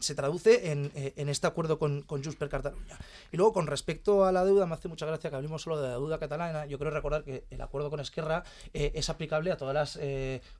se 0.00 0.14
traduce 0.14 0.70
en, 0.70 0.90
en, 0.94 1.28
este 1.28 1.46
acuerdo 1.46 1.78
con, 1.78 2.02
con 2.02 2.22
Junts 2.22 2.36
per. 2.36 2.50
Y 3.32 3.36
luego, 3.36 3.52
con 3.52 3.66
respecto 3.66 4.24
a 4.24 4.32
la 4.32 4.44
deuda, 4.44 4.66
me 4.66 4.74
hace 4.74 4.88
mucha 4.88 5.06
gracia 5.06 5.30
que 5.30 5.36
hablemos 5.36 5.62
solo 5.62 5.80
de 5.80 5.88
la 5.88 5.94
deuda 5.94 6.18
catalana. 6.18 6.66
Yo 6.66 6.78
quiero 6.78 6.90
recordar 6.90 7.24
que 7.24 7.44
el 7.50 7.60
acuerdo 7.60 7.90
con 7.90 8.00
Esquerra 8.00 8.44
es 8.72 9.08
aplicable 9.08 9.50
a 9.50 9.56
todas 9.56 9.74
las 9.74 9.98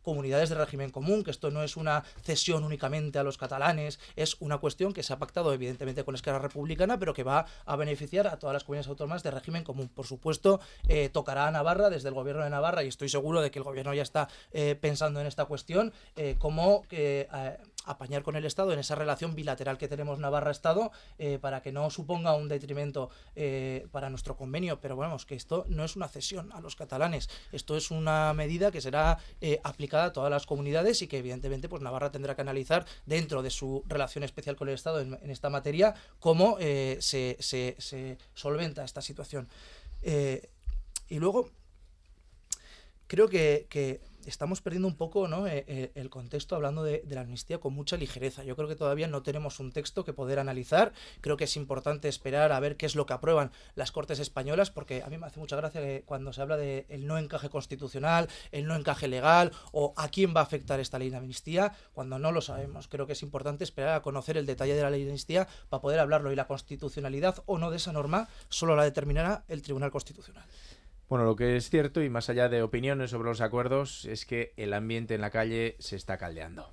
comunidades 0.02 0.48
de 0.48 0.54
régimen 0.56 0.90
común, 0.90 1.24
que 1.24 1.30
esto 1.30 1.50
no 1.50 1.62
es 1.62 1.76
una 1.76 2.04
cesión 2.22 2.64
únicamente 2.64 3.18
a 3.18 3.22
los 3.22 3.38
catalanes, 3.38 4.00
es 4.16 4.36
una 4.40 4.58
cuestión 4.58 4.92
que 4.92 5.02
se 5.02 5.12
ha 5.12 5.18
pactado 5.18 5.52
evidentemente 5.52 6.04
con 6.04 6.14
Esquerra 6.14 6.38
Republicana, 6.38 6.98
pero 6.98 7.14
que 7.14 7.22
va 7.22 7.46
a 7.64 7.76
beneficiar 7.76 8.26
a 8.26 8.38
todas 8.38 8.54
las 8.54 8.64
comunidades 8.64 8.88
autónomas 8.88 9.22
de 9.22 9.30
régimen 9.30 9.64
común. 9.64 9.88
Por 9.88 10.06
supuesto, 10.06 10.60
eh, 10.88 11.08
tocará 11.08 11.46
a 11.46 11.50
Navarra 11.50 11.90
desde 11.90 12.08
el 12.08 12.14
gobierno 12.14 12.44
de 12.44 12.50
Navarra, 12.50 12.82
y 12.84 12.88
estoy 12.88 13.08
seguro 13.08 13.40
de 13.40 13.50
que 13.50 13.58
el 13.58 13.64
gobierno 13.64 13.94
ya 13.94 14.02
está 14.02 14.28
eh, 14.52 14.76
pensando 14.80 15.20
en 15.20 15.26
esta 15.26 15.44
cuestión, 15.44 15.92
eh, 16.16 16.36
cómo 16.38 16.82
que 16.88 17.28
apañar 17.84 18.22
con 18.22 18.36
el 18.36 18.44
Estado 18.44 18.72
en 18.72 18.78
esa 18.78 18.94
relación 18.94 19.34
bilateral 19.34 19.78
que 19.78 19.88
tenemos 19.88 20.18
Navarra-Estado 20.18 20.90
eh, 21.18 21.38
para 21.40 21.62
que 21.62 21.72
no 21.72 21.90
suponga 21.90 22.34
un 22.34 22.48
detrimento 22.48 23.10
eh, 23.36 23.86
para 23.90 24.10
nuestro 24.10 24.36
convenio. 24.36 24.80
Pero 24.80 24.96
bueno, 24.96 25.16
que 25.26 25.34
esto 25.34 25.64
no 25.68 25.84
es 25.84 25.96
una 25.96 26.08
cesión 26.08 26.52
a 26.52 26.60
los 26.60 26.76
catalanes, 26.76 27.30
esto 27.52 27.76
es 27.76 27.90
una 27.90 28.32
medida 28.34 28.70
que 28.70 28.80
será 28.80 29.18
eh, 29.40 29.60
aplicada 29.64 30.06
a 30.06 30.12
todas 30.12 30.30
las 30.30 30.46
comunidades 30.46 31.02
y 31.02 31.06
que 31.06 31.18
evidentemente 31.18 31.68
pues 31.68 31.82
Navarra 31.82 32.10
tendrá 32.10 32.34
que 32.34 32.42
analizar 32.42 32.84
dentro 33.06 33.42
de 33.42 33.50
su 33.50 33.84
relación 33.86 34.24
especial 34.24 34.56
con 34.56 34.68
el 34.68 34.74
Estado 34.74 35.00
en, 35.00 35.14
esta 35.30 35.50
materia 35.50 35.94
cómo 36.18 36.58
se, 36.58 37.36
se, 37.40 38.18
solventa 38.34 38.84
esta 38.84 39.00
situación. 39.00 39.48
y 40.02 41.18
luego, 41.18 41.50
creo 43.14 43.28
que, 43.28 44.00
estamos 44.26 44.62
perdiendo 44.62 44.88
un 44.88 44.96
poco 44.96 45.28
¿no? 45.28 45.46
Eh, 45.46 45.66
eh, 45.68 45.92
el 45.96 46.08
contexto 46.08 46.56
hablando 46.56 46.82
de, 46.82 47.04
la 47.10 47.20
amnistía 47.20 47.58
con 47.58 47.74
mucha 47.74 47.98
ligereza. 47.98 48.42
Yo 48.42 48.56
creo 48.56 48.66
que 48.66 48.74
todavía 48.74 49.06
no 49.06 49.22
tenemos 49.22 49.60
un 49.60 49.70
texto 49.70 50.04
que 50.04 50.14
poder 50.14 50.38
analizar. 50.38 50.92
Creo 51.20 51.36
que 51.36 51.44
es 51.44 51.56
importante 51.56 52.08
esperar 52.08 52.50
a 52.50 52.58
ver 52.58 52.76
qué 52.76 52.86
es 52.86 52.96
lo 52.96 53.06
que 53.06 53.12
aprueban 53.12 53.52
las 53.74 53.92
Cortes 53.92 54.18
españolas, 54.18 54.70
porque 54.70 55.02
a 55.02 55.08
mí 55.08 55.18
me 55.18 55.26
hace 55.26 55.38
mucha 55.38 55.56
gracia 55.56 56.02
cuando 56.06 56.32
se 56.32 56.40
habla 56.40 56.56
de 56.56 56.86
el 56.88 57.06
no 57.06 57.18
encaje 57.18 57.50
constitucional, 57.50 58.28
el 58.50 58.66
no 58.66 58.74
encaje 58.74 59.06
legal 59.08 59.52
o 59.72 59.92
a 59.96 60.08
quién 60.08 60.34
va 60.34 60.40
a 60.40 60.44
afectar 60.44 60.80
esta 60.80 60.98
ley 60.98 61.10
de 61.10 61.18
amnistía, 61.18 61.72
cuando 61.92 62.18
no 62.18 62.32
lo 62.32 62.40
sabemos. 62.40 62.88
Creo 62.88 63.06
que 63.06 63.12
es 63.12 63.22
importante 63.22 63.62
esperar 63.62 63.94
a 63.94 64.02
conocer 64.02 64.38
el 64.38 64.46
detalle 64.46 64.74
de 64.74 64.82
la 64.82 64.90
ley 64.90 65.04
de 65.04 65.10
amnistía 65.10 65.46
para 65.68 65.82
poder 65.82 66.00
hablarlo 66.00 66.32
y 66.32 66.36
la 66.36 66.46
constitucionalidad 66.46 67.42
o 67.46 67.58
no 67.58 67.70
de 67.70 67.76
esa 67.76 67.92
norma 67.92 68.28
solo 68.48 68.74
la 68.74 68.84
determinará 68.84 69.44
el 69.48 69.60
Tribunal 69.60 69.90
Constitucional. 69.90 70.46
Bueno, 71.14 71.26
lo 71.26 71.36
que 71.36 71.54
es 71.54 71.70
cierto, 71.70 72.02
y 72.02 72.10
más 72.10 72.28
allá 72.28 72.48
de 72.48 72.64
opiniones 72.64 73.12
sobre 73.12 73.28
los 73.28 73.40
acuerdos, 73.40 74.04
es 74.04 74.26
que 74.26 74.52
el 74.56 74.72
ambiente 74.72 75.14
en 75.14 75.20
la 75.20 75.30
calle 75.30 75.76
se 75.78 75.94
está 75.94 76.18
caldeando. 76.18 76.72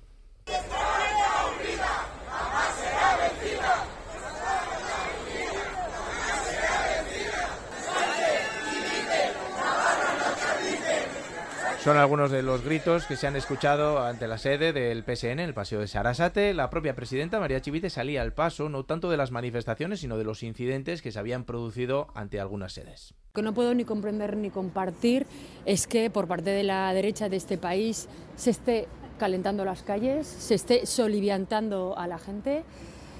Son 11.82 11.96
algunos 11.96 12.30
de 12.30 12.44
los 12.44 12.64
gritos 12.64 13.06
que 13.06 13.16
se 13.16 13.26
han 13.26 13.34
escuchado 13.34 14.00
ante 14.04 14.28
la 14.28 14.38
sede 14.38 14.72
del 14.72 15.02
PSN, 15.02 15.40
el 15.40 15.52
Paseo 15.52 15.80
de 15.80 15.88
Sarasate. 15.88 16.54
La 16.54 16.70
propia 16.70 16.94
presidenta 16.94 17.40
María 17.40 17.60
Chivite 17.60 17.90
salía 17.90 18.22
al 18.22 18.32
paso 18.32 18.68
no 18.68 18.84
tanto 18.84 19.10
de 19.10 19.16
las 19.16 19.32
manifestaciones, 19.32 19.98
sino 19.98 20.16
de 20.16 20.22
los 20.22 20.44
incidentes 20.44 21.02
que 21.02 21.10
se 21.10 21.18
habían 21.18 21.42
producido 21.42 22.06
ante 22.14 22.38
algunas 22.38 22.72
sedes. 22.74 23.14
Lo 23.34 23.40
que 23.40 23.42
no 23.42 23.52
puedo 23.52 23.74
ni 23.74 23.84
comprender 23.84 24.36
ni 24.36 24.50
compartir 24.50 25.26
es 25.66 25.88
que 25.88 26.08
por 26.08 26.28
parte 26.28 26.50
de 26.50 26.62
la 26.62 26.94
derecha 26.94 27.28
de 27.28 27.36
este 27.36 27.58
país 27.58 28.08
se 28.36 28.50
esté 28.50 28.86
calentando 29.18 29.64
las 29.64 29.82
calles, 29.82 30.28
se 30.28 30.54
esté 30.54 30.86
soliviantando 30.86 31.98
a 31.98 32.06
la 32.06 32.18
gente 32.18 32.62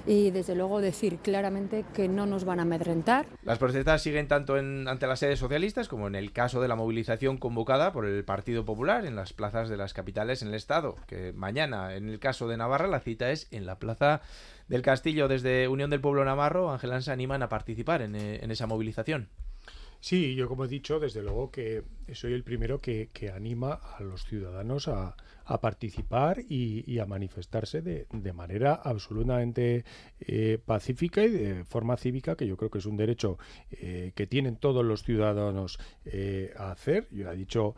y 0.05 0.31
desde 0.31 0.55
luego 0.55 0.81
decir 0.81 1.19
claramente 1.19 1.85
que 1.93 2.07
no 2.07 2.25
nos 2.25 2.45
van 2.45 2.59
a 2.59 2.63
amedrentar. 2.63 3.25
Las 3.43 3.57
protestas 3.57 4.01
siguen 4.01 4.27
tanto 4.27 4.55
ante 4.55 5.07
las 5.07 5.19
sedes 5.19 5.39
socialistas 5.39 5.87
como 5.87 6.07
en 6.07 6.15
el 6.15 6.31
caso 6.31 6.61
de 6.61 6.67
la 6.67 6.75
movilización 6.75 7.37
convocada 7.37 7.93
por 7.93 8.05
el 8.05 8.23
Partido 8.25 8.65
Popular 8.65 9.05
en 9.05 9.15
las 9.15 9.33
plazas 9.33 9.69
de 9.69 9.77
las 9.77 9.93
capitales 9.93 10.41
en 10.41 10.49
el 10.49 10.55
Estado, 10.55 10.95
que 11.07 11.33
mañana 11.33 11.95
en 11.95 12.09
el 12.09 12.19
caso 12.19 12.47
de 12.47 12.57
Navarra 12.57 12.87
la 12.87 12.99
cita 12.99 13.31
es 13.31 13.47
en 13.51 13.65
la 13.65 13.79
plaza 13.79 14.21
del 14.67 14.81
Castillo. 14.81 15.27
Desde 15.27 15.67
Unión 15.67 15.89
del 15.89 16.01
Pueblo 16.01 16.25
Navarro, 16.25 16.71
Ángel 16.71 17.01
se 17.01 17.11
animan 17.11 17.43
a 17.43 17.49
participar 17.49 18.01
en, 18.01 18.15
eh, 18.15 18.39
en 18.41 18.51
esa 18.51 18.67
movilización. 18.67 19.29
Sí, 20.03 20.35
yo 20.35 20.49
como 20.49 20.65
he 20.65 20.67
dicho, 20.67 20.99
desde 20.99 21.21
luego 21.21 21.49
que 21.49 21.85
soy 22.11 22.33
el 22.33 22.43
primero 22.43 22.79
que, 22.79 23.09
que 23.13 23.31
anima 23.31 23.79
a 23.97 24.03
los 24.03 24.25
ciudadanos 24.25 24.89
a, 24.89 25.15
a 25.45 25.59
participar 25.61 26.39
y, 26.47 26.99
a 26.99 27.05
manifestarse 27.05 27.81
de, 27.81 28.07
de 28.11 28.33
manera 28.33 28.73
absolutamente 28.75 29.83
eh, 30.19 30.59
pacífica 30.63 31.23
y 31.23 31.29
de 31.29 31.63
forma 31.65 31.97
cívica, 31.97 32.35
que 32.35 32.47
yo 32.47 32.55
creo 32.55 32.69
que 32.69 32.77
es 32.77 32.85
un 32.85 32.95
derecho 32.95 33.37
eh, 33.71 34.11
que 34.15 34.27
tienen 34.27 34.55
todos 34.55 34.85
los 34.85 35.03
ciudadanos 35.03 35.79
eh, 36.05 36.53
a 36.57 36.71
hacer. 36.71 37.07
Yo 37.11 37.29
he 37.29 37.35
dicho 37.35 37.75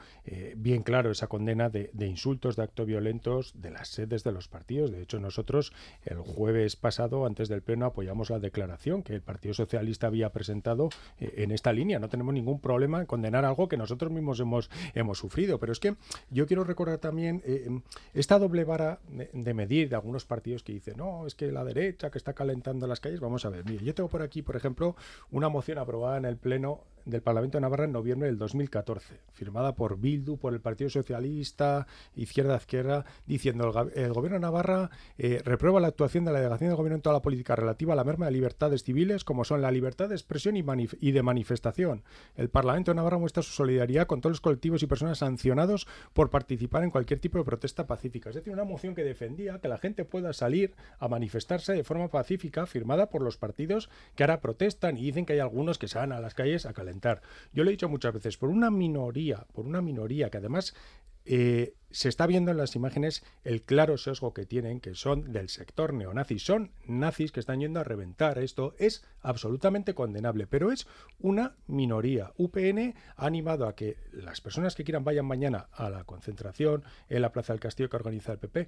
bien 0.56 0.84
claro 0.84 1.12
esa 1.12 1.28
condena 1.28 1.70
de, 1.70 1.90
de, 1.94 2.08
insultos, 2.08 2.56
de 2.56 2.64
actos 2.64 2.86
violentos 2.86 3.54
de 3.56 3.72
las 3.72 3.90
sedes 3.90 4.24
de 4.24 4.32
los 4.32 4.48
partidos. 4.48 4.92
De 4.92 5.02
hecho, 5.02 5.20
nosotros 5.20 5.74
el 6.04 6.20
jueves 6.20 6.76
pasado, 6.76 7.26
antes 7.26 7.48
del 7.50 7.62
Pleno, 7.62 7.86
apoyamos 7.86 8.30
la 8.30 8.40
declaración 8.40 9.04
que 9.04 9.14
el 9.14 9.22
Partido 9.22 9.54
Socialista 9.54 10.08
había 10.08 10.32
presentado 10.32 10.90
en 11.20 11.52
esta 11.52 11.74
línea. 11.74 12.00
No 12.00 12.10
tenemos 12.10 12.34
ningún 12.34 12.60
problema 12.60 13.00
en 13.00 13.06
condenar 13.06 13.46
algo 13.46 13.68
que 13.68 13.78
nosotros 13.78 14.12
mismos 14.12 14.40
hemos, 14.40 14.70
hemos 14.94 15.18
sufrido. 15.18 15.60
Pero 15.60 15.72
es 15.72 15.80
que 15.80 15.96
yo 16.30 16.48
quiero 16.48 16.64
recordar 16.64 17.00
también 17.00 17.42
eh, 17.56 17.82
esta 18.14 18.40
doble 18.40 18.64
vara 18.64 19.00
de, 19.08 19.54
medir 19.54 19.90
de 19.90 19.96
algunos 19.96 20.26
partidos 20.26 20.64
que 20.64 20.74
dicen, 20.74 20.98
no, 20.98 21.28
es 21.28 21.36
que 21.36 21.52
la 21.52 21.64
derecha 21.64 22.10
que 22.10 22.18
está 22.18 22.34
calentando 22.34 22.88
las 22.88 23.00
calles, 23.00 23.20
vamos 23.20 23.46
a 23.46 23.50
ver, 23.50 23.66
mire, 23.66 23.84
yo 23.84 23.94
tengo 23.94 24.10
por 24.10 24.22
aquí, 24.22 24.42
por 24.42 24.56
ejemplo, 24.56 24.96
una 25.32 25.50
moción 25.50 25.78
aprobada 25.78 26.18
en 26.18 26.26
el 26.26 26.38
Pleno 26.38 26.82
del 27.06 27.22
Parlamento 27.22 27.58
de 27.58 27.62
Navarra 27.62 27.86
en 27.86 27.92
noviembre 27.92 28.28
del 28.28 28.38
2014, 28.38 29.22
firmada 29.32 29.76
por 29.76 30.00
Bildu, 30.00 30.38
por 30.38 30.54
el 30.54 30.60
Partido 30.60 30.90
Socialista, 30.90 31.88
Izquierda 32.16 32.58
Izquierda, 32.58 33.06
diciendo 33.26 33.72
el, 33.94 34.04
el 34.04 34.14
Gobierno 34.14 34.38
de 34.38 34.42
Navarra 34.42 34.90
eh, 35.18 35.42
reprueba 35.46 35.80
la 35.80 35.88
actuación 35.88 36.26
de 36.26 36.32
la 36.32 36.40
delegación 36.40 36.70
del 36.70 36.78
Gobierno 36.78 36.96
en 36.96 37.02
toda 37.02 37.14
la 37.14 37.22
política 37.22 37.56
relativa 37.56 37.94
a 37.94 37.96
la 37.96 38.04
merma 38.04 38.26
de 38.26 38.32
libertades 38.32 38.84
civiles, 38.84 39.24
como 39.24 39.46
son 39.46 39.62
la 39.62 39.72
libertad 39.72 40.10
de 40.10 40.16
expresión 40.16 40.58
y, 40.58 40.64
y 41.00 41.12
de 41.12 41.24
manifestación. 41.24 42.04
El 42.36 42.50
Parlamento 42.50 42.92
de 42.92 42.96
Navarra 42.96 43.20
muestra 43.20 43.44
su 43.44 43.52
solidaridad 43.52 44.08
con 44.08 44.22
todos 44.22 44.32
los 44.32 44.42
colectivos 44.42 44.82
y 44.82 44.88
personas 44.88 45.20
sancionados 45.20 45.88
por 46.14 46.32
participar 46.32 46.84
en 46.84 46.92
cualquier 46.92 47.20
tipo 47.20 47.38
de 47.38 47.44
protesta 47.44 47.86
pacífica. 47.86 48.30
Es 48.30 48.36
decir, 48.36 48.52
una 48.52 48.64
moción 48.64 48.96
que 48.96 49.04
defendía 49.04 49.60
que 49.60 49.68
la 49.68 49.78
gente 49.78 50.06
pueda 50.06 50.34
salir 50.34 50.74
a 51.00 51.08
manifestarse 51.08 51.74
de 51.74 51.84
forma 51.84 52.08
pacífica, 52.08 52.66
firmada 52.66 53.10
por 53.10 53.22
los 53.22 53.38
partidos 53.38 53.90
que 54.16 54.24
ahora 54.24 54.42
protestan 54.42 54.98
y 54.98 55.04
dicen 55.04 55.26
que 55.26 55.34
hay 55.34 55.40
algunos 55.40 55.78
que 55.78 55.88
se 55.88 56.00
van 56.00 56.12
a 56.12 56.20
las 56.20 56.34
calles 56.34 56.66
a 56.66 56.74
calentar 56.74 56.95
yo 57.54 57.64
lo 57.64 57.70
he 57.70 57.74
dicho 57.74 57.90
muchas 57.90 58.14
veces, 58.14 58.38
por 58.38 58.50
una 58.50 58.72
minoría, 58.72 59.46
por 59.54 59.66
una 59.66 59.82
minoría 59.82 60.30
que 60.30 60.38
además 60.38 60.74
eh, 61.26 61.74
se 61.90 62.10
está 62.10 62.28
viendo 62.28 62.52
en 62.52 62.58
las 62.58 62.76
imágenes 62.76 63.24
el 63.44 63.64
claro 63.64 63.98
sesgo 63.98 64.34
que 64.34 64.46
tienen, 64.46 64.80
que 64.80 64.96
son 64.96 65.32
del 65.32 65.50
sector 65.50 65.94
neonazi. 65.94 66.40
Son 66.40 66.72
nazis 66.86 67.32
que 67.32 67.40
están 67.40 67.62
yendo 67.62 67.80
a 67.80 67.84
reventar. 67.84 68.38
Esto 68.38 68.76
es 68.78 69.04
absolutamente 69.22 69.96
condenable, 69.96 70.46
pero 70.46 70.72
es 70.72 70.88
una 71.20 71.56
minoría. 71.68 72.34
UPN 72.38 72.96
ha 73.16 73.26
animado 73.26 73.66
a 73.66 73.76
que 73.76 73.98
las 74.12 74.42
personas 74.42 74.76
que 74.76 74.84
quieran 74.84 75.06
vayan 75.06 75.26
mañana 75.26 75.70
a 75.72 75.90
la 75.90 76.04
concentración 76.04 76.84
en 77.08 77.22
la 77.22 77.32
Plaza 77.32 77.54
del 77.54 77.62
Castillo 77.62 77.90
que 77.90 77.98
organiza 77.98 78.34
el 78.34 78.40
PP. 78.40 78.68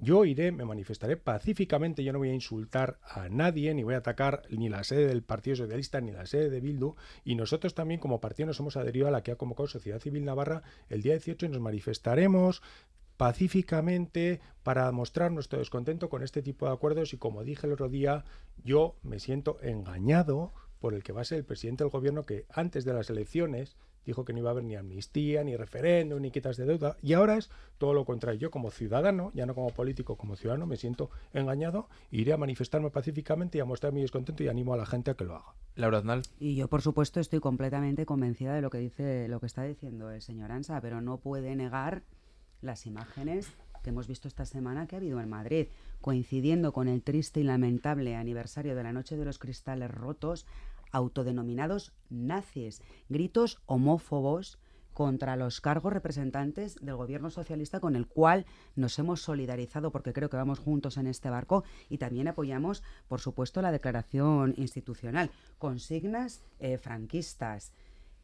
Yo 0.00 0.24
iré, 0.24 0.52
me 0.52 0.64
manifestaré 0.64 1.16
pacíficamente, 1.16 2.04
yo 2.04 2.12
no 2.12 2.20
voy 2.20 2.28
a 2.28 2.34
insultar 2.34 3.00
a 3.02 3.28
nadie, 3.28 3.74
ni 3.74 3.82
voy 3.82 3.94
a 3.94 3.98
atacar 3.98 4.42
ni 4.48 4.68
la 4.68 4.84
sede 4.84 5.08
del 5.08 5.24
Partido 5.24 5.56
Socialista, 5.56 6.00
ni 6.00 6.12
la 6.12 6.24
sede 6.24 6.50
de 6.50 6.60
Bildu, 6.60 6.94
y 7.24 7.34
nosotros 7.34 7.74
también 7.74 7.98
como 7.98 8.20
partido 8.20 8.46
nos 8.46 8.60
hemos 8.60 8.76
adherido 8.76 9.08
a 9.08 9.10
la 9.10 9.24
que 9.24 9.32
ha 9.32 9.36
convocado 9.36 9.66
Sociedad 9.66 9.98
Civil 9.98 10.24
Navarra 10.24 10.62
el 10.88 11.02
día 11.02 11.14
18 11.14 11.46
y 11.46 11.48
nos 11.48 11.60
manifestaremos 11.60 12.62
pacíficamente 13.16 14.40
para 14.62 14.90
mostrar 14.92 15.32
nuestro 15.32 15.58
descontento 15.58 16.08
con 16.08 16.22
este 16.22 16.42
tipo 16.42 16.66
de 16.66 16.74
acuerdos 16.74 17.12
y 17.12 17.18
como 17.18 17.42
dije 17.42 17.66
el 17.66 17.72
otro 17.72 17.88
día, 17.88 18.24
yo 18.62 18.94
me 19.02 19.18
siento 19.18 19.58
engañado 19.62 20.52
por 20.78 20.94
el 20.94 21.02
que 21.02 21.12
va 21.12 21.22
a 21.22 21.24
ser 21.24 21.38
el 21.38 21.44
presidente 21.44 21.82
del 21.82 21.90
gobierno 21.90 22.22
que 22.22 22.46
antes 22.50 22.84
de 22.84 22.94
las 22.94 23.10
elecciones 23.10 23.76
dijo 24.08 24.24
que 24.24 24.32
no 24.32 24.38
iba 24.38 24.48
a 24.48 24.52
haber 24.52 24.64
ni 24.64 24.74
amnistía, 24.74 25.44
ni 25.44 25.54
referéndum, 25.54 26.22
ni 26.22 26.30
quitas 26.30 26.56
de 26.56 26.64
deuda, 26.64 26.96
y 27.02 27.12
ahora 27.12 27.36
es 27.36 27.50
todo 27.76 27.92
lo 27.92 28.06
contrario. 28.06 28.40
Yo 28.40 28.50
como 28.50 28.70
ciudadano, 28.70 29.30
ya 29.34 29.44
no 29.44 29.54
como 29.54 29.68
político, 29.68 30.16
como 30.16 30.34
ciudadano, 30.34 30.66
me 30.66 30.78
siento 30.78 31.10
engañado, 31.34 31.90
iré 32.10 32.32
a 32.32 32.38
manifestarme 32.38 32.88
pacíficamente 32.88 33.58
y 33.58 33.60
a 33.60 33.66
mostrar 33.66 33.92
mi 33.92 34.00
descontento 34.00 34.42
y 34.42 34.48
animo 34.48 34.72
a 34.72 34.78
la 34.78 34.86
gente 34.86 35.10
a 35.10 35.14
que 35.14 35.24
lo 35.24 35.36
haga. 35.36 35.54
Laura 35.76 35.98
Aznal. 35.98 36.22
Y 36.40 36.56
yo, 36.56 36.68
por 36.68 36.80
supuesto, 36.80 37.20
estoy 37.20 37.40
completamente 37.40 38.06
convencida 38.06 38.54
de 38.54 38.62
lo 38.62 38.70
que 38.70 38.78
dice, 38.78 39.28
lo 39.28 39.40
que 39.40 39.46
está 39.46 39.62
diciendo 39.64 40.10
el 40.10 40.22
señor 40.22 40.52
Ansa, 40.52 40.80
pero 40.80 41.02
no 41.02 41.18
puede 41.18 41.54
negar 41.54 42.02
las 42.62 42.86
imágenes 42.86 43.52
que 43.82 43.90
hemos 43.90 44.08
visto 44.08 44.26
esta 44.26 44.46
semana 44.46 44.86
que 44.86 44.96
ha 44.96 44.98
habido 44.98 45.20
en 45.20 45.28
Madrid, 45.28 45.68
coincidiendo 46.00 46.72
con 46.72 46.88
el 46.88 47.02
triste 47.02 47.40
y 47.40 47.44
lamentable 47.44 48.16
aniversario 48.16 48.74
de 48.74 48.82
la 48.82 48.92
Noche 48.92 49.18
de 49.18 49.26
los 49.26 49.38
Cristales 49.38 49.90
Rotos, 49.90 50.46
autodenominados 50.92 51.92
nazis, 52.08 52.82
gritos 53.08 53.60
homófobos 53.66 54.58
contra 54.98 55.36
los 55.36 55.60
cargos 55.60 55.92
representantes 55.92 56.74
del 56.82 56.96
gobierno 56.96 57.30
socialista 57.30 57.78
con 57.78 57.94
el 57.94 58.08
cual 58.08 58.46
nos 58.74 58.98
hemos 58.98 59.22
solidarizado 59.22 59.92
porque 59.92 60.12
creo 60.12 60.28
que 60.28 60.36
vamos 60.36 60.58
juntos 60.58 60.96
en 60.96 61.06
este 61.06 61.30
barco 61.30 61.62
y 61.88 61.98
también 61.98 62.26
apoyamos, 62.26 62.82
por 63.06 63.20
supuesto, 63.20 63.62
la 63.62 63.70
declaración 63.70 64.54
institucional. 64.56 65.30
Consignas 65.58 66.42
eh, 66.58 66.78
franquistas. 66.78 67.72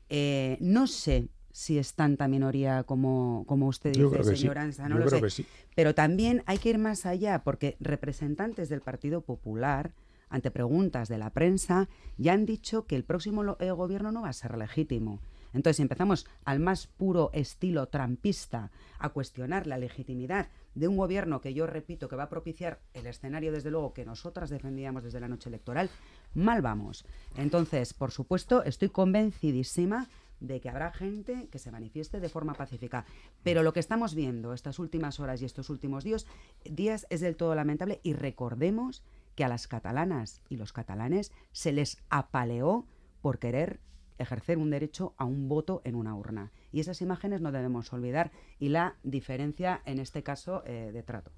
Eh, 0.08 0.58
no 0.60 0.88
sé 0.88 1.28
si 1.52 1.78
es 1.78 1.94
tanta 1.94 2.26
minoría 2.26 2.82
como, 2.82 3.44
como 3.46 3.68
usted 3.68 3.92
dice, 3.92 4.36
señora 4.36 4.68
no 4.88 4.98
lo 4.98 5.08
sé. 5.30 5.46
Pero 5.76 5.94
también 5.94 6.42
hay 6.46 6.58
que 6.58 6.70
ir 6.70 6.78
más 6.78 7.06
allá 7.06 7.44
porque 7.44 7.76
representantes 7.78 8.68
del 8.68 8.80
Partido 8.80 9.20
Popular 9.20 9.92
ante 10.35 10.51
preguntas 10.51 11.09
de 11.09 11.16
la 11.16 11.30
prensa, 11.30 11.89
ya 12.18 12.32
han 12.32 12.45
dicho 12.45 12.87
que 12.87 12.97
el 12.97 13.05
próximo 13.05 13.57
eh, 13.61 13.70
gobierno 13.70 14.11
no 14.11 14.22
va 14.22 14.30
a 14.30 14.32
ser 14.32 14.59
legítimo. 14.59 15.20
Entonces, 15.53 15.76
si 15.76 15.82
empezamos 15.82 16.26
al 16.45 16.59
más 16.59 16.89
puro 16.89 17.30
estilo 17.32 17.87
trampista 17.87 18.72
a 18.99 19.11
cuestionar 19.11 19.68
la 19.68 19.78
legitimidad 19.78 20.49
de 20.74 20.89
un 20.89 20.97
gobierno 20.97 21.41
que 21.41 21.55
yo 21.55 21.68
repito 21.68 22.09
que 22.09 22.16
va 22.16 22.24
a 22.24 22.28
propiciar 22.28 22.80
el 22.95 23.07
escenario, 23.07 23.53
desde 23.53 23.70
luego, 23.70 23.95
que 23.95 24.05
nosotras 24.05 24.51
defendíamos 24.51 25.05
desde 25.05 25.20
la 25.20 25.28
noche 25.28 25.49
electoral, 25.49 25.89
mal 26.35 26.62
vamos. 26.62 27.07
Entonces, 27.37 27.95
por 27.95 28.11
supuesto, 28.11 28.64
estoy 28.64 28.89
convencidísima 28.89 30.09
de 30.41 30.61
que 30.61 30.68
habrá 30.68 30.91
gente 30.91 31.47
que 31.53 31.61
se 31.61 31.70
manifieste 31.70 32.18
de 32.18 32.28
forma 32.28 32.55
pacífica. 32.55 33.05
Pero 33.45 33.62
lo 33.62 33.72
que 33.72 33.78
estamos 33.78 34.16
viendo 34.16 34.53
estas 34.53 34.80
últimas 34.80 35.20
horas 35.20 35.41
y 35.41 35.45
estos 35.45 35.70
últimos 35.70 36.03
días, 36.03 36.26
días 36.64 37.07
es 37.09 37.20
del 37.20 37.37
todo 37.37 37.55
lamentable 37.55 38.01
y 38.03 38.14
recordemos 38.14 39.05
que 39.35 39.45
a 39.45 39.49
las 39.49 39.68
catalanas 39.68 40.41
y 40.49 40.57
los 40.57 40.72
catalanes 40.72 41.32
se 41.53 41.72
les 41.72 41.99
apaleó 42.09 42.87
por 43.20 43.39
querer 43.39 43.80
ejercer 44.18 44.59
un 44.59 44.70
derecho 44.70 45.14
a 45.16 45.24
un 45.24 45.49
voto 45.49 45.82
en 45.85 45.95
una 45.95 46.14
urna. 46.14 46.53
Y 46.72 46.80
esas 46.80 47.03
imágenes 47.03 47.41
no 47.41 47.53
debemos 47.53 47.93
olvidar 47.93 48.30
y 48.59 48.68
la 48.68 48.97
diferencia 49.03 49.82
en 49.85 49.99
este 49.99 50.22
caso 50.22 50.62
eh, 50.66 50.91
de 50.93 51.03
trato. 51.03 51.32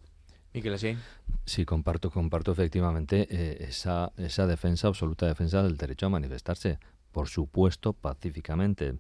Miquel 0.53 0.99
Sí, 1.45 1.65
comparto, 1.65 2.11
comparto 2.11 2.53
efectivamente 2.53 3.27
eh, 3.31 3.67
esa, 3.69 4.13
esa 4.17 4.47
defensa, 4.47 4.89
absoluta 4.89 5.27
defensa 5.27 5.63
del 5.63 5.77
derecho 5.77 6.07
a 6.07 6.09
manifestarse, 6.09 6.79
por 7.13 7.29
supuesto, 7.29 7.93
pacíficamente. 7.93 8.99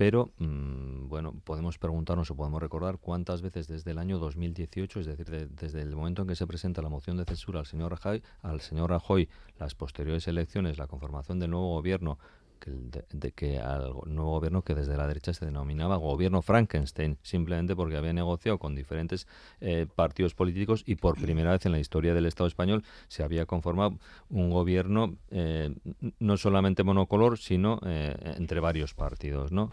Pero, 0.00 0.32
mm, 0.38 1.08
bueno, 1.08 1.34
podemos 1.44 1.76
preguntarnos 1.76 2.30
o 2.30 2.34
podemos 2.34 2.62
recordar 2.62 2.96
cuántas 2.96 3.42
veces 3.42 3.68
desde 3.68 3.90
el 3.90 3.98
año 3.98 4.18
2018, 4.18 5.00
es 5.00 5.04
decir, 5.04 5.50
desde 5.50 5.82
el 5.82 5.94
momento 5.94 6.22
en 6.22 6.28
que 6.28 6.36
se 6.36 6.46
presenta 6.46 6.80
la 6.80 6.88
moción 6.88 7.18
de 7.18 7.26
censura 7.26 7.60
al 7.60 7.66
señor 7.66 7.90
Rajoy, 7.90 8.22
al 8.40 8.62
señor 8.62 8.88
Rajoy, 8.88 9.28
las 9.58 9.74
posteriores 9.74 10.26
elecciones, 10.26 10.78
la 10.78 10.86
conformación 10.86 11.38
del 11.38 11.50
nuevo 11.50 11.74
gobierno, 11.74 12.18
que, 12.60 12.70
de, 13.12 13.32
que 13.32 13.58
al 13.58 13.94
nuevo 14.06 14.32
gobierno 14.32 14.62
que 14.62 14.74
desde 14.74 14.96
la 14.96 15.06
derecha 15.06 15.32
se 15.32 15.44
denominaba 15.46 15.96
gobierno 15.96 16.42
Frankenstein, 16.42 17.18
simplemente 17.22 17.74
porque 17.74 17.96
había 17.96 18.12
negociado 18.12 18.58
con 18.58 18.74
diferentes 18.74 19.26
eh, 19.60 19.86
partidos 19.94 20.34
políticos 20.34 20.84
y 20.86 20.96
por 20.96 21.20
primera 21.20 21.50
vez 21.52 21.66
en 21.66 21.72
la 21.72 21.80
historia 21.80 22.14
del 22.14 22.26
Estado 22.26 22.46
español 22.46 22.84
se 23.08 23.22
había 23.22 23.46
conformado 23.46 23.98
un 24.28 24.50
gobierno 24.50 25.16
eh, 25.30 25.74
no 26.18 26.36
solamente 26.36 26.84
monocolor, 26.84 27.38
sino 27.38 27.80
eh, 27.84 28.14
entre 28.36 28.60
varios 28.60 28.94
partidos, 28.94 29.52
¿no? 29.52 29.72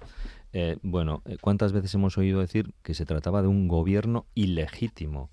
bueno, 0.81 1.21
¿cuántas 1.39 1.71
veces 1.71 1.93
hemos 1.93 2.17
oído 2.17 2.39
decir 2.39 2.73
que 2.81 2.95
se 2.95 3.05
trataba 3.05 3.43
de 3.43 3.47
un 3.47 3.67
gobierno 3.67 4.25
ilegítimo? 4.33 5.29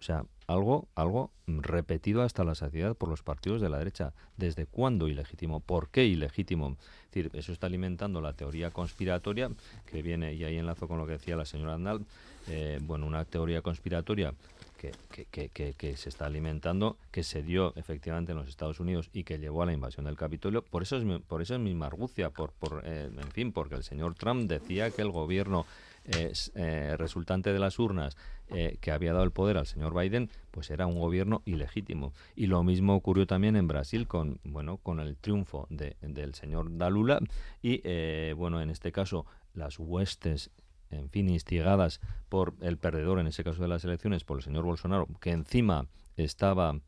O 0.00 0.02
sea, 0.02 0.24
algo, 0.46 0.88
algo 0.94 1.30
repetido 1.46 2.22
hasta 2.22 2.44
la 2.44 2.54
saciedad 2.54 2.96
por 2.96 3.08
los 3.08 3.22
partidos 3.22 3.60
de 3.60 3.68
la 3.68 3.78
derecha. 3.78 4.12
¿Desde 4.36 4.66
cuándo 4.66 5.08
ilegítimo? 5.08 5.60
¿Por 5.60 5.88
qué 5.90 6.04
ilegítimo? 6.04 6.76
Es 7.04 7.14
decir, 7.14 7.30
eso 7.34 7.52
está 7.52 7.66
alimentando 7.66 8.20
la 8.20 8.32
teoría 8.32 8.70
conspiratoria 8.70 9.50
que 9.86 10.02
viene, 10.02 10.34
y 10.34 10.44
ahí 10.44 10.56
enlazo 10.56 10.88
con 10.88 10.98
lo 10.98 11.06
que 11.06 11.12
decía 11.12 11.36
la 11.36 11.44
señora 11.44 11.74
Andal, 11.74 12.04
eh, 12.48 12.78
bueno, 12.82 13.06
una 13.06 13.24
teoría 13.24 13.60
conspiratoria 13.60 14.32
que, 14.78 15.96
se 15.96 16.08
está 16.08 16.26
alimentando, 16.26 16.96
que 17.10 17.24
se 17.24 17.42
dio 17.42 17.74
efectivamente 17.76 18.32
en 18.32 18.38
los 18.38 18.48
Estados 18.48 18.78
Unidos 18.78 19.10
y 19.12 19.24
que 19.24 19.38
llevó 19.38 19.62
a 19.62 19.66
la 19.66 19.72
invasión 19.72 20.06
del 20.06 20.16
Capitolio. 20.16 20.62
Por 20.62 20.82
eso 20.82 20.96
es 20.96 21.20
por 21.22 21.42
eso 21.42 21.54
es 21.54 21.60
mi 21.60 21.74
margucia, 21.74 22.30
por, 22.30 22.52
por 22.52 22.82
eh, 22.84 23.10
en 23.14 23.30
fin, 23.32 23.52
porque 23.52 23.74
el 23.74 23.82
señor 23.82 24.14
Trump 24.14 24.48
decía 24.48 24.90
que 24.90 25.02
el 25.02 25.10
gobierno 25.10 25.66
eh, 26.06 26.96
resultante 26.96 27.52
de 27.52 27.58
las 27.58 27.78
urnas 27.78 28.16
eh, 28.50 28.78
que 28.80 28.90
había 28.90 29.12
dado 29.12 29.24
el 29.24 29.30
poder 29.30 29.56
al 29.56 29.66
señor 29.66 29.98
Biden, 29.98 30.30
pues 30.50 30.70
era 30.70 30.86
un 30.86 30.98
gobierno 30.98 31.42
ilegítimo. 31.44 32.12
Y 32.34 32.46
lo 32.46 32.62
mismo 32.62 32.94
ocurrió 32.94 33.26
también 33.26 33.56
en 33.56 33.68
Brasil 33.68 34.06
con, 34.06 34.40
bueno, 34.44 34.78
con 34.78 35.00
el 35.00 35.16
triunfo 35.16 35.66
de, 35.70 35.96
del 36.00 36.34
señor 36.34 36.76
Dalula 36.76 37.20
y, 37.62 37.80
eh, 37.84 38.34
bueno, 38.36 38.60
en 38.60 38.70
este 38.70 38.92
caso, 38.92 39.26
las 39.54 39.78
huestes 39.78 40.50
en 40.90 41.10
fin, 41.10 41.28
instigadas 41.28 42.00
por 42.28 42.54
el 42.60 42.78
perdedor, 42.78 43.18
en 43.18 43.26
ese 43.26 43.44
caso 43.44 43.62
de 43.62 43.68
las 43.68 43.84
elecciones, 43.84 44.24
por 44.24 44.38
el 44.38 44.42
señor 44.42 44.64
Bolsonaro, 44.64 45.06
que 45.20 45.30
encima 45.30 45.86
estaba, 46.16 46.80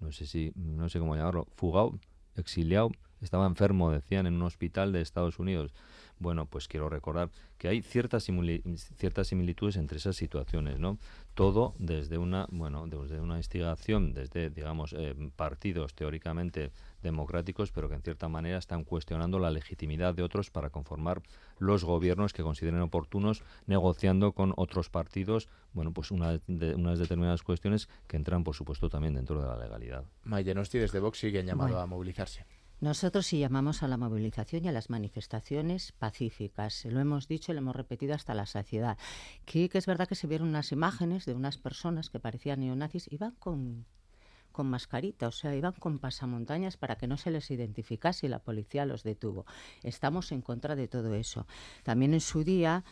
no 0.00 0.12
sé 0.12 0.26
si, 0.26 0.52
no 0.54 0.88
sé 0.88 0.98
cómo 0.98 1.16
llamarlo, 1.16 1.48
fugado, 1.56 1.98
exiliado, 2.36 2.90
estaba 3.20 3.46
enfermo, 3.46 3.90
decían, 3.90 4.26
en 4.26 4.34
un 4.34 4.42
hospital 4.42 4.92
de 4.92 5.00
Estados 5.00 5.38
Unidos. 5.38 5.74
Bueno, 6.20 6.46
pues 6.46 6.68
quiero 6.68 6.88
recordar 6.88 7.30
que 7.58 7.68
hay 7.68 7.82
ciertas, 7.82 8.26
ciertas 8.96 9.26
similitudes 9.26 9.76
entre 9.76 9.98
esas 9.98 10.16
situaciones, 10.16 10.78
¿no? 10.78 10.98
Todo 11.34 11.74
desde 11.78 12.18
una, 12.18 12.46
bueno, 12.50 12.86
desde 12.86 13.20
una 13.20 13.36
instigación, 13.36 14.12
desde, 14.12 14.50
digamos, 14.50 14.92
eh, 14.92 15.14
partidos 15.36 15.94
teóricamente 15.94 16.72
democráticos, 17.02 17.70
pero 17.72 17.88
que 17.88 17.94
en 17.94 18.02
cierta 18.02 18.28
manera 18.28 18.58
están 18.58 18.84
cuestionando 18.84 19.38
la 19.38 19.50
legitimidad 19.50 20.14
de 20.14 20.22
otros 20.22 20.50
para 20.50 20.70
conformar 20.70 21.22
los 21.58 21.84
gobiernos 21.84 22.32
que 22.32 22.42
consideren 22.42 22.80
oportunos, 22.80 23.42
negociando 23.66 24.32
con 24.32 24.52
otros 24.56 24.90
partidos, 24.90 25.48
bueno, 25.72 25.92
pues 25.92 26.10
una 26.10 26.38
de, 26.46 26.74
unas 26.74 26.98
determinadas 26.98 27.42
cuestiones 27.42 27.88
que 28.06 28.16
entran, 28.16 28.44
por 28.44 28.54
supuesto, 28.54 28.88
también 28.88 29.14
dentro 29.14 29.40
de 29.40 29.46
la 29.46 29.56
legalidad. 29.56 30.04
Mayenosti 30.24 30.78
desde 30.78 30.98
Vox 31.00 31.18
sigue 31.18 31.44
llamado 31.44 31.78
a 31.78 31.86
movilizarse. 31.86 32.57
Nosotros 32.80 33.26
sí 33.26 33.40
llamamos 33.40 33.82
a 33.82 33.88
la 33.88 33.96
movilización 33.96 34.64
y 34.64 34.68
a 34.68 34.72
las 34.72 34.88
manifestaciones 34.88 35.90
pacíficas. 35.92 36.84
Lo 36.84 37.00
hemos 37.00 37.26
dicho 37.26 37.50
y 37.50 37.54
lo 37.56 37.58
hemos 37.58 37.74
repetido 37.74 38.14
hasta 38.14 38.34
la 38.34 38.46
saciedad. 38.46 38.96
Que, 39.44 39.68
es 39.72 39.86
verdad 39.86 40.06
que 40.06 40.14
se 40.14 40.28
vieron 40.28 40.48
unas 40.48 40.70
imágenes 40.70 41.26
de 41.26 41.34
unas 41.34 41.58
personas 41.58 42.08
que 42.08 42.20
parecían 42.20 42.60
neonazis, 42.60 43.10
iban 43.10 43.32
con 43.32 43.86
con 44.52 44.66
mascarita, 44.66 45.28
o 45.28 45.30
sea, 45.30 45.54
iban 45.54 45.74
con 45.74 46.00
pasamontañas 46.00 46.76
para 46.76 46.96
que 46.96 47.06
no 47.06 47.16
se 47.16 47.30
les 47.30 47.48
identificase 47.48 48.26
y 48.26 48.28
la 48.28 48.40
policía 48.40 48.86
los 48.86 49.04
detuvo. 49.04 49.46
Estamos 49.84 50.32
en 50.32 50.42
contra 50.42 50.74
de 50.74 50.88
todo 50.88 51.14
eso. 51.14 51.46
También 51.84 52.12
en 52.12 52.20
su 52.20 52.42
día 52.42 52.82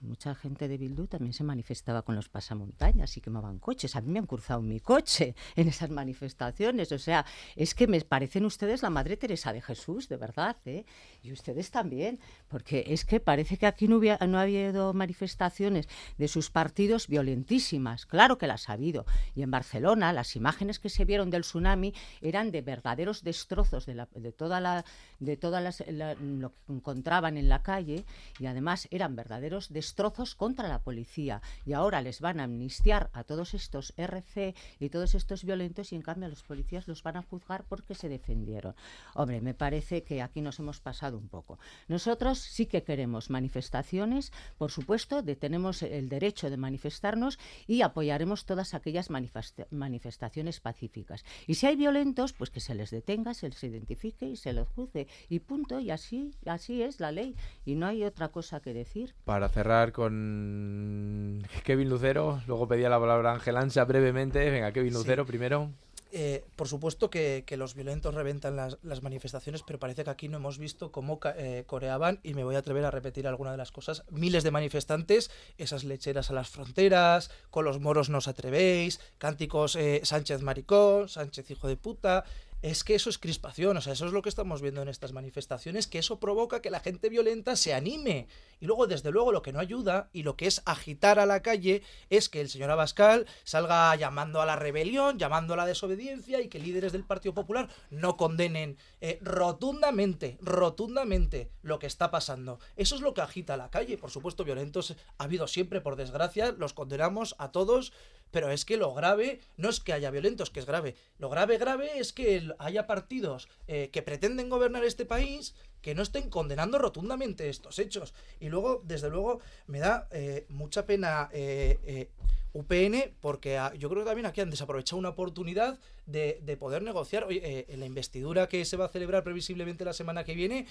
mucha 0.00 0.34
gente 0.34 0.68
de 0.68 0.78
Bildu 0.78 1.06
también 1.06 1.32
se 1.32 1.44
manifestaba 1.44 2.02
con 2.02 2.16
los 2.16 2.28
pasamontañas 2.28 3.16
y 3.16 3.20
quemaban 3.20 3.58
coches. 3.58 3.96
A 3.96 4.00
mí 4.00 4.10
me 4.10 4.18
han 4.18 4.26
cruzado 4.26 4.62
mi 4.62 4.80
coche 4.80 5.34
en 5.56 5.68
esas 5.68 5.90
manifestaciones. 5.90 6.92
O 6.92 6.98
sea, 6.98 7.26
es 7.56 7.74
que 7.74 7.86
me 7.86 8.00
parecen 8.00 8.44
ustedes 8.44 8.82
la 8.82 8.90
Madre 8.90 9.16
Teresa 9.16 9.52
de 9.52 9.60
Jesús, 9.60 10.08
de 10.08 10.16
verdad, 10.16 10.56
¿eh? 10.64 10.84
Y 11.22 11.32
ustedes 11.32 11.70
también, 11.70 12.18
porque 12.48 12.84
es 12.88 13.04
que 13.04 13.20
parece 13.20 13.58
que 13.58 13.66
aquí 13.66 13.88
no, 13.88 13.96
había, 13.96 14.18
no 14.26 14.38
ha 14.38 14.42
habido 14.42 14.94
manifestaciones 14.94 15.88
de 16.16 16.28
sus 16.28 16.50
partidos 16.50 17.06
violentísimas. 17.06 18.06
Claro 18.06 18.38
que 18.38 18.46
las 18.46 18.68
ha 18.68 18.72
habido. 18.72 19.04
Y 19.34 19.42
en 19.42 19.50
Barcelona 19.50 20.12
las 20.12 20.34
imágenes 20.36 20.78
que 20.78 20.88
se 20.88 21.04
vieron 21.04 21.30
del 21.30 21.42
tsunami 21.42 21.92
eran 22.22 22.50
de 22.50 22.62
verdaderos 22.62 23.22
destrozos 23.22 23.86
de, 23.86 23.94
la, 23.94 24.08
de 24.14 24.32
toda 24.32 24.60
la 24.60 24.84
de 25.18 25.36
todas 25.36 25.62
las, 25.62 25.84
lo 26.20 26.50
que 26.50 26.72
encontraban 26.72 27.36
en 27.36 27.48
la 27.48 27.62
calle 27.62 28.06
y 28.38 28.46
además 28.46 28.88
eran 28.90 29.14
verdaderos 29.14 29.68
destrozos 29.70 29.89
destrozos 29.90 30.36
contra 30.36 30.68
la 30.68 30.78
policía 30.78 31.42
y 31.66 31.72
ahora 31.72 32.00
les 32.00 32.20
van 32.20 32.38
a 32.38 32.44
amnistiar 32.44 33.10
a 33.12 33.24
todos 33.24 33.54
estos 33.54 33.92
RC 33.96 34.54
y 34.78 34.88
todos 34.88 35.16
estos 35.16 35.42
violentos 35.44 35.92
y 35.92 35.96
en 35.96 36.02
cambio 36.02 36.28
los 36.28 36.44
policías 36.44 36.86
los 36.86 37.02
van 37.02 37.16
a 37.16 37.22
juzgar 37.22 37.64
porque 37.64 37.96
se 37.96 38.08
defendieron. 38.08 38.76
Hombre, 39.14 39.40
me 39.40 39.52
parece 39.52 40.04
que 40.04 40.22
aquí 40.22 40.42
nos 40.42 40.60
hemos 40.60 40.78
pasado 40.78 41.18
un 41.18 41.28
poco. 41.28 41.58
Nosotros 41.88 42.38
sí 42.38 42.66
que 42.66 42.84
queremos 42.84 43.30
manifestaciones, 43.30 44.32
por 44.58 44.70
supuesto, 44.70 45.24
tenemos 45.24 45.82
el 45.82 46.08
derecho 46.08 46.50
de 46.50 46.56
manifestarnos 46.56 47.40
y 47.66 47.82
apoyaremos 47.82 48.44
todas 48.44 48.74
aquellas 48.74 49.08
manifestaciones 49.10 50.60
pacíficas. 50.60 51.24
Y 51.48 51.54
si 51.54 51.66
hay 51.66 51.74
violentos, 51.74 52.32
pues 52.32 52.50
que 52.50 52.60
se 52.60 52.76
les 52.76 52.90
detenga, 52.90 53.34
se 53.34 53.48
les 53.48 53.64
identifique 53.64 54.26
y 54.26 54.36
se 54.36 54.52
les 54.52 54.68
juzgue 54.68 55.08
y 55.28 55.40
punto 55.40 55.80
y 55.80 55.90
así 55.90 56.30
así 56.46 56.82
es 56.82 57.00
la 57.00 57.10
ley 57.10 57.34
y 57.64 57.74
no 57.74 57.86
hay 57.86 58.04
otra 58.04 58.28
cosa 58.28 58.60
que 58.60 58.72
decir. 58.72 59.14
Para 59.24 59.48
cerrar 59.48 59.79
con 59.92 61.42
Kevin 61.64 61.88
Lucero, 61.88 62.42
luego 62.46 62.68
pedía 62.68 62.88
la 62.88 63.00
palabra 63.00 63.32
Ángel 63.32 63.56
Ansa 63.56 63.84
brevemente. 63.84 64.50
Venga, 64.50 64.72
Kevin 64.72 64.92
Lucero 64.92 65.24
primero. 65.26 65.70
Eh, 66.12 66.44
por 66.56 66.66
supuesto 66.66 67.08
que, 67.08 67.44
los 67.56 67.74
violentos 67.74 68.14
reventan 68.14 68.56
las, 68.56 69.02
manifestaciones, 69.02 69.62
pero 69.62 69.78
parece 69.78 70.04
que 70.04 70.10
aquí 70.10 70.28
no 70.28 70.38
hemos 70.38 70.58
visto 70.58 70.90
cómo 70.90 71.20
eh, 71.36 71.64
coreaban, 71.66 72.18
y 72.22 72.34
me 72.34 72.42
voy 72.42 72.56
a 72.56 72.58
atrever 72.58 72.84
a 72.84 72.90
repetir 72.90 73.28
alguna 73.28 73.52
de 73.52 73.56
las 73.56 73.70
cosas, 73.70 74.04
miles 74.10 74.42
de 74.42 74.50
manifestantes, 74.50 75.30
esas 75.56 75.84
lecheras 75.84 76.30
a 76.30 76.32
las 76.32 76.48
fronteras, 76.48 77.30
con 77.50 77.64
los 77.64 77.80
moros 77.80 78.10
no 78.10 78.18
os 78.18 78.28
atrevéis, 78.28 79.00
cánticos 79.18 79.76
eh, 79.76 80.00
Sánchez 80.02 80.42
maricón, 80.42 81.08
Sánchez 81.08 81.50
hijo 81.50 81.68
de 81.68 81.76
puta, 81.76 82.24
es 82.62 82.84
que 82.84 82.94
eso 82.94 83.08
es 83.08 83.18
crispación, 83.18 83.76
o 83.76 83.80
sea, 83.80 83.94
eso 83.94 84.06
es 84.06 84.12
lo 84.12 84.22
que 84.22 84.28
estamos 84.28 84.60
viendo 84.60 84.82
en 84.82 84.88
estas 84.88 85.12
manifestaciones, 85.12 85.86
que 85.86 85.98
eso 85.98 86.20
provoca 86.20 86.60
que 86.60 86.70
la 86.70 86.80
gente 86.80 87.08
violenta 87.08 87.56
se 87.56 87.74
anime. 87.74 88.28
Y 88.60 88.66
luego, 88.66 88.86
desde 88.86 89.10
luego, 89.10 89.32
lo 89.32 89.42
que 89.42 89.52
no 89.52 89.60
ayuda 89.60 90.10
y 90.12 90.22
lo 90.22 90.36
que 90.36 90.46
es 90.46 90.62
agitar 90.66 91.18
a 91.18 91.26
la 91.26 91.42
calle 91.42 91.82
es 92.10 92.28
que 92.28 92.40
el 92.40 92.50
señor 92.50 92.70
Abascal 92.70 93.26
salga 93.44 93.94
llamando 93.96 94.42
a 94.42 94.46
la 94.46 94.56
rebelión, 94.56 95.18
llamando 95.18 95.54
a 95.54 95.56
la 95.56 95.66
desobediencia 95.66 96.40
y 96.40 96.48
que 96.48 96.58
líderes 96.58 96.92
del 96.92 97.04
Partido 97.04 97.34
Popular 97.34 97.68
no 97.90 98.16
condenen 98.16 98.76
eh, 99.00 99.18
rotundamente, 99.22 100.36
rotundamente 100.40 101.50
lo 101.62 101.78
que 101.78 101.86
está 101.86 102.10
pasando. 102.10 102.58
Eso 102.76 102.94
es 102.94 103.00
lo 103.00 103.14
que 103.14 103.22
agita 103.22 103.54
a 103.54 103.58
la 103.58 103.70
calle. 103.70 103.96
Por 103.96 104.10
supuesto, 104.10 104.44
violentos 104.44 104.94
ha 105.18 105.24
habido 105.24 105.46
siempre, 105.46 105.80
por 105.80 105.96
desgracia, 105.96 106.52
los 106.52 106.74
condenamos 106.74 107.34
a 107.38 107.52
todos, 107.52 107.92
pero 108.30 108.50
es 108.50 108.64
que 108.64 108.76
lo 108.76 108.94
grave 108.94 109.40
no 109.56 109.68
es 109.68 109.80
que 109.80 109.92
haya 109.92 110.10
violentos, 110.10 110.50
que 110.50 110.60
es 110.60 110.66
grave. 110.66 110.94
Lo 111.18 111.28
grave, 111.28 111.58
grave 111.58 111.98
es 111.98 112.12
que 112.12 112.50
haya 112.58 112.86
partidos 112.86 113.48
eh, 113.66 113.90
que 113.92 114.02
pretenden 114.02 114.48
gobernar 114.48 114.84
este 114.84 115.04
país 115.04 115.54
que 115.82 115.94
no 115.94 116.02
estén 116.02 116.28
condenando 116.28 116.78
rotundamente 116.78 117.48
estos 117.48 117.78
hechos. 117.78 118.14
Y 118.38 118.48
luego, 118.48 118.82
desde 118.84 119.10
luego, 119.10 119.40
me 119.66 119.78
da 119.78 120.08
eh, 120.10 120.46
mucha 120.48 120.86
pena 120.86 121.30
eh, 121.32 122.08
UPN 122.52 123.14
porque 123.20 123.58
yo 123.78 123.88
creo 123.88 124.02
que 124.02 124.08
también 124.08 124.26
aquí 124.26 124.40
han 124.40 124.50
desaprovechado 124.50 124.98
una 124.98 125.10
oportunidad 125.10 125.78
de, 126.06 126.56
poder 126.58 126.82
negociar. 126.82 127.24
Oye, 127.24 127.66
en 127.68 127.80
la 127.80 127.86
investidura 127.86 128.48
que 128.48 128.64
se 128.64 128.76
va 128.76 128.86
a 128.86 128.88
celebrar 128.88 129.24
previsiblemente 129.24 129.84
la 129.84 129.92
semana 129.92 130.24
que 130.24 130.34
viene, 130.34 130.66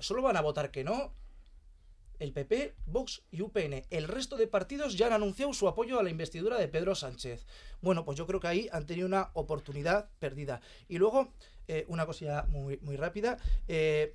solo 0.00 0.22
van 0.22 0.36
a 0.36 0.40
votar 0.40 0.70
que 0.70 0.84
no 0.84 1.12
el 2.20 2.32
PP, 2.32 2.74
Vox 2.86 3.22
y 3.32 3.42
UPN. 3.42 3.84
El 3.90 4.06
resto 4.06 4.36
de 4.36 4.46
partidos 4.46 4.96
ya 4.96 5.08
han 5.08 5.14
anunciado 5.14 5.52
su 5.52 5.66
apoyo 5.66 5.98
a 5.98 6.02
la 6.02 6.10
investidura 6.10 6.58
de 6.58 6.68
Pedro 6.68 6.94
Sánchez. 6.94 7.46
Bueno, 7.80 8.04
pues 8.04 8.16
yo 8.16 8.26
creo 8.26 8.38
que 8.38 8.46
ahí 8.46 8.68
han 8.70 8.86
tenido 8.86 9.08
una 9.08 9.30
oportunidad 9.32 10.08
perdida. 10.18 10.60
Y 10.86 10.98
luego, 10.98 11.32
eh, 11.66 11.84
una 11.88 12.06
cosilla 12.06 12.44
muy, 12.48 12.78
muy 12.82 12.96
rápida. 12.96 13.38
Eh, 13.66 14.14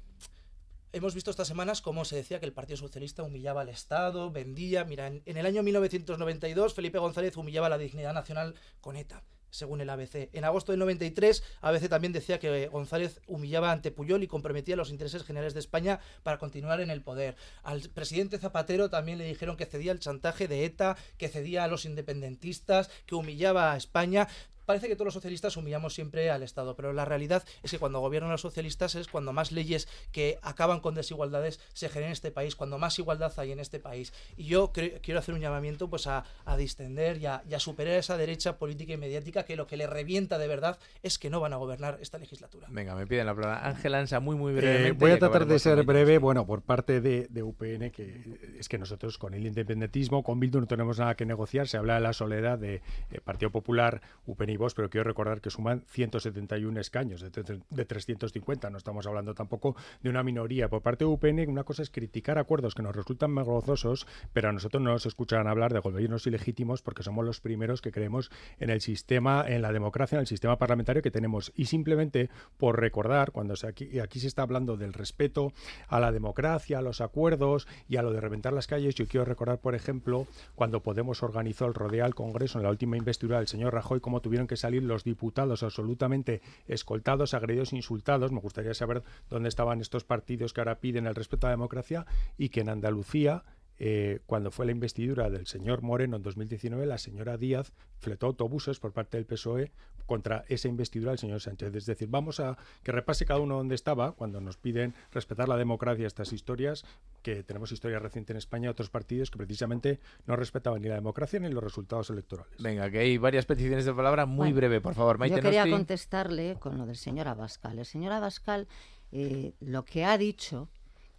hemos 0.93 1.13
visto 1.13 1.31
estas 1.31 1.47
semanas 1.47 1.81
cómo 1.81 2.05
se 2.05 2.15
decía 2.15 2.39
que 2.39 2.45
el 2.45 2.53
Partido 2.53 2.77
Socialista 2.77 3.23
humillaba 3.23 3.61
al 3.61 3.69
Estado, 3.69 4.31
vendía. 4.31 4.85
Mira, 4.85 5.07
en, 5.07 5.23
en 5.25 5.37
el 5.37 5.45
año 5.45 5.63
1992 5.63 6.73
Felipe 6.73 6.99
González 6.99 7.35
humillaba 7.35 7.69
la 7.69 7.77
dignidad 7.77 8.13
nacional 8.13 8.55
con 8.81 8.95
ETA 8.95 9.23
según 9.55 9.81
el 9.81 9.89
ABC. 9.89 10.29
En 10.33 10.43
agosto 10.43 10.71
del 10.71 10.79
93, 10.79 11.43
ABC 11.61 11.89
también 11.89 12.13
decía 12.13 12.39
que 12.39 12.67
González 12.67 13.21
humillaba 13.27 13.71
ante 13.71 13.91
Puyol 13.91 14.23
y 14.23 14.27
comprometía 14.27 14.75
los 14.75 14.89
intereses 14.89 15.23
generales 15.23 15.53
de 15.53 15.59
España 15.59 15.99
para 16.23 16.37
continuar 16.37 16.81
en 16.81 16.89
el 16.89 17.01
poder. 17.01 17.35
Al 17.63 17.81
presidente 17.89 18.37
Zapatero 18.37 18.89
también 18.89 19.17
le 19.17 19.25
dijeron 19.25 19.57
que 19.57 19.65
cedía 19.65 19.91
el 19.91 19.99
chantaje 19.99 20.47
de 20.47 20.65
ETA, 20.65 20.97
que 21.17 21.29
cedía 21.29 21.63
a 21.63 21.67
los 21.67 21.85
independentistas, 21.85 22.89
que 23.05 23.15
humillaba 23.15 23.73
a 23.73 23.77
España 23.77 24.27
parece 24.65 24.87
que 24.87 24.95
todos 24.95 25.05
los 25.05 25.13
socialistas 25.13 25.57
humillamos 25.57 25.93
siempre 25.93 26.29
al 26.29 26.43
Estado, 26.43 26.75
pero 26.75 26.93
la 26.93 27.05
realidad 27.05 27.43
es 27.63 27.71
que 27.71 27.79
cuando 27.79 27.99
gobiernan 27.99 28.31
los 28.31 28.41
socialistas 28.41 28.95
es 28.95 29.07
cuando 29.07 29.33
más 29.33 29.51
leyes 29.51 29.87
que 30.11 30.39
acaban 30.41 30.79
con 30.79 30.95
desigualdades 30.95 31.59
se 31.73 31.89
generan 31.89 32.09
en 32.09 32.13
este 32.13 32.31
país, 32.31 32.55
cuando 32.55 32.77
más 32.77 32.97
igualdad 32.99 33.33
hay 33.37 33.51
en 33.51 33.59
este 33.59 33.79
país. 33.79 34.13
Y 34.37 34.45
yo 34.45 34.71
quiero 34.73 35.19
hacer 35.19 35.35
un 35.35 35.41
llamamiento 35.41 35.89
pues 35.89 36.07
a, 36.07 36.25
distender 36.57 37.17
y 37.17 37.25
a, 37.25 37.59
superar 37.59 37.95
esa 37.95 38.17
derecha 38.17 38.57
política 38.57 38.93
y 38.93 38.97
mediática 38.97 39.43
que 39.43 39.55
lo 39.55 39.67
que 39.67 39.77
le 39.77 39.87
revienta 39.87 40.37
de 40.37 40.47
verdad 40.47 40.77
es 41.03 41.17
que 41.17 41.29
no 41.29 41.39
van 41.39 41.53
a 41.53 41.57
gobernar 41.57 41.97
esta 42.01 42.17
legislatura. 42.17 42.67
Venga, 42.69 42.95
me 42.95 43.07
piden 43.07 43.25
la 43.25 43.35
palabra. 43.35 43.67
Ángel 43.67 43.95
Ansa, 43.95 44.19
muy, 44.19 44.35
muy 44.35 44.53
brevemente. 44.53 44.89
Eh, 44.89 44.93
voy 44.93 45.11
a 45.11 45.19
tratar 45.19 45.45
de 45.45 45.59
ser 45.59 45.83
breve, 45.83 46.17
bueno, 46.17 46.45
por 46.45 46.61
parte 46.61 47.01
de, 47.01 47.27
de, 47.29 47.43
UPN, 47.43 47.91
que 47.91 48.55
es 48.59 48.69
que 48.69 48.77
nosotros 48.77 49.17
con 49.17 49.33
el 49.33 49.45
independentismo, 49.45 50.23
con 50.23 50.39
Bildu 50.39 50.59
no 50.59 50.67
tenemos 50.67 50.99
nada 50.99 51.15
que 51.15 51.25
negociar, 51.25 51.67
se 51.67 51.77
habla 51.77 51.95
de 51.95 52.01
la 52.01 52.13
soledad 52.13 52.57
de 52.57 52.81
eh, 53.11 53.21
Partido 53.23 53.51
Popular, 53.51 54.01
UPN 54.25 54.54
pero 54.75 54.89
quiero 54.89 55.03
recordar 55.03 55.41
que 55.41 55.49
suman 55.49 55.83
171 55.87 56.79
escaños 56.79 57.21
de, 57.21 57.61
de 57.69 57.85
350. 57.85 58.69
No 58.69 58.77
estamos 58.77 59.05
hablando 59.07 59.33
tampoco 59.33 59.75
de 60.01 60.09
una 60.09 60.23
minoría. 60.23 60.69
Por 60.69 60.81
parte 60.81 61.05
de 61.05 61.09
UPN, 61.09 61.49
una 61.49 61.63
cosa 61.63 61.81
es 61.83 61.89
criticar 61.89 62.37
acuerdos 62.37 62.75
que 62.75 62.83
nos 62.83 62.95
resultan 62.95 63.31
más 63.31 63.45
gozosos, 63.45 64.07
pero 64.33 64.49
a 64.49 64.51
nosotros 64.51 64.81
no 64.81 64.91
nos 64.91 65.05
escuchan 65.05 65.47
hablar 65.47 65.73
de 65.73 65.79
gobiernos 65.79 66.25
ilegítimos 66.27 66.81
porque 66.81 67.03
somos 67.03 67.25
los 67.25 67.41
primeros 67.41 67.81
que 67.81 67.91
creemos 67.91 68.31
en 68.59 68.69
el 68.69 68.81
sistema, 68.81 69.43
en 69.47 69.61
la 69.61 69.71
democracia, 69.71 70.15
en 70.15 70.21
el 70.21 70.27
sistema 70.27 70.57
parlamentario 70.57 71.01
que 71.01 71.11
tenemos. 71.11 71.51
Y 71.55 71.65
simplemente 71.65 72.29
por 72.57 72.79
recordar, 72.79 73.31
cuando 73.31 73.55
se 73.55 73.67
aquí, 73.67 73.99
aquí 73.99 74.19
se 74.19 74.27
está 74.27 74.43
hablando 74.43 74.77
del 74.77 74.93
respeto 74.93 75.51
a 75.87 75.99
la 75.99 76.11
democracia, 76.11 76.79
a 76.79 76.81
los 76.81 77.01
acuerdos 77.01 77.67
y 77.89 77.97
a 77.97 78.01
lo 78.01 78.11
de 78.11 78.21
reventar 78.21 78.53
las 78.53 78.67
calles, 78.67 78.95
yo 78.95 79.07
quiero 79.07 79.25
recordar, 79.25 79.59
por 79.59 79.75
ejemplo, 79.75 80.27
cuando 80.55 80.81
Podemos 80.85 81.23
organizó 81.23 81.65
el 81.65 81.73
Rodea 81.73 82.05
al 82.05 82.15
Congreso 82.15 82.59
en 82.59 82.63
la 82.63 82.69
última 82.69 82.95
investidura 82.95 83.39
del 83.39 83.47
señor 83.47 83.73
Rajoy, 83.73 83.99
cómo 83.99 84.21
tuvieron 84.21 84.44
que 84.47 84.57
salir 84.57 84.83
los 84.83 85.03
diputados 85.03 85.63
absolutamente 85.63 86.41
escoltados, 86.67 87.33
agredidos, 87.33 87.73
insultados. 87.73 88.31
Me 88.31 88.39
gustaría 88.39 88.73
saber 88.73 89.03
dónde 89.29 89.49
estaban 89.49 89.81
estos 89.81 90.03
partidos 90.03 90.53
que 90.53 90.61
ahora 90.61 90.79
piden 90.79 91.07
el 91.07 91.15
respeto 91.15 91.47
a 91.47 91.49
la 91.49 91.55
democracia 91.55 92.05
y 92.37 92.49
que 92.49 92.61
en 92.61 92.69
Andalucía 92.69 93.43
eh, 93.77 94.19
cuando 94.25 94.51
fue 94.51 94.65
la 94.65 94.71
investidura 94.71 95.29
del 95.29 95.47
señor 95.47 95.81
Moreno 95.81 96.15
en 96.15 96.23
2019, 96.23 96.85
la 96.85 96.97
señora 96.97 97.37
Díaz 97.37 97.73
fletó 97.99 98.27
autobuses 98.27 98.79
por 98.79 98.93
parte 98.93 99.17
del 99.17 99.25
PSOE 99.25 99.71
contra 100.05 100.45
esa 100.47 100.67
investidura 100.67 101.11
del 101.11 101.19
señor 101.19 101.41
Sánchez. 101.41 101.75
Es 101.75 101.85
decir, 101.85 102.07
vamos 102.09 102.39
a 102.39 102.57
que 102.83 102.91
repase 102.91 103.25
cada 103.25 103.39
uno 103.39 103.57
donde 103.57 103.75
estaba 103.75 104.13
cuando 104.13 104.39
nos 104.39 104.57
piden 104.57 104.93
respetar 105.11 105.49
la 105.49 105.57
democracia, 105.57 106.07
estas 106.07 106.31
historias, 106.31 106.85
que 107.21 107.43
tenemos 107.43 107.71
historia 107.71 107.99
reciente 107.99 108.33
en 108.33 108.37
España, 108.37 108.69
otros 108.69 108.89
partidos 108.89 109.31
que 109.31 109.37
precisamente 109.37 109.99
no 110.25 110.35
respetaban 110.35 110.81
ni 110.81 110.87
la 110.87 110.95
democracia 110.95 111.39
ni 111.39 111.49
los 111.49 111.63
resultados 111.63 112.09
electorales. 112.11 112.53
Venga, 112.59 112.89
que 112.89 112.99
hay 112.99 113.17
varias 113.17 113.45
peticiones 113.45 113.85
de 113.85 113.93
palabra, 113.93 114.25
muy 114.25 114.53
breve, 114.53 114.79
por 114.79 114.93
favor. 114.93 115.17
Maite 115.17 115.37
yo 115.37 115.41
quería 115.41 115.69
contestarle 115.69 116.55
con 116.59 116.77
lo 116.77 116.85
del 116.85 116.97
señor 116.97 117.27
Abascal. 117.27 117.79
El 117.79 117.85
señor 117.85 118.13
Abascal 118.13 118.67
eh, 119.11 119.53
lo 119.59 119.85
que 119.85 120.05
ha 120.05 120.17
dicho 120.17 120.69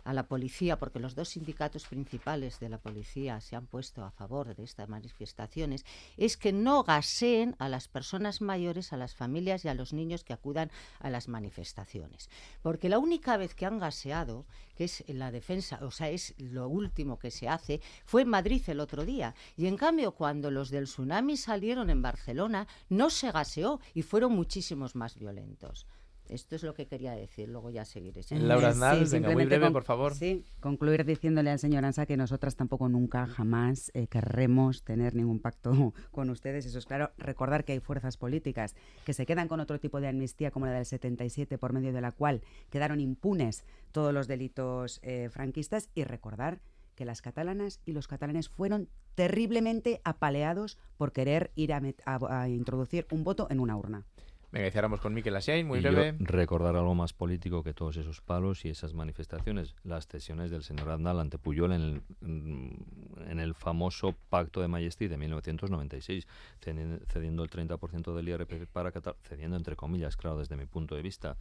a 0.07 0.14
la 0.14 0.28
policía, 0.28 0.78
porque 0.78 1.00
los 1.00 1.16
dos 1.16 1.30
sindicatos 1.30 1.86
principales 1.86 2.61
de 2.61 2.68
la 2.68 2.78
policía 2.78 3.40
se 3.40 3.57
han 3.57 3.66
puesto 3.66 4.04
a 4.04 4.12
favor 4.12 4.54
de 4.54 4.62
estas 4.62 4.88
manifestaciones, 4.88 5.84
es 6.16 6.36
que 6.36 6.52
no 6.52 6.84
gaseen 6.84 7.57
a 7.59 7.68
las 7.68 7.88
personas 7.88 8.40
mayores, 8.40 8.92
a 8.92 8.96
las 8.96 9.16
familias 9.16 9.64
y 9.64 9.68
a 9.68 9.74
los 9.74 9.92
niños 9.92 10.22
que 10.22 10.32
acudan 10.32 10.70
a 11.00 11.11
las 11.11 11.26
manifestaciones. 11.26 12.30
Porque 12.62 12.88
la 12.88 13.00
única 13.00 13.36
vez 13.36 13.54
que 13.57 13.66
han 13.66 13.80
gaseado, 13.80 14.46
que 14.76 14.84
es 14.84 15.02
en 15.09 15.18
la 15.18 15.32
defensa, 15.32 15.80
o 15.82 15.90
sea, 15.90 16.09
es 16.09 16.34
lo 16.38 16.68
último 16.68 17.18
que 17.18 17.32
se 17.32 17.48
hace, 17.48 17.80
fue 18.04 18.22
en 18.22 18.28
Madrid 18.28 18.62
el 18.68 18.78
otro 18.78 19.04
día. 19.04 19.34
Y 19.57 19.66
en 19.66 19.76
cambio, 19.76 20.12
cuando 20.12 20.52
los 20.52 20.70
del 20.70 20.84
tsunami 20.84 21.36
salieron 21.36 21.90
en 21.90 22.00
Barcelona, 22.00 22.68
no 22.88 23.11
se 23.11 23.32
gaseó 23.32 23.80
y 23.92 24.02
fueron 24.02 24.32
muchísimos 24.34 24.94
más 24.94 25.16
violentos. 25.16 25.88
Esto 26.28 26.56
es 26.56 26.62
lo 26.62 26.74
que 26.74 26.86
quería 26.86 27.12
decir, 27.12 27.48
luego 27.48 27.70
ya 27.70 27.84
seguiré. 27.84 28.22
Laura 28.30 28.68
Aznal, 28.68 29.06
venga, 29.10 29.30
muy 29.30 29.44
breve, 29.44 29.70
por 29.70 29.84
favor. 29.84 30.14
Sí, 30.14 30.44
concluir 30.60 31.04
diciéndole 31.04 31.50
al 31.50 31.58
señor 31.58 31.84
Ansa 31.84 32.06
que 32.06 32.16
nosotras 32.16 32.56
tampoco 32.56 32.88
nunca, 32.88 33.26
jamás 33.26 33.90
eh, 33.94 34.06
querremos 34.08 34.82
tener 34.82 35.14
ningún 35.14 35.40
pacto 35.40 35.92
con 36.10 36.30
ustedes, 36.30 36.66
eso 36.66 36.78
es 36.78 36.86
claro. 36.86 37.10
Recordar 37.18 37.64
que 37.64 37.72
hay 37.72 37.80
fuerzas 37.80 38.16
políticas 38.16 38.74
que 39.04 39.12
se 39.12 39.26
quedan 39.26 39.48
con 39.48 39.60
otro 39.60 39.78
tipo 39.78 40.00
de 40.00 40.08
amnistía 40.08 40.50
como 40.50 40.66
la 40.66 40.72
del 40.72 40.86
77, 40.86 41.58
por 41.58 41.72
medio 41.72 41.92
de 41.92 42.00
la 42.00 42.12
cual 42.12 42.42
quedaron 42.70 43.00
impunes 43.00 43.64
todos 43.92 44.12
los 44.12 44.26
delitos 44.26 45.00
eh, 45.02 45.28
franquistas, 45.30 45.90
y 45.94 46.04
recordar 46.04 46.60
que 46.94 47.04
las 47.04 47.22
catalanas 47.22 47.80
y 47.84 47.92
los 47.92 48.08
catalanes 48.08 48.48
fueron 48.48 48.88
terriblemente 49.14 50.00
apaleados 50.04 50.78
por 50.96 51.12
querer 51.12 51.50
ir 51.54 51.72
a 51.72 52.48
introducir 52.48 53.06
un 53.10 53.22
voto 53.22 53.46
en 53.50 53.60
una 53.60 53.76
urna. 53.76 54.04
Venga, 54.53 54.66
iniciáramos 54.66 55.01
con 55.01 55.12
Miquel 55.12 55.34
Asiain, 55.34 55.66
muy 55.66 55.80
breve. 55.80 56.14
recordar 56.20 56.76
algo 56.76 56.94
más 56.94 57.12
político 57.12 57.64
que 57.64 57.74
todos 57.74 57.97
esos 57.97 58.20
palos 58.20 58.64
y 58.64 58.68
esas 58.68 58.94
manifestaciones, 58.94 59.74
las 59.82 60.07
cesiones 60.07 60.51
del 60.51 60.62
señor 60.62 60.90
Aznal 60.90 61.18
ante 61.18 61.36
Puyol 61.36 61.72
en 61.72 61.82
el, 61.82 62.03
mm, 62.20 63.28
en 63.28 63.40
el 63.40 63.55
famoso 63.55 64.14
Pacto 64.28 64.61
de 64.61 64.68
Majesty 64.68 65.09
de 65.09 65.16
1996, 65.16 66.28
cediendo 66.61 67.42
el 67.42 67.51
30% 67.51 68.14
del 68.14 68.28
IRPF 68.28 68.66
para 68.72 68.92
Qatar, 68.92 69.16
cediendo 69.22 69.57
entre 69.57 69.74
comillas, 69.74 70.16
claro, 70.16 70.38
desde 70.38 70.57
mi 70.57 70.66
punto 70.66 70.94
de 70.94 71.03
vista, 71.03 71.36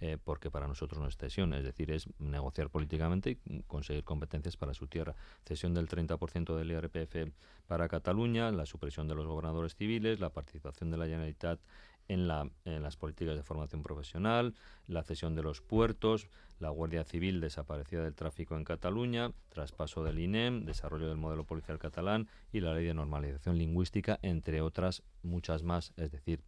eh, 0.00 0.18
porque 0.22 0.50
para 0.50 0.66
nosotros 0.66 1.00
no 1.00 1.06
es 1.06 1.16
cesión, 1.16 1.54
es 1.54 1.62
decir, 1.62 1.92
es 1.92 2.08
negociar 2.18 2.70
políticamente 2.70 3.38
y 3.44 3.62
conseguir 3.68 4.02
competencias 4.02 4.56
para 4.56 4.74
su 4.74 4.88
tierra. 4.88 5.14
Cesión 5.44 5.74
del 5.74 5.88
30% 5.88 6.56
del 6.56 6.72
IRPF 6.72 7.32
para 7.68 7.88
Cataluña, 7.88 8.50
la 8.50 8.66
supresión 8.66 9.06
de 9.06 9.14
los 9.14 9.26
gobernadores 9.26 9.76
civiles, 9.76 10.18
la 10.18 10.30
participación 10.30 10.90
de 10.90 10.96
la 10.96 11.04
Generalitat 11.06 11.60
en, 12.08 12.26
la, 12.26 12.50
en 12.64 12.82
las 12.82 12.96
políticas 12.96 13.36
de 13.36 13.42
formación 13.42 13.82
profesional, 13.82 14.54
la 14.86 15.02
cesión 15.02 15.34
de 15.34 15.42
los 15.42 15.60
puertos, 15.60 16.28
la 16.58 16.70
Guardia 16.70 17.04
Civil 17.04 17.40
desaparecida 17.40 18.02
del 18.02 18.14
tráfico 18.14 18.56
en 18.56 18.64
Cataluña, 18.64 19.32
traspaso 19.50 20.02
del 20.02 20.18
INEM, 20.18 20.64
desarrollo 20.64 21.08
del 21.08 21.18
modelo 21.18 21.44
policial 21.44 21.78
catalán 21.78 22.28
y 22.52 22.60
la 22.60 22.74
ley 22.74 22.86
de 22.86 22.94
normalización 22.94 23.58
lingüística, 23.58 24.18
entre 24.22 24.60
otras 24.62 25.02
muchas 25.22 25.62
más. 25.62 25.92
Es 25.96 26.10
decir, 26.10 26.42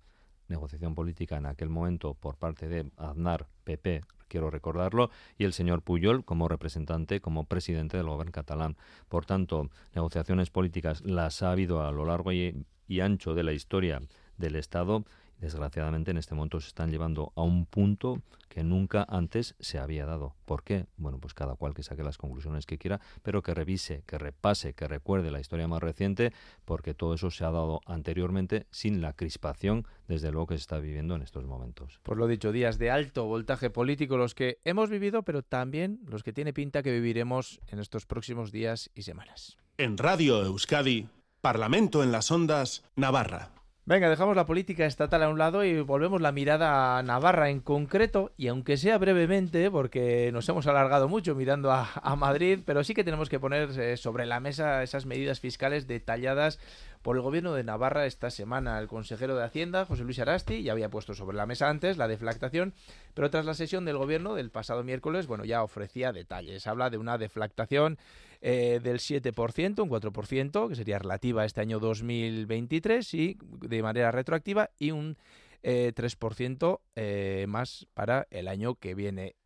negociación 0.49 0.95
política 0.95 1.37
en 1.37 1.47
aquel 1.47 1.69
momento 1.69 2.15
por 2.15 2.37
parte 2.37 2.69
de 2.69 2.91
Aznar, 2.97 3.47
PP, 3.65 4.03
quiero 4.29 4.51
recordarlo, 4.51 5.11
y 5.39 5.45
el 5.45 5.53
señor 5.53 5.83
Puyol 5.83 6.25
como 6.25 6.49
representante, 6.49 7.21
como 7.21 7.45
presidente 7.45 7.97
del 7.97 8.07
gobierno 8.07 8.33
catalán. 8.33 8.77
Por 9.09 9.27
tanto, 9.27 9.71
negociaciones 9.95 10.51
políticas 10.51 11.03
las 11.03 11.43
ha 11.43 11.53
habido 11.53 11.87
a 11.87 11.93
lo 11.93 12.05
largo 12.05 12.33
y, 12.33 12.65
y 12.89 13.01
ancho 13.01 13.35
de 13.35 13.43
la 13.43 13.53
historia 13.53 14.03
del 14.37 14.57
Estado 14.57 15.05
desgraciadamente 15.41 16.11
en 16.11 16.19
este 16.19 16.35
momento 16.35 16.61
se 16.61 16.69
están 16.69 16.91
llevando 16.91 17.33
a 17.35 17.43
un 17.43 17.67
punto 17.67 18.23
que 18.49 18.65
nunca 18.65 19.07
antes 19.09 19.55
se 19.61 19.79
había 19.79 20.05
dado. 20.07 20.35
¿Por 20.45 20.65
qué? 20.65 20.87
Bueno, 20.97 21.19
pues 21.19 21.35
cada 21.35 21.55
cual 21.55 21.73
que 21.73 21.85
saque 21.85 22.03
las 22.03 22.19
conclusiones 22.19 22.67
que 22.67 22.79
quiera, 22.79 23.01
pero 23.23 23.43
que 23.43 23.55
revise, 23.55 24.03
que 24.07 24.19
repase, 24.19 24.75
que 24.75 24.89
recuerde 24.89 25.31
la 25.31 25.41
historia 25.41 25.69
más 25.69 25.81
reciente, 25.81 26.33
porque 26.65 26.93
todo 26.93 27.15
eso 27.15 27.31
se 27.31 27.45
ha 27.45 27.51
dado 27.51 27.81
anteriormente 27.87 28.67
sin 28.71 29.01
la 29.01 29.13
crispación, 29.13 29.87
desde 30.09 30.33
luego, 30.33 30.49
que 30.49 30.55
se 30.55 30.63
está 30.63 30.79
viviendo 30.79 31.15
en 31.15 31.23
estos 31.23 31.45
momentos. 31.47 32.01
Por 32.03 32.19
lo 32.19 32.27
dicho, 32.27 32.51
días 32.51 32.79
de 32.79 32.91
alto 32.91 33.27
voltaje 33.27 33.71
político 33.71 34.17
los 34.17 34.35
que 34.35 34.59
hemos 34.65 34.91
vivido, 34.91 35.23
pero 35.23 35.43
también 35.43 36.01
los 36.07 36.25
que 36.25 36.33
tiene 36.33 36.53
pinta 36.53 36.83
que 36.83 36.93
viviremos 36.93 37.61
en 37.69 37.79
estos 37.79 38.05
próximos 38.05 38.51
días 38.51 38.91
y 38.95 39.03
semanas. 39.03 39.59
En 39.79 39.97
Radio 39.97 40.43
Euskadi, 40.43 41.09
Parlamento 41.41 42.03
en 42.03 42.11
las 42.11 42.31
Ondas, 42.31 42.83
Navarra. 42.97 43.60
Venga, 43.91 44.09
dejamos 44.09 44.37
la 44.37 44.47
política 44.47 44.87
estatal 44.87 45.21
a 45.25 45.29
un 45.29 45.37
lado 45.37 45.65
y 45.65 45.81
volvemos 45.81 46.21
la 46.21 46.31
mirada 46.31 46.97
a 46.97 47.03
Navarra 47.03 47.51
en 47.51 47.59
concreto, 47.59 48.31
y 48.37 48.47
aunque 48.47 48.77
sea 48.77 48.99
brevemente, 48.99 49.69
porque 49.69 50.31
nos 50.33 50.49
hemos 50.49 50.69
alargado 50.69 51.09
mucho 51.09 51.35
mirando 51.35 51.73
a, 51.73 52.15
Madrid, 52.15 52.61
pero 52.65 52.85
sí 52.85 52.95
que 52.95 53.03
tenemos 53.03 53.29
que 53.29 53.41
poner 53.41 53.69
eh, 53.81 53.97
sobre 53.97 54.27
la 54.27 54.39
mesa 54.39 54.85
esas 54.85 55.07
medidas 55.07 55.41
fiscales 55.41 55.89
detalladas 55.89 56.61
por 57.03 57.17
el 57.17 57.23
gobierno 57.23 57.53
de 57.53 57.65
Navarra 57.65 58.07
esta 58.07 58.31
semana. 58.31 58.79
El 58.79 58.87
consejero 58.87 59.35
de 59.35 59.43
Hacienda, 59.43 59.87
José 59.87 60.05
Luis 60.05 60.21
Arasti, 60.21 60.63
ya 60.63 60.71
había 60.71 60.89
puesto 60.89 61.15
sobre 61.15 61.37
la 61.37 61.47
mesa 61.47 61.69
antes 61.69 61.97
la 61.97 62.07
deflactación, 62.07 62.75
pero 63.15 63.29
tras 63.29 63.45
la 63.45 63.55
sesión 63.55 63.85
del 63.85 63.99
gobierno 63.99 64.37
del 64.37 64.51
pasado 64.51 64.85
miércoles, 64.85 65.27
bueno, 65.27 65.45
ya 65.45 65.65
ofrecía 65.65 66.13
detalles. 66.13 66.69
Habla 66.69 66.91
de 66.91 66.99
una 66.99 67.19
deflactación 67.19 67.99
eh, 68.43 68.81
del 68.83 68.99
7%, 68.99 69.83
un 69.83 69.91
4%, 69.91 70.69
que 70.69 70.75
sería 70.75 70.99
relativa 70.99 71.43
a 71.43 71.45
este 71.45 71.61
año 71.61 71.79
2023 71.79 73.15
y 73.15 73.39
de 73.61 73.83
manera 73.83 74.11
retroactiva, 74.11 74.71
y 74.79 74.93
un 74.93 75.17
3% 75.63 76.81
eh, 76.95 77.43
eh, 77.43 77.47
más 77.47 77.87
para 77.93 78.27
el 78.31 78.49
año 78.49 78.77
que 78.77 78.95
viene. 78.95 79.37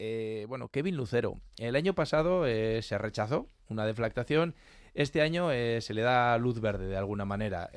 bueno, 0.46 0.68
Kevin 0.68 0.96
Lucero, 0.96 1.40
el 1.58 1.74
año 1.74 1.94
pasado 1.94 2.44
se 2.44 2.98
rechazó 2.98 3.48
una 3.68 3.84
deflactación 3.84 4.54
este 4.94 5.22
año 5.22 5.48
se 5.50 5.92
le 5.92 6.02
da 6.02 6.38
luz 6.38 6.60
verde 6.60 6.86
de 6.86 6.96
alguna 6.96 7.24
manera. 7.24 7.68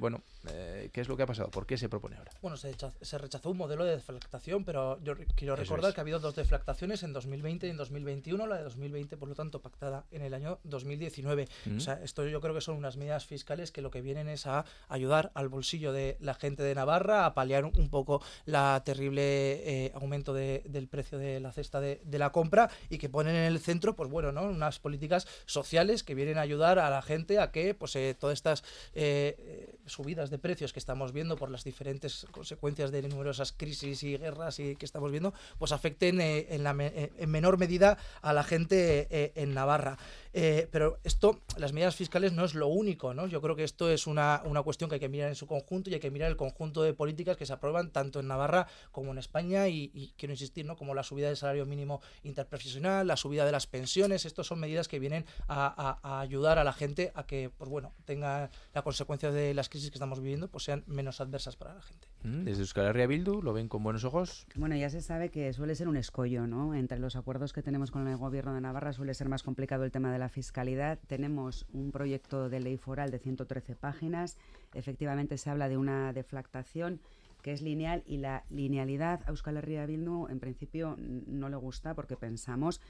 Bueno, 0.00 0.22
eh, 0.48 0.90
¿qué 0.92 1.00
es 1.00 1.08
lo 1.08 1.16
que 1.16 1.22
ha 1.22 1.26
pasado? 1.26 1.50
¿Por 1.50 1.66
qué 1.66 1.76
se 1.76 1.88
propone 1.88 2.16
ahora? 2.16 2.32
Bueno, 2.40 2.56
se, 2.56 3.18
rechazó 3.18 3.50
un 3.50 3.56
modelo 3.56 3.84
de 3.84 3.92
deflactación, 3.92 4.64
pero 4.64 5.02
yo 5.02 5.14
quiero 5.34 5.56
recordar 5.56 5.94
que 5.94 6.00
ha 6.00 6.02
habido 6.02 6.18
dos 6.18 6.34
deflactaciones 6.34 7.02
en 7.02 7.12
2020 7.12 7.66
y 7.66 7.70
en 7.70 7.76
2021, 7.76 8.46
la 8.46 8.56
de 8.56 8.64
2020, 8.64 9.16
por 9.16 9.28
lo 9.28 9.34
tanto, 9.34 9.60
pactada 9.60 10.04
en 10.10 10.22
el 10.22 10.34
año 10.34 10.58
2019. 10.64 11.48
O 11.76 11.80
sea, 11.80 11.94
esto 12.02 12.26
yo 12.26 12.40
creo 12.40 12.54
que 12.54 12.60
son 12.60 12.76
unas 12.76 12.96
medidas 12.96 13.26
fiscales 13.26 13.72
que 13.72 13.82
lo 13.82 13.90
que 13.90 14.00
vienen 14.00 14.28
es 14.28 14.46
a 14.46 14.64
ayudar 14.88 15.30
al 15.34 15.48
bolsillo 15.48 15.92
de 15.92 16.16
la 16.20 16.34
gente 16.34 16.62
de 16.62 16.74
Navarra, 16.74 17.26
a 17.26 17.34
paliar 17.34 17.64
un 17.64 17.88
poco 17.88 18.22
la 18.44 18.82
terrible 18.84 19.92
aumento 19.94 20.34
del 20.34 20.88
precio 20.88 21.18
de 21.18 21.40
la 21.40 21.52
cesta 21.52 21.80
de, 21.80 22.00
de, 22.04 22.18
la 22.18 22.30
compra 22.30 22.70
y 22.88 22.98
que 22.98 23.08
ponen 23.08 23.34
en 23.34 23.44
el 23.44 23.58
centro, 23.58 23.96
pues 23.96 24.10
bueno, 24.10 24.32
¿no? 24.32 24.44
unas 24.44 24.78
políticas 24.78 25.26
sociales 25.46 26.02
que 26.02 26.14
vienen 26.14 26.38
a 26.38 26.42
ayudar 26.42 26.78
a 26.78 26.90
la 26.90 27.02
gente 27.02 27.38
a 27.38 27.50
que 27.50 27.74
pues 27.74 27.96
eh, 27.96 28.16
todas 28.18 28.34
estas 28.34 28.62
eh, 28.94 29.36
eh, 29.38 29.76
subidas 29.86 30.30
de 30.32 30.38
precios 30.38 30.72
que 30.72 30.80
estamos 30.80 31.12
viendo 31.12 31.36
por 31.36 31.50
las 31.50 31.62
diferentes 31.62 32.26
consecuencias 32.32 32.90
de 32.90 33.02
numerosas 33.02 33.52
crisis 33.52 34.02
y 34.02 34.16
guerras 34.16 34.58
y 34.58 34.74
que 34.74 34.84
estamos 34.84 35.12
viendo, 35.12 35.32
pues 35.58 35.70
afecten 35.70 36.20
en, 36.20 36.64
la 36.64 36.74
en 36.80 37.30
menor 37.30 37.58
medida 37.58 37.98
a 38.20 38.32
la 38.32 38.42
gente 38.42 39.32
en 39.40 39.54
Navarra. 39.54 39.98
Eh, 40.34 40.66
pero 40.70 40.98
esto, 41.04 41.42
las 41.58 41.74
medidas 41.74 41.94
fiscales 41.94 42.32
no 42.32 42.44
es 42.44 42.54
lo 42.54 42.68
único, 42.68 43.12
¿no? 43.12 43.26
Yo 43.26 43.42
creo 43.42 43.54
que 43.54 43.64
esto 43.64 43.90
es 43.90 44.06
una, 44.06 44.40
una, 44.46 44.62
cuestión 44.62 44.88
que 44.88 44.94
hay 44.94 45.00
que 45.00 45.10
mirar 45.10 45.28
en 45.28 45.34
su 45.34 45.46
conjunto 45.46 45.90
y 45.90 45.94
hay 45.94 46.00
que 46.00 46.10
mirar 46.10 46.30
el 46.30 46.38
conjunto 46.38 46.82
de 46.82 46.94
políticas 46.94 47.36
que 47.36 47.44
se 47.44 47.52
aprueban 47.52 47.90
tanto 47.90 48.20
en 48.20 48.28
Navarra 48.28 48.66
como 48.92 49.12
en 49.12 49.18
España 49.18 49.68
y, 49.68 50.14
quiero 50.16 50.32
insistir, 50.32 50.64
¿no? 50.64 50.76
Como 50.76 50.94
la 50.94 51.02
subida 51.02 51.26
del 51.26 51.36
salario 51.36 51.66
mínimo 51.66 52.00
interprofesional, 52.22 53.06
la 53.06 53.16
subida 53.18 53.44
de 53.44 53.52
las 53.52 53.66
pensiones, 53.66 54.24
estos 54.24 54.46
son 54.46 54.58
medidas 54.58 54.88
que 54.88 54.98
vienen 54.98 55.26
a, 55.48 56.20
ayudar 56.20 56.58
a 56.58 56.64
la 56.64 56.72
gente 56.72 57.12
a 57.14 57.26
que, 57.26 57.50
pues 57.50 57.68
bueno, 57.68 57.92
tenga 58.06 58.50
la 58.72 58.82
consecuencia 58.82 59.30
de 59.30 59.52
las 59.52 59.68
crisis 59.68 59.90
que 59.90 59.96
estamos 59.96 60.20
viviendo, 60.22 60.48
pues 60.48 60.64
sean 60.64 60.84
menos 60.86 61.20
adversas 61.20 61.56
para 61.56 61.74
la 61.74 61.82
gente. 61.82 62.08
Mm, 62.22 62.44
desde 62.44 62.62
Euskal 62.62 62.86
Herria 62.86 63.06
Bildu, 63.06 63.42
¿lo 63.42 63.52
ven 63.52 63.68
con 63.68 63.82
buenos 63.82 64.04
ojos? 64.04 64.46
Bueno, 64.54 64.76
ya 64.76 64.88
se 64.90 65.00
sabe 65.00 65.30
que 65.30 65.52
suele 65.52 65.74
ser 65.74 65.88
un 65.88 65.96
escollo, 65.96 66.46
¿no? 66.46 66.74
Entre 66.74 66.98
los 66.98 67.16
acuerdos 67.16 67.52
que 67.52 67.62
tenemos 67.62 67.90
con 67.90 68.06
el 68.08 68.16
gobierno 68.16 68.54
de 68.54 68.60
Navarra 68.60 68.92
suele 68.92 69.14
ser 69.14 69.28
más 69.28 69.42
complicado 69.42 69.84
el 69.84 69.90
tema 69.90 70.12
de 70.12 70.18
la 70.18 70.28
fiscalidad. 70.28 70.98
Tenemos 71.06 71.66
un 71.72 71.92
proyecto 71.92 72.48
de 72.48 72.60
ley 72.60 72.76
foral 72.76 73.10
de 73.10 73.18
113 73.18 73.76
páginas. 73.76 74.38
Efectivamente 74.74 75.36
se 75.38 75.50
habla 75.50 75.68
de 75.68 75.76
una 75.76 76.12
deflactación 76.12 77.00
que 77.42 77.52
es 77.52 77.60
lineal 77.60 78.02
y 78.06 78.18
la 78.18 78.44
linealidad 78.50 79.20
a 79.26 79.30
Euskal 79.30 79.56
Herria 79.56 79.84
Bildu 79.84 80.28
en 80.28 80.38
principio 80.38 80.96
no 80.98 81.48
le 81.48 81.56
gusta 81.56 81.94
porque 81.94 82.16
pensamos 82.16 82.80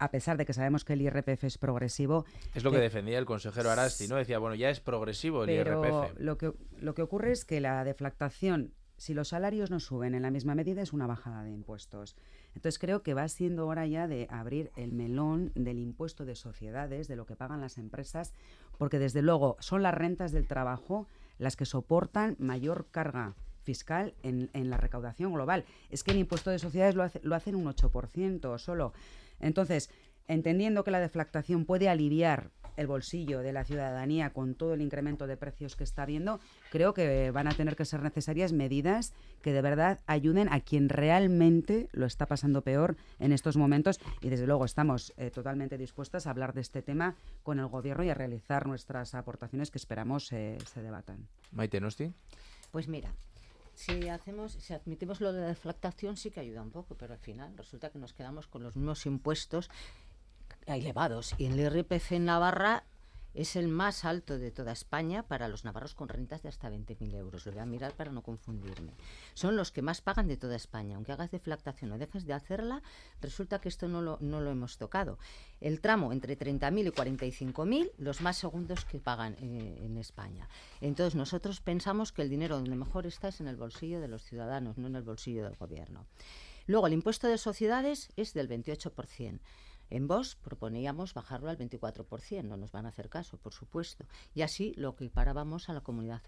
a 0.00 0.10
pesar 0.10 0.38
de 0.38 0.46
que 0.46 0.54
sabemos 0.54 0.84
que 0.84 0.94
el 0.94 1.02
IRPF 1.02 1.44
es 1.44 1.58
progresivo. 1.58 2.24
Es 2.54 2.64
lo 2.64 2.72
que, 2.72 2.78
defendía 2.78 3.18
el 3.18 3.26
consejero 3.26 3.70
Arasti, 3.70 4.08
¿no? 4.08 4.16
Decía, 4.16 4.38
bueno, 4.38 4.54
ya 4.54 4.70
es 4.70 4.80
progresivo 4.80 5.44
el 5.44 5.50
IRPF. 5.50 6.18
Lo 6.18 6.38
que, 6.38 6.52
lo 6.78 6.94
que 6.94 7.02
ocurre 7.02 7.32
es 7.32 7.44
que 7.44 7.60
la 7.60 7.84
deflactación, 7.84 8.72
si 8.96 9.12
los 9.12 9.28
salarios 9.28 9.70
no 9.70 9.78
suben 9.78 10.14
en 10.14 10.22
la 10.22 10.30
misma 10.30 10.54
medida, 10.54 10.80
es 10.80 10.94
una 10.94 11.06
bajada 11.06 11.44
de 11.44 11.50
impuestos. 11.50 12.16
Entonces 12.54 12.78
creo 12.78 13.02
que 13.02 13.12
va 13.12 13.28
siendo 13.28 13.66
hora 13.66 13.86
ya 13.86 14.08
de 14.08 14.26
abrir 14.30 14.72
el 14.74 14.92
melón 14.92 15.52
del 15.54 15.78
impuesto 15.78 16.24
de 16.24 16.34
sociedades, 16.34 17.06
de 17.06 17.16
lo 17.16 17.26
que 17.26 17.36
pagan 17.36 17.60
las 17.60 17.76
empresas, 17.76 18.32
porque 18.78 18.98
desde 18.98 19.20
luego 19.20 19.58
son 19.60 19.82
las 19.82 19.94
rentas 19.94 20.32
del 20.32 20.46
trabajo 20.46 21.06
las 21.38 21.56
que 21.56 21.66
soportan 21.66 22.36
mayor 22.38 22.86
carga 22.90 23.34
fiscal 23.64 24.14
en, 24.22 24.48
en 24.54 24.70
la 24.70 24.78
recaudación 24.78 25.34
global. 25.34 25.66
Es 25.90 26.02
que 26.04 26.12
el 26.12 26.18
impuesto 26.18 26.50
de 26.50 26.58
sociedades 26.58 26.94
lo, 26.94 27.02
hace, 27.02 27.20
lo 27.22 27.34
hacen 27.34 27.54
un 27.54 27.66
8% 27.66 28.58
solo. 28.58 28.94
Entonces, 29.40 29.90
entendiendo 30.28 30.84
que 30.84 30.90
la 30.90 31.00
deflactación 31.00 31.64
puede 31.64 31.88
aliviar 31.88 32.50
el 32.76 32.86
bolsillo 32.86 33.40
de 33.40 33.52
la 33.52 33.64
ciudadanía 33.64 34.30
con 34.30 34.54
todo 34.54 34.74
el 34.74 34.80
incremento 34.80 35.26
de 35.26 35.36
precios 35.36 35.76
que 35.76 35.84
está 35.84 36.04
habiendo, 36.04 36.40
creo 36.70 36.94
que 36.94 37.30
van 37.30 37.46
a 37.46 37.52
tener 37.52 37.76
que 37.76 37.84
ser 37.84 38.02
necesarias 38.02 38.52
medidas 38.52 39.12
que 39.42 39.52
de 39.52 39.60
verdad 39.60 40.00
ayuden 40.06 40.48
a 40.50 40.60
quien 40.60 40.88
realmente 40.88 41.88
lo 41.92 42.06
está 42.06 42.26
pasando 42.26 42.62
peor 42.62 42.96
en 43.18 43.32
estos 43.32 43.56
momentos 43.56 44.00
y 44.22 44.30
desde 44.30 44.46
luego 44.46 44.64
estamos 44.64 45.12
eh, 45.16 45.30
totalmente 45.30 45.76
dispuestas 45.78 46.26
a 46.26 46.30
hablar 46.30 46.54
de 46.54 46.62
este 46.62 46.80
tema 46.80 47.16
con 47.42 47.58
el 47.58 47.66
gobierno 47.66 48.04
y 48.04 48.08
a 48.08 48.14
realizar 48.14 48.66
nuestras 48.66 49.14
aportaciones 49.14 49.70
que 49.70 49.78
esperamos 49.78 50.32
eh, 50.32 50.56
se 50.64 50.82
debatan. 50.82 51.28
Maite 51.52 51.80
Nosti. 51.80 52.12
Pues 52.70 52.88
mira, 52.88 53.12
si 53.80 54.08
hacemos, 54.10 54.52
si 54.52 54.74
admitimos 54.74 55.22
lo 55.22 55.32
de 55.32 55.40
la 55.40 55.46
deflactación 55.46 56.18
sí 56.18 56.30
que 56.30 56.40
ayuda 56.40 56.60
un 56.60 56.70
poco, 56.70 56.96
pero 56.96 57.14
al 57.14 57.18
final 57.18 57.56
resulta 57.56 57.88
que 57.88 57.98
nos 57.98 58.12
quedamos 58.12 58.46
con 58.46 58.62
los 58.62 58.76
mismos 58.76 59.06
impuestos 59.06 59.70
elevados. 60.66 61.34
Y 61.38 61.46
el 61.46 61.58
IRPF 61.58 62.12
en 62.12 62.26
Navarra 62.26 62.84
es 63.34 63.56
el 63.56 63.68
más 63.68 64.04
alto 64.04 64.38
de 64.38 64.50
toda 64.50 64.72
España 64.72 65.22
para 65.22 65.48
los 65.48 65.64
navarros 65.64 65.94
con 65.94 66.08
rentas 66.08 66.42
de 66.42 66.48
hasta 66.48 66.70
20.000 66.70 67.14
euros. 67.14 67.46
Lo 67.46 67.52
voy 67.52 67.60
a 67.60 67.66
mirar 67.66 67.92
para 67.92 68.12
no 68.12 68.22
confundirme. 68.22 68.94
Son 69.34 69.56
los 69.56 69.72
que 69.72 69.82
más 69.82 70.00
pagan 70.00 70.28
de 70.28 70.36
toda 70.36 70.56
España. 70.56 70.96
Aunque 70.96 71.12
hagas 71.12 71.30
deflactación 71.30 71.92
o 71.92 71.98
dejes 71.98 72.26
de 72.26 72.32
hacerla, 72.32 72.82
resulta 73.20 73.60
que 73.60 73.68
esto 73.68 73.88
no 73.88 74.02
lo, 74.02 74.50
hemos 74.50 74.78
tocado. 74.78 75.18
El 75.60 75.80
tramo 75.80 76.12
entre 76.12 76.38
30.000 76.38 76.86
y 76.86 76.90
45.000, 76.90 77.92
los 77.98 78.20
más 78.20 78.38
segundos 78.38 78.84
que 78.84 78.98
pagan 78.98 79.36
eh, 79.40 79.78
en 79.82 79.96
España. 79.96 80.48
Entonces 80.80 81.14
nosotros 81.14 81.60
pensamos 81.60 82.12
que 82.12 82.22
el 82.22 82.30
dinero 82.30 82.56
donde 82.56 82.76
mejor 82.76 83.06
está 83.06 83.28
es 83.28 83.40
en 83.40 83.48
el 83.48 83.56
bolsillo 83.56 84.00
de 84.00 84.08
los 84.08 84.22
ciudadanos, 84.24 84.78
no 84.78 84.88
en 84.88 84.96
el 84.96 85.02
bolsillo 85.02 85.44
del 85.44 85.56
gobierno. 85.56 86.06
Luego, 86.66 86.86
el 86.86 86.92
impuesto 86.92 87.26
de 87.26 87.38
sociedades 87.38 88.10
es 88.16 88.32
del 88.32 88.48
28%. 88.48 89.40
En 89.90 90.06
vos 90.06 90.36
proponíamos 90.36 91.14
bajarlo 91.14 91.50
al 91.50 91.58
24%, 91.58 92.44
no 92.44 92.56
nos 92.56 92.70
van 92.70 92.86
a 92.86 92.90
hacer 92.90 93.08
caso, 93.08 93.36
por 93.38 93.52
supuesto, 93.52 94.06
y 94.34 94.42
así 94.42 94.72
lo 94.76 94.90
equiparábamos 94.90 95.68
a 95.68 95.74
la 95.74 95.80
comunidad 95.80 96.22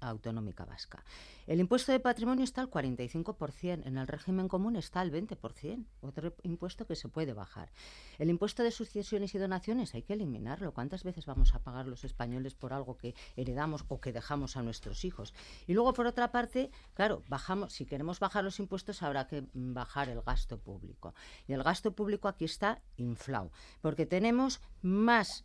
autonómica 0.00 0.64
vasca. 0.64 1.04
El 1.46 1.60
impuesto 1.60 1.92
de 1.92 2.00
patrimonio 2.00 2.44
está 2.44 2.60
al 2.60 2.70
45%, 2.70 3.86
en 3.86 3.98
el 3.98 4.06
régimen 4.06 4.48
común 4.48 4.76
está 4.76 5.00
al 5.00 5.12
20%, 5.12 5.86
otro 6.00 6.34
impuesto 6.42 6.86
que 6.86 6.96
se 6.96 7.08
puede 7.08 7.32
bajar. 7.32 7.70
El 8.18 8.30
impuesto 8.30 8.62
de 8.62 8.72
sucesiones 8.72 9.34
y 9.34 9.38
donaciones 9.38 9.94
hay 9.94 10.02
que 10.02 10.14
eliminarlo. 10.14 10.74
¿Cuántas 10.74 11.04
veces 11.04 11.26
vamos 11.26 11.54
a 11.54 11.60
pagar 11.60 11.86
los 11.86 12.04
españoles 12.04 12.54
por 12.54 12.72
algo 12.72 12.96
que 12.96 13.14
heredamos 13.36 13.84
o 13.88 14.00
que 14.00 14.12
dejamos 14.12 14.56
a 14.56 14.62
nuestros 14.62 15.04
hijos? 15.04 15.34
Y 15.66 15.74
luego, 15.74 15.92
por 15.92 16.06
otra 16.06 16.32
parte, 16.32 16.70
claro, 16.94 17.22
bajamos, 17.28 17.72
si 17.72 17.86
queremos 17.86 18.18
bajar 18.18 18.42
los 18.42 18.58
impuestos 18.58 19.02
habrá 19.02 19.26
que 19.28 19.46
bajar 19.54 20.08
el 20.08 20.22
gasto 20.22 20.58
público. 20.58 21.14
Y 21.46 21.52
el 21.52 21.62
gasto 21.62 21.92
público 21.92 22.28
aquí 22.28 22.44
está 22.44 22.82
inflado, 22.96 23.50
porque 23.80 24.06
tenemos 24.06 24.60
más, 24.82 25.44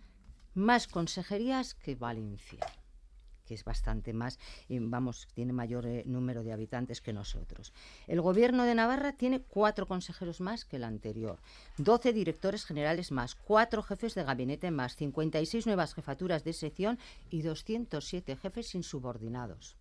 más 0.54 0.88
consejerías 0.88 1.74
que 1.74 1.96
Valencia 1.96 2.60
que 3.46 3.54
es 3.54 3.64
bastante 3.64 4.14
más, 4.14 4.40
vamos, 4.70 5.28
tiene 5.34 5.54
mayor 5.54 5.86
eh, 5.86 6.04
número 6.06 6.44
de 6.44 6.54
habitantes 6.54 7.02
que 7.02 7.14
nosotros. 7.14 7.74
El 8.08 8.22
gobierno 8.22 8.64
de 8.64 8.76
Navarra 8.76 9.14
tiene 9.14 9.42
cuatro 9.42 9.88
consejeros 9.88 10.42
más 10.42 10.66
que 10.66 10.78
el 10.78 10.84
anterior, 10.84 11.40
12 11.78 12.14
directores 12.14 12.66
generales 12.66 13.12
más, 13.12 13.36
cuatro 13.36 13.84
jefes 13.84 14.16
de 14.16 14.24
gabinete 14.24 14.72
más, 14.72 14.96
56 14.96 15.66
nuevas 15.66 15.94
jefaturas 15.94 16.44
de 16.44 16.54
sección 16.54 17.00
y 17.30 17.42
207 17.42 18.36
jefes 18.38 18.76
insubordinados. 18.76 19.78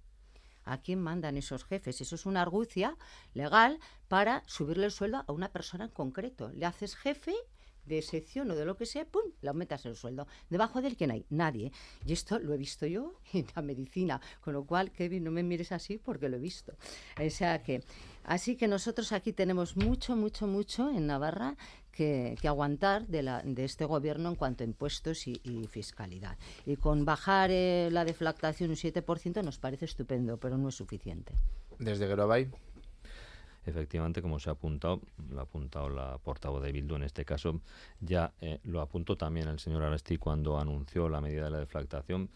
¿A 0.64 0.78
quién 0.78 1.00
mandan 1.00 1.36
esos 1.36 1.64
jefes? 1.64 2.00
Eso 2.00 2.14
es 2.14 2.26
una 2.26 2.42
argucia 2.42 2.96
legal 3.34 3.78
para 4.08 4.42
subirle 4.46 4.86
el 4.86 4.92
sueldo 4.92 5.24
a 5.26 5.32
una 5.32 5.50
persona 5.50 5.84
en 5.84 5.90
concreto. 5.90 6.50
Le 6.54 6.66
haces 6.66 6.96
jefe 6.96 7.34
de 7.86 8.00
sección 8.02 8.50
o 8.50 8.54
de 8.54 8.64
lo 8.64 8.76
que 8.76 8.86
sea, 8.86 9.04
¡pum!, 9.04 9.22
le 9.40 9.48
aumentas 9.48 9.84
el 9.86 9.96
sueldo. 9.96 10.26
Debajo 10.50 10.80
de 10.80 10.88
él, 10.88 10.96
¿quién 10.96 11.10
hay? 11.10 11.26
Nadie. 11.30 11.72
Y 12.06 12.12
esto 12.12 12.38
lo 12.38 12.54
he 12.54 12.56
visto 12.56 12.86
yo 12.86 13.14
en 13.32 13.46
la 13.54 13.62
medicina, 13.62 14.20
con 14.40 14.54
lo 14.54 14.64
cual, 14.64 14.92
Kevin, 14.92 15.24
no 15.24 15.30
me 15.30 15.42
mires 15.42 15.72
así 15.72 15.98
porque 15.98 16.28
lo 16.28 16.36
he 16.36 16.40
visto. 16.40 16.74
O 17.24 17.30
sea 17.30 17.62
que, 17.62 17.82
así 18.24 18.56
que 18.56 18.68
nosotros 18.68 19.12
aquí 19.12 19.32
tenemos 19.32 19.76
mucho, 19.76 20.16
mucho, 20.16 20.46
mucho 20.46 20.90
en 20.90 21.06
Navarra 21.06 21.56
que, 21.92 22.36
aguantar 22.44 23.06
de, 23.06 23.22
la, 23.22 23.42
de, 23.42 23.64
este 23.64 23.84
gobierno 23.84 24.30
en 24.30 24.34
cuanto 24.34 24.64
a 24.64 24.66
impuestos 24.66 25.26
y, 25.28 25.38
fiscalidad. 25.70 26.36
Y 26.66 26.76
con 26.76 27.04
bajar 27.04 27.50
eh, 27.50 27.88
la 27.92 28.04
deflactación 28.04 28.70
un 28.70 28.76
7% 28.76 29.44
nos 29.44 29.58
parece 29.58 29.84
estupendo, 29.84 30.38
pero 30.38 30.58
no 30.58 30.68
es 30.68 30.74
suficiente. 30.74 31.34
Desde 31.78 32.06
Gerobay. 32.06 32.50
Efectivamente, 33.64 34.20
como 34.20 34.40
se 34.40 34.50
ha 34.50 34.54
apuntado, 34.54 35.00
lo 35.30 35.38
ha 35.38 35.44
apuntado 35.44 35.88
la 35.88 36.18
portavoz 36.18 36.62
de 36.64 36.72
Bildu 36.72 36.96
en 36.96 37.04
este 37.04 37.24
caso, 37.24 37.60
ya 38.00 38.32
eh, 38.40 38.58
lo 38.64 38.80
apuntó 38.80 39.16
también 39.16 39.46
el 39.46 39.60
señor 39.60 39.84
Arasti 39.84 40.18
cuando 40.18 40.58
anunció 40.58 41.08
la 41.08 41.20
medida 41.20 41.44
de 41.44 41.50
la 41.50 41.60
deflactación 41.60 42.28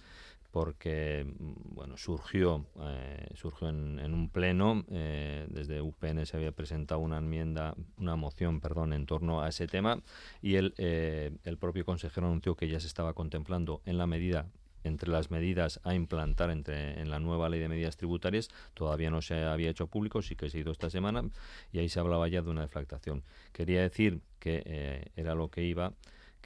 porque 0.50 1.26
mm, 1.26 1.74
bueno 1.74 1.96
surgió 1.96 2.66
eh, 2.80 3.28
surgió 3.34 3.68
en, 3.68 4.14
un 4.14 4.28
pleno 4.28 4.84
eh, 4.90 5.46
desde 5.50 5.80
UPN 5.80 6.26
se 6.26 6.36
había 6.36 6.52
presentado 6.52 7.00
una 7.00 7.18
enmienda 7.18 7.74
una 7.98 8.16
moción 8.16 8.60
perdón 8.60 8.92
en 8.92 9.06
torno 9.06 9.42
a 9.42 9.48
ese 9.48 9.66
tema 9.66 10.02
y 10.42 10.56
el, 10.56 10.74
eh, 10.78 11.32
el 11.44 11.58
propio 11.58 11.84
consejero 11.84 12.26
anunció 12.26 12.56
que 12.56 12.68
ya 12.68 12.80
se 12.80 12.86
estaba 12.86 13.14
contemplando 13.14 13.82
en 13.86 13.98
la 13.98 14.06
medida 14.06 14.46
entre 14.84 15.10
las 15.10 15.32
medidas 15.32 15.80
a 15.82 15.94
implantar 15.94 16.50
entre, 16.50 17.00
en 17.00 17.10
la 17.10 17.18
nueva 17.18 17.48
ley 17.48 17.58
de 17.58 17.68
medidas 17.68 17.96
tributarias 17.96 18.48
todavía 18.74 19.10
no 19.10 19.20
se 19.20 19.42
había 19.42 19.70
hecho 19.70 19.88
público, 19.88 20.22
sí 20.22 20.36
que 20.36 20.48
se 20.48 20.58
ha 20.58 20.60
ido 20.60 20.70
esta 20.70 20.90
semana 20.90 21.28
y 21.72 21.80
ahí 21.80 21.88
se 21.88 21.98
hablaba 21.98 22.28
ya 22.28 22.40
de 22.40 22.50
una 22.50 22.60
deflactación. 22.60 23.24
Quería 23.52 23.82
decir 23.82 24.20
que 24.38 25.10
era 25.16 25.34
lo 25.34 25.48
que 25.48 25.64
iba 25.64 25.92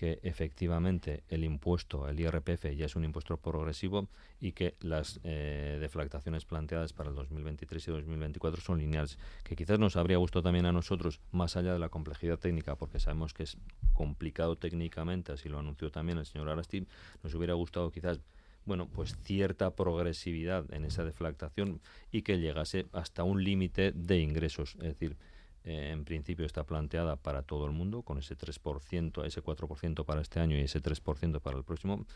que 0.00 0.18
efectivamente 0.22 1.24
el 1.28 1.44
impuesto, 1.44 2.08
el 2.08 2.18
IRPF, 2.18 2.74
ya 2.74 2.86
es 2.86 2.96
un 2.96 3.04
impuesto 3.04 3.36
progresivo 3.36 4.08
y 4.40 4.52
que 4.52 4.74
las 4.80 5.20
eh, 5.24 5.76
deflactaciones 5.78 6.46
planteadas 6.46 6.94
para 6.94 7.10
el 7.10 7.16
2023 7.16 7.86
y 7.86 7.90
2024 7.90 8.62
son 8.62 8.78
lineales, 8.78 9.18
que 9.44 9.54
quizás 9.56 9.78
nos 9.78 9.96
habría 9.96 10.16
gustado 10.16 10.42
también 10.42 10.64
a 10.64 10.72
nosotros, 10.72 11.20
más 11.32 11.54
allá 11.56 11.74
de 11.74 11.78
la 11.78 11.90
complejidad 11.90 12.38
técnica, 12.38 12.76
porque 12.76 12.98
sabemos 12.98 13.34
que 13.34 13.42
es 13.42 13.58
complicado 13.92 14.56
técnicamente, 14.56 15.32
así 15.32 15.50
lo 15.50 15.58
anunció 15.58 15.90
también 15.90 16.16
el 16.16 16.24
señor 16.24 16.48
Arastín, 16.48 16.88
nos 17.22 17.34
hubiera 17.34 17.52
gustado 17.52 17.90
quizás 17.90 18.20
bueno, 18.64 18.88
pues 18.88 19.18
cierta 19.22 19.74
progresividad 19.76 20.72
en 20.72 20.86
esa 20.86 21.04
deflactación 21.04 21.82
y 22.10 22.22
que 22.22 22.38
llegase 22.38 22.86
hasta 22.92 23.22
un 23.22 23.44
límite 23.44 23.92
de 23.92 24.20
ingresos, 24.20 24.76
es 24.76 24.98
decir, 24.98 25.18
eh, 25.64 25.90
en 25.92 26.04
principio 26.04 26.46
está 26.46 26.64
planteada 26.64 27.16
para 27.16 27.42
todo 27.42 27.66
el 27.66 27.72
mundo, 27.72 28.02
con 28.02 28.18
ese 28.18 28.36
3%, 28.36 29.24
ese 29.26 29.42
4% 29.42 30.04
para 30.04 30.20
este 30.20 30.40
año 30.40 30.56
y 30.56 30.60
ese 30.60 30.82
3% 30.82 31.40
para 31.40 31.56
el 31.56 31.64
próximo. 31.64 32.06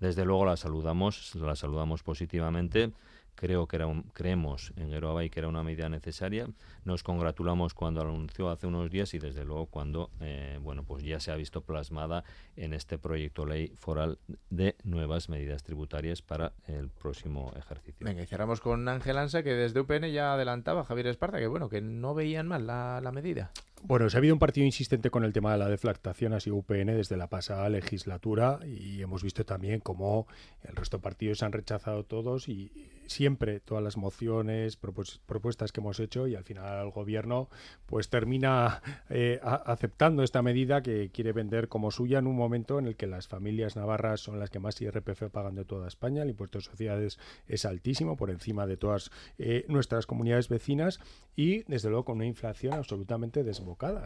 Desde 0.00 0.24
luego 0.24 0.44
la 0.46 0.56
saludamos, 0.56 1.34
la 1.34 1.56
saludamos 1.56 2.02
positivamente 2.02 2.92
creo 3.34 3.66
que 3.66 3.76
era 3.76 3.86
un, 3.86 4.02
creemos 4.12 4.72
en 4.76 4.90
Geroabay 4.90 5.30
que 5.30 5.40
era 5.40 5.48
una 5.48 5.62
medida 5.62 5.88
necesaria. 5.88 6.46
Nos 6.84 7.02
congratulamos 7.02 7.74
cuando 7.74 8.04
lo 8.04 8.10
anunció 8.10 8.50
hace 8.50 8.66
unos 8.66 8.90
días 8.90 9.14
y 9.14 9.18
desde 9.18 9.44
luego 9.44 9.66
cuando 9.66 10.10
eh, 10.20 10.58
bueno 10.62 10.84
pues 10.84 11.04
ya 11.04 11.20
se 11.20 11.30
ha 11.32 11.36
visto 11.36 11.62
plasmada 11.62 12.24
en 12.56 12.74
este 12.74 12.98
proyecto 12.98 13.46
ley 13.46 13.72
foral 13.78 14.18
de 14.50 14.76
nuevas 14.84 15.28
medidas 15.28 15.62
tributarias 15.62 16.22
para 16.22 16.52
el 16.66 16.88
próximo 16.88 17.52
ejercicio. 17.56 18.04
Venga, 18.04 18.22
y 18.22 18.26
cerramos 18.26 18.60
con 18.60 18.88
Ángel 18.88 19.18
Ansa 19.18 19.42
que 19.42 19.54
desde 19.54 19.80
UPN 19.80 20.10
ya 20.12 20.34
adelantaba 20.34 20.84
Javier 20.84 21.08
Esparta 21.08 21.38
que 21.38 21.46
bueno 21.46 21.68
que 21.68 21.80
no 21.80 22.14
veían 22.14 22.48
mal 22.48 22.66
la 22.66 23.12
medida. 23.12 23.50
Bueno, 23.84 24.08
se 24.08 24.16
ha 24.16 24.18
habido 24.18 24.36
un 24.36 24.38
partido 24.38 24.64
insistente 24.64 25.10
con 25.10 25.24
el 25.24 25.32
tema 25.32 25.50
de 25.50 25.58
la 25.58 25.68
deflactación, 25.68 26.32
ha 26.34 26.40
sido 26.40 26.54
UPN 26.54 26.86
desde 26.86 27.16
la 27.16 27.26
pasada 27.26 27.68
legislatura 27.68 28.60
y 28.64 29.02
hemos 29.02 29.24
visto 29.24 29.44
también 29.44 29.80
cómo 29.80 30.28
el 30.62 30.76
resto 30.76 30.98
de 30.98 31.02
partidos 31.02 31.42
han 31.42 31.50
rechazado 31.50 32.04
todos 32.04 32.48
y 32.48 32.70
siempre 33.06 33.58
todas 33.58 33.82
las 33.82 33.96
mociones, 33.96 34.76
propuestas 34.76 35.72
que 35.72 35.80
hemos 35.80 35.98
hecho 35.98 36.28
y 36.28 36.36
al 36.36 36.44
final 36.44 36.86
el 36.86 36.92
gobierno 36.92 37.48
pues 37.86 38.08
termina 38.08 38.82
eh, 39.10 39.40
aceptando 39.42 40.22
esta 40.22 40.42
medida 40.42 40.82
que 40.82 41.10
quiere 41.10 41.32
vender 41.32 41.66
como 41.68 41.90
suya 41.90 42.20
en 42.20 42.28
un 42.28 42.36
momento 42.36 42.78
en 42.78 42.86
el 42.86 42.96
que 42.96 43.08
las 43.08 43.26
familias 43.26 43.74
navarras 43.74 44.20
son 44.20 44.38
las 44.38 44.50
que 44.50 44.60
más 44.60 44.80
IRPF 44.80 45.24
pagan 45.30 45.56
de 45.56 45.64
toda 45.64 45.88
España, 45.88 46.22
el 46.22 46.30
impuesto 46.30 46.58
de 46.58 46.64
sociedades 46.64 47.18
es 47.48 47.64
altísimo 47.64 48.16
por 48.16 48.30
encima 48.30 48.66
de 48.66 48.76
todas 48.76 49.10
eh, 49.38 49.64
nuestras 49.68 50.06
comunidades 50.06 50.48
vecinas 50.48 51.00
y 51.34 51.64
desde 51.64 51.88
luego 51.88 52.04
con 52.04 52.16
una 52.16 52.26
inflación 52.26 52.74
absolutamente 52.74 53.42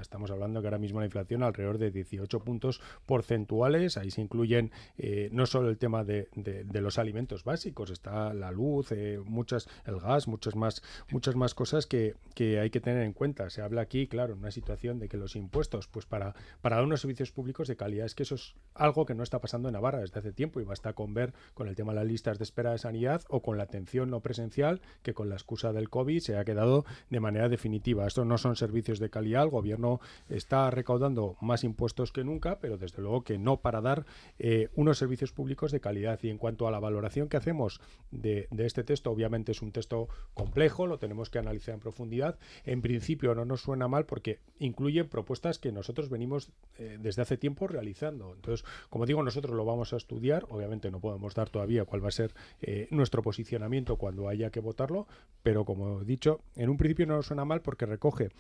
Estamos 0.01 0.31
hablando 0.31 0.61
que 0.61 0.69
ahora 0.69 0.79
mismo 0.79 1.01
la 1.01 1.07
inflación 1.07 1.43
alrededor 1.43 1.79
de 1.79 1.91
18 1.91 2.41
puntos 2.41 2.81
porcentuales, 3.07 3.97
ahí 3.97 4.11
se 4.11 4.21
incluyen 4.21 4.71
eh, 4.99 5.29
no 5.33 5.47
solo 5.47 5.69
el 5.69 5.79
tema 5.79 6.05
de, 6.05 6.29
de 6.35 6.81
los 6.81 6.99
alimentos 6.99 7.45
básicos, 7.45 7.91
está 7.91 8.33
la 8.35 8.51
luz, 8.51 8.93
muchas, 9.25 9.69
el 9.85 9.99
gas, 9.99 10.29
muchas 10.29 10.55
más, 10.57 10.83
muchas 11.11 11.37
más 11.37 11.55
cosas 11.55 11.87
que, 11.87 12.15
que, 12.35 12.61
hay 12.61 12.71
que 12.71 12.81
tener 12.81 13.03
en 13.03 13.13
cuenta. 13.13 13.51
Se 13.51 13.63
habla 13.63 13.83
aquí, 13.83 14.07
claro, 14.07 14.35
en 14.35 14.41
una 14.41 14.51
situación 14.51 14.99
de 14.99 15.09
que 15.09 15.17
los 15.17 15.37
impuestos, 15.37 15.89
pues 15.89 16.07
para, 16.07 16.35
para 16.61 16.83
unos 16.83 17.01
servicios 17.01 17.33
públicos 17.33 17.69
de 17.69 17.77
calidad, 17.77 18.07
es 18.07 18.15
que 18.15 18.23
eso 18.23 18.37
es 18.37 18.55
algo 18.75 19.07
que 19.07 19.15
no 19.15 19.23
está 19.23 19.41
pasando 19.41 19.69
en 19.69 19.75
Navarra 19.75 20.01
desde 20.01 20.19
hace 20.19 20.33
tiempo 20.33 20.61
y 20.61 20.65
basta 20.65 20.93
con 20.93 21.15
ver 21.15 21.33
con 21.55 21.69
el 21.69 21.75
tema 21.75 21.93
de 21.93 22.01
las 22.01 22.07
listas 22.07 22.39
de 22.39 22.45
espera 22.45 22.73
de 22.73 22.79
sanidad 22.79 23.23
o 23.29 23.43
con 23.43 23.59
la 23.59 23.65
atención 23.65 24.11
no 24.11 24.21
presencial 24.21 24.81
que 25.03 25.15
con 25.15 25.29
la 25.29 25.35
excusa 25.35 25.73
del 25.73 25.91
COVID 25.91 26.21
se 26.21 26.37
ha 26.37 26.45
quedado 26.45 26.85
de 27.11 27.21
manera 27.21 27.49
definitiva. 27.49 28.07
Estos 28.07 28.27
no 28.27 28.39
son 28.39 28.57
servicios 28.57 28.99
de 28.99 29.11
calidad, 29.11 29.49
gobierno 29.57 30.01
está 30.29 30.71
recaudando 30.71 31.37
más 31.41 31.65
impuestos 31.65 32.13
que 32.13 32.25
nunca, 32.25 32.61
pero 32.61 32.77
desde 32.77 33.01
luego 33.01 33.25
que 33.25 33.39
no 33.39 33.61
para 33.61 33.81
dar 33.81 34.05
eh, 34.39 34.69
unos 34.75 34.99
servicios 34.99 35.33
públicos 35.33 35.73
de 35.73 35.81
calidad. 35.81 36.19
Y 36.23 36.29
en 36.29 36.39
cuanto 36.39 36.69
a 36.69 36.71
la 36.71 36.79
valoración 36.79 37.29
que 37.29 37.37
hacemos 37.37 37.81
de, 38.11 38.49
este 38.59 38.85
texto 38.85 39.11
obviamente 39.11 39.53
es 39.53 39.63
un 39.63 39.73
texto 39.73 40.09
complejo, 40.35 40.87
lo 40.87 40.99
tenemos 40.99 41.31
que 41.31 41.39
analizar 41.39 41.75
en 41.75 41.81
profundidad. 41.81 42.39
En 42.65 42.83
principio 42.83 43.35
no 43.35 43.45
nos 43.45 43.63
suena 43.63 43.89
mal 43.89 44.05
porque 44.05 44.41
incluye 44.59 45.05
propuestas 45.05 45.59
que 45.59 45.73
nosotros 45.73 46.11
venimos 46.11 46.53
eh, 46.79 46.99
desde 47.01 47.23
hace 47.23 47.37
tiempo 47.39 47.67
realizando. 47.67 48.35
Entonces, 48.35 48.67
como 48.91 49.07
digo, 49.07 49.23
nosotros 49.23 49.57
lo 49.57 49.65
vamos 49.65 49.93
a 49.93 49.97
estudiar. 49.97 50.47
Obviamente 50.51 50.91
no 50.91 51.01
podemos 51.01 51.35
dar 51.35 51.49
todavía 51.49 51.85
cuál 51.85 52.05
va 52.05 52.09
a 52.09 52.13
ser 52.13 52.35
eh, 52.61 52.89
nuestro 52.91 53.23
posicionamiento 53.23 53.97
cuando 53.97 54.29
haya 54.29 54.51
que 54.51 54.61
votarlo, 54.61 55.07
pero 55.43 55.65
como 55.65 56.03
he 56.03 56.05
dicho, 56.05 56.41
en 56.57 56.69
un 56.69 56.77
principio 56.77 57.07
no 57.07 57.17
nos 57.17 57.27
suena 57.27 57.45
mal 57.45 57.63
porque 57.63 57.87
recoge 57.87 58.31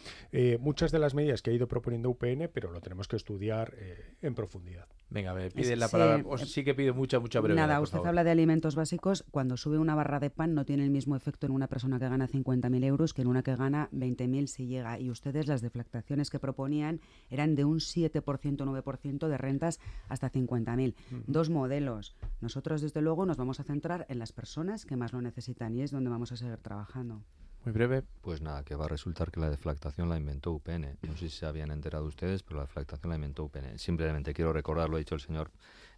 muchas 0.60 0.92
de 0.92 0.98
las 0.98 1.05
medidas 1.14 1.42
que 1.42 1.50
ha 1.50 1.54
ido 1.54 1.68
proponiendo 1.68 2.11
UPN, 2.11 2.50
pero 2.52 2.70
lo 2.70 2.80
tenemos 2.80 3.09
que 3.09 3.16
estudiar 3.16 3.74
en 4.22 4.34
profundidad. 4.34 4.86
Venga, 5.09 5.34
me 5.34 5.50
pide 5.50 5.76
la 5.76 5.88
palabra. 5.88 6.24
sí 6.38 6.64
que 6.64 6.74
pide 6.74 6.92
mucha, 6.92 7.20
mucha 7.20 7.40
brevedad. 7.40 7.66
Nada, 7.66 7.80
usted 7.80 8.04
habla 8.04 8.24
de 8.24 8.30
alimentos 8.30 8.74
básicos. 8.74 9.24
Cuando 9.30 9.57
sube 9.57 9.78
una 9.78 9.94
barra 9.94 10.18
de 10.18 10.30
pan 10.30 10.54
no 10.54 10.64
tiene 10.64 10.84
el 10.84 10.90
mismo 10.90 11.14
efecto 11.14 11.46
en 11.46 11.52
una 11.52 11.68
persona 11.68 11.98
que 11.98 12.09
gana 12.09 12.28
50.000 12.28 12.84
euros 12.84 13.14
que 13.14 13.22
en 13.22 13.28
una 13.28 13.42
que 13.42 13.54
gana 13.54 13.88
20.000 13.92 14.46
si 14.46 14.66
llega. 14.66 14.98
Y 14.98 15.11
ustedes 15.11 15.46
las 15.46 15.62
deflactaciones 15.62 16.30
que 16.30 16.40
proponían 16.40 17.00
eran 17.30 17.54
de 17.54 17.64
un 17.64 17.78
7%, 17.78 18.22
9% 18.22 19.28
de 19.28 19.38
rentas 19.38 19.80
hasta 20.09 20.30
50.000. 20.30 20.94
Dos 21.26 21.50
modelos. 21.50 22.16
Nosotros, 22.40 22.82
desde 22.82 23.00
luego, 23.00 23.26
nos 23.26 23.36
vamos 23.36 23.61
a 23.61 23.64
centrar 23.64 24.07
en 24.09 24.18
las 24.18 24.32
personas 24.32 24.86
que 24.86 24.96
más 24.96 25.12
lo 25.12 25.22
necesitan 25.22 25.74
y 25.74 25.82
es 25.82 25.90
donde 25.92 26.11
vamos 26.11 26.32
a 26.32 26.36
seguir 26.36 26.57
trabajando. 26.59 27.22
Muy 27.66 27.72
breve. 27.72 28.04
Pues 28.20 28.42
nada, 28.42 28.62
que 28.62 28.76
va 28.76 28.84
a 28.84 28.88
resultar 28.88 29.32
que 29.32 29.40
la 29.40 29.50
deflactación 29.50 30.08
la 30.08 30.16
inventó 30.16 30.52
UPN. 30.52 30.98
No 31.02 31.16
sé 31.16 31.28
si 31.28 31.30
se 31.30 31.46
habían 31.46 31.72
enterado 31.72 32.04
ustedes, 32.04 32.44
pero 32.44 32.58
la 32.58 32.66
deflactación 32.66 33.10
la 33.10 33.16
inventó 33.16 33.42
UPN. 33.42 33.76
Simplemente 33.76 34.32
quiero 34.32 34.52
recordar, 34.52 34.88
lo 34.88 34.94
ha 34.94 34.98
dicho 35.00 35.16
el 35.16 35.20
señor 35.20 35.50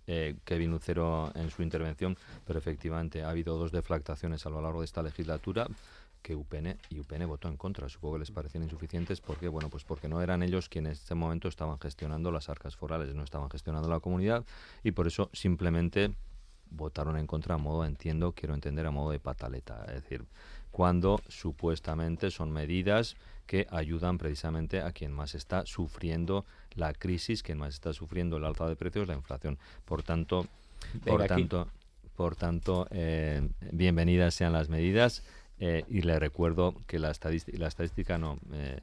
eh, 0.06 0.36
Kevin 0.46 0.70
Lucero 0.70 1.30
en 1.34 1.50
su 1.50 1.62
intervención, 1.62 2.16
pero 2.46 2.58
efectivamente 2.58 3.22
ha 3.22 3.28
habido 3.28 3.58
dos 3.58 3.70
deflactaciones 3.70 4.46
a 4.46 4.48
lo 4.48 4.62
largo 4.62 4.80
de 4.80 4.86
esta 4.86 5.02
legislatura 5.02 5.66
que 6.22 6.34
UPN 6.34 6.78
y 6.88 7.00
UPN 7.00 7.26
votó 7.26 7.48
en 7.48 7.58
contra. 7.58 7.86
Supongo 7.90 8.14
que 8.14 8.20
les 8.20 8.30
parecían 8.30 8.64
insuficientes 8.64 9.20
porque, 9.20 9.48
bueno, 9.48 9.68
pues 9.68 9.84
porque 9.84 10.08
no 10.08 10.22
eran 10.22 10.42
ellos 10.42 10.70
quienes 10.70 10.96
en 10.96 11.02
este 11.02 11.14
momento 11.16 11.48
estaban 11.48 11.78
gestionando 11.78 12.32
las 12.32 12.48
arcas 12.48 12.76
forales, 12.76 13.14
no 13.14 13.24
estaban 13.24 13.50
gestionando 13.50 13.90
la 13.90 14.00
comunidad 14.00 14.46
y 14.82 14.92
por 14.92 15.06
eso 15.06 15.28
simplemente 15.34 16.14
votaron 16.70 17.16
en 17.18 17.26
contra 17.26 17.54
a 17.54 17.58
modo, 17.58 17.84
entiendo, 17.84 18.32
quiero 18.32 18.54
entender, 18.54 18.86
a 18.86 18.90
modo 18.90 19.10
de 19.10 19.20
pataleta. 19.20 19.84
Es 19.88 20.02
decir, 20.02 20.24
cuando 20.78 21.20
supuestamente 21.26 22.30
son 22.30 22.52
medidas 22.52 23.16
que 23.48 23.66
ayudan 23.68 24.16
precisamente 24.16 24.80
a 24.80 24.92
quien 24.92 25.10
más 25.10 25.34
está 25.34 25.66
sufriendo 25.66 26.44
la 26.76 26.92
crisis, 26.92 27.42
quien 27.42 27.58
más 27.58 27.74
está 27.74 27.92
sufriendo 27.92 28.36
el 28.36 28.44
alta 28.44 28.68
de 28.68 28.76
precios, 28.76 29.08
la 29.08 29.14
inflación. 29.14 29.58
Por 29.84 30.04
tanto, 30.04 30.46
por 31.04 31.26
tanto, 31.26 31.66
por 32.14 32.36
tanto, 32.36 32.86
eh, 32.92 33.48
bienvenidas 33.72 34.34
sean 34.34 34.52
las 34.52 34.68
medidas 34.68 35.24
Eh, 35.60 35.84
y 35.88 36.02
le 36.02 36.18
recuerdo 36.20 36.74
que 36.86 37.00
la 37.00 37.10
estadística, 37.10 37.58
la 37.58 37.66
estadística 37.66 38.16
no, 38.16 38.38
eh, 38.52 38.78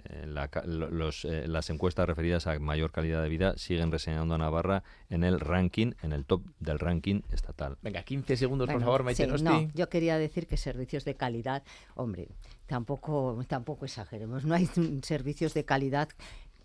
los, 0.66 1.24
eh, 1.24 1.48
las 1.48 1.70
encuestas 1.70 2.06
referidas 2.06 2.48
a 2.48 2.60
mayor 2.60 2.92
calidad 2.92 3.24
de 3.24 3.30
vida 3.30 3.58
siguen 3.58 3.92
reseñando 3.92 4.36
a 4.36 4.38
Navarra 4.38 4.84
en 5.10 5.24
el 5.24 5.40
ranking, 5.40 5.94
en 6.02 6.12
el 6.12 6.26
top 6.26 6.42
del 6.60 6.80
ranking 6.80 7.22
estatal. 7.32 7.78
Venga, 7.82 8.04
15 8.04 8.36
segundos, 8.36 8.70
por 8.70 8.82
favor, 8.82 9.04
Maite 9.04 9.26
sí, 9.26 9.44
no, 9.44 9.72
yo 9.74 9.88
quería 9.88 10.18
decir 10.18 10.48
que 10.48 10.58
servicios 10.58 11.06
de 11.06 11.16
calidad, 11.16 11.64
hombre, 11.96 12.28
tampoco, 12.68 13.42
tampoco 13.48 13.86
exageremos. 13.86 14.44
No 14.44 14.56
hay 14.56 14.70
servicios 15.02 15.54
de 15.54 15.64
calidad 15.64 16.10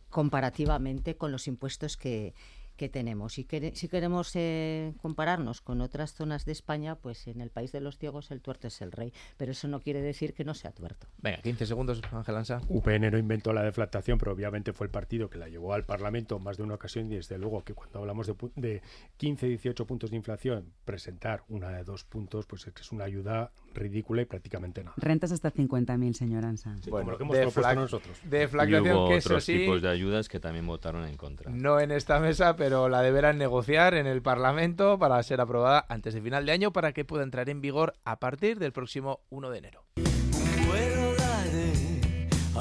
comparativamente 0.09 1.15
con 1.17 1.31
los 1.31 1.47
impuestos 1.47 1.97
que, 1.97 2.35
que 2.81 2.89
tenemos. 2.89 3.39
Y 3.39 3.47
si 3.75 3.89
queremos 3.89 4.33
eh, 4.37 4.95
compararnos 5.03 5.61
con 5.61 5.83
otras 5.83 6.15
zonas 6.15 6.47
de 6.47 6.53
España, 6.53 6.95
pues 6.95 7.27
en 7.27 7.43
el 7.43 7.51
país 7.51 7.73
de 7.73 7.83
los 7.83 7.99
ciegos 7.99 8.31
el 8.31 8.41
tuerto 8.41 8.69
es 8.69 8.81
el 8.81 8.91
rey. 8.91 9.13
Pero 9.37 9.53
eso 9.53 9.69
no 9.69 9.81
quiere 9.81 10.01
decir 10.01 10.33
que 10.33 10.47
no 10.47 10.55
sea 10.55 10.73
tuerto. 10.73 11.07
Venga, 11.19 11.43
15 11.43 11.67
segundos, 11.67 12.01
Ángel 12.11 12.37
Ansa. 12.37 12.63
UPN 12.69 13.11
no 13.11 13.19
inventó 13.19 13.53
la 13.53 13.63
deflactación, 13.63 14.17
pero 14.17 14.33
obviamente 14.33 14.73
fue 14.73 14.87
el 14.87 14.91
partido 14.91 15.29
que 15.29 15.37
la 15.37 15.49
llevó 15.51 15.75
al 15.75 15.85
Parlamento 15.85 16.39
más 16.39 16.57
de 16.57 16.63
una 16.63 16.73
ocasión 16.77 17.13
y 17.13 17.17
desde 17.17 17.37
luego 17.37 17.63
que 17.65 17.75
cuando 17.75 17.99
hablamos 17.99 18.27
de, 18.27 18.35
pu- 18.35 18.51
de 18.57 18.81
15, 19.19 19.47
18 19.47 19.87
puntos 19.87 20.09
de 20.11 20.17
inflación, 20.17 20.73
presentar 20.87 21.45
una 21.51 21.69
de 21.69 21.85
dos 21.85 22.05
puntos, 22.05 22.47
pues 22.47 22.67
es 22.67 22.73
que 22.73 22.81
es 22.81 22.93
una 22.93 23.05
ayuda 23.05 23.53
ridícula 23.75 24.23
y 24.23 24.25
prácticamente 24.25 24.83
nada. 24.83 24.95
Rentas 24.97 25.33
hasta 25.33 25.53
50.000, 25.53 26.13
señor 26.15 26.45
Ansa. 26.45 26.75
como 26.89 27.11
lo 27.11 27.17
que 27.17 27.23
hemos 27.25 27.37
propuesto 27.37 27.61
deflac- 27.63 27.75
nosotros. 27.75 28.19
Y 28.25 28.27
hubo 28.93 29.09
que 29.09 29.17
eso 29.17 29.29
otros 29.31 29.45
sí, 29.45 29.59
tipos 29.59 29.83
de 29.83 29.89
ayudas 29.89 30.29
que 30.29 30.41
también 30.41 30.67
votaron 30.67 31.07
en 31.07 31.17
contra. 31.17 31.51
no 31.51 31.81
en 31.81 31.91
esta 31.91 32.21
mesa, 32.21 32.57
pero 32.57 32.89
la 32.89 33.03
deberán 33.03 33.39
negociar 33.39 33.95
en 33.95 34.07
el 34.07 34.23
Parlamento 34.23 34.99
para 34.99 35.23
ser 35.23 35.41
aprobada 35.41 35.87
antes 35.89 36.15
de 36.15 36.21
final 36.23 36.47
de 36.47 36.53
año 36.53 36.73
para 36.73 36.93
que 36.93 37.05
pueda 37.05 37.23
entrar 37.23 37.49
en 37.49 37.61
vigor 37.61 37.95
a 38.05 38.19
partir 38.19 38.59
del 38.59 38.73
próximo 38.73 39.21
1 39.31 39.51
de 39.51 39.59
enero. 39.59 39.85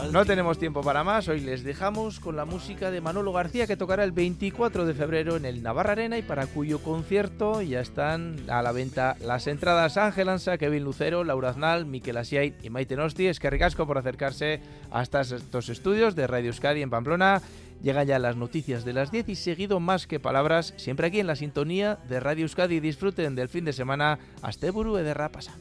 No 0.07 0.25
tenemos 0.25 0.57
tiempo 0.57 0.81
para 0.81 1.03
más, 1.03 1.27
hoy 1.27 1.39
les 1.39 1.63
dejamos 1.63 2.19
con 2.19 2.35
la 2.35 2.45
música 2.45 2.89
de 2.89 2.99
Manolo 2.99 3.31
García 3.31 3.67
que 3.67 3.77
tocará 3.77 4.03
el 4.03 4.11
24 4.11 4.85
de 4.85 4.93
febrero 4.95 5.35
en 5.35 5.45
el 5.45 5.61
Navarra 5.61 5.91
Arena 5.91 6.17
y 6.17 6.23
para 6.23 6.47
cuyo 6.47 6.79
concierto 6.79 7.61
ya 7.61 7.79
están 7.79 8.37
a 8.49 8.63
la 8.63 8.71
venta 8.71 9.17
las 9.21 9.45
entradas 9.45 9.97
Ángel 9.97 10.29
Ansa, 10.29 10.57
Kevin 10.57 10.83
Lucero, 10.83 11.23
Laura 11.23 11.49
Aznal, 11.49 11.85
Miquel 11.85 12.17
Asiait 12.17 12.55
y 12.65 12.71
Maite 12.71 12.95
Nosti. 12.95 13.27
Es 13.27 13.39
que 13.39 13.51
ricasco 13.51 13.85
por 13.85 13.99
acercarse 13.99 14.61
hasta 14.89 15.21
estos 15.21 15.69
estudios 15.69 16.15
de 16.15 16.25
Radio 16.25 16.47
Euskadi 16.47 16.81
en 16.81 16.89
Pamplona. 16.89 17.41
Llegan 17.83 18.07
ya 18.07 18.17
las 18.17 18.35
noticias 18.35 18.83
de 18.85 18.93
las 18.93 19.11
10 19.11 19.29
y 19.29 19.35
seguido 19.35 19.79
más 19.79 20.07
que 20.07 20.19
palabras, 20.19 20.73
siempre 20.77 21.07
aquí 21.07 21.19
en 21.19 21.27
la 21.27 21.35
sintonía 21.35 21.99
de 22.09 22.19
Radio 22.19 22.43
Euskadi. 22.43 22.79
Disfruten 22.79 23.35
del 23.35 23.47
fin 23.47 23.65
de 23.65 23.73
semana. 23.73 24.17
Asteburu 24.41 24.97
ederra 24.97 25.29
pasa. 25.29 25.53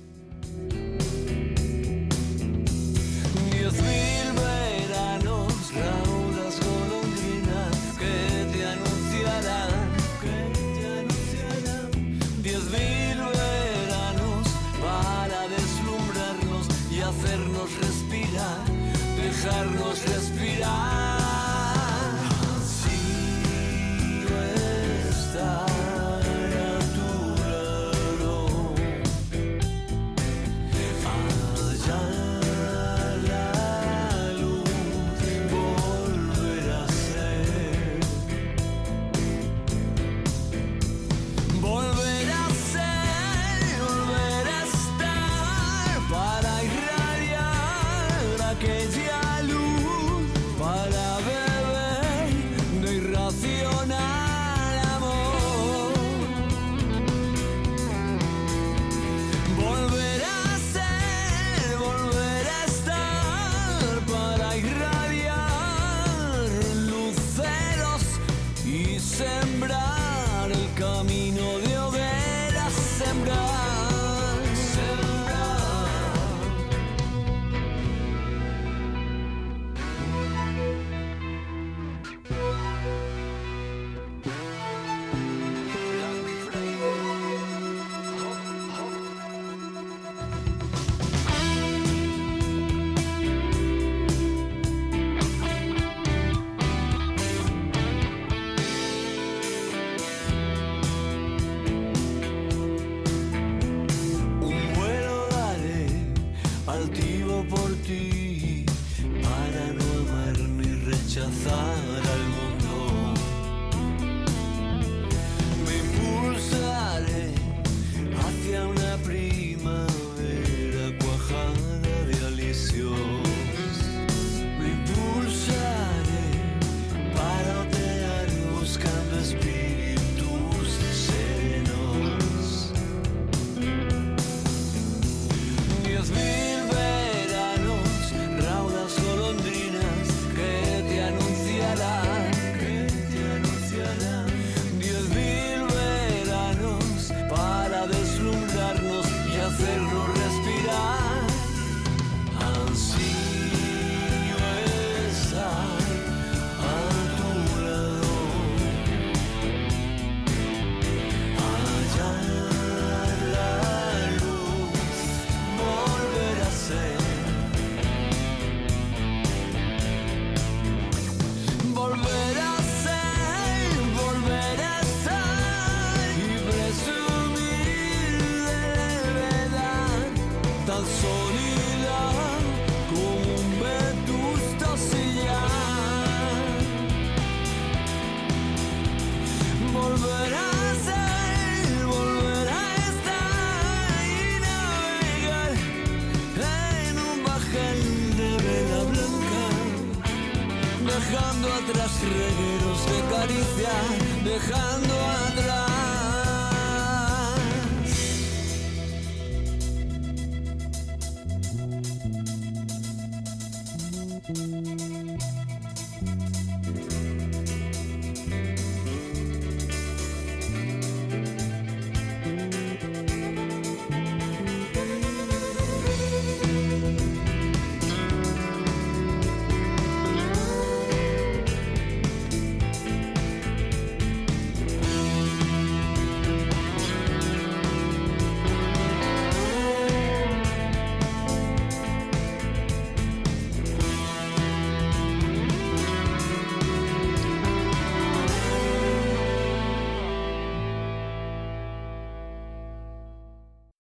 Respirar. 19.97 21.08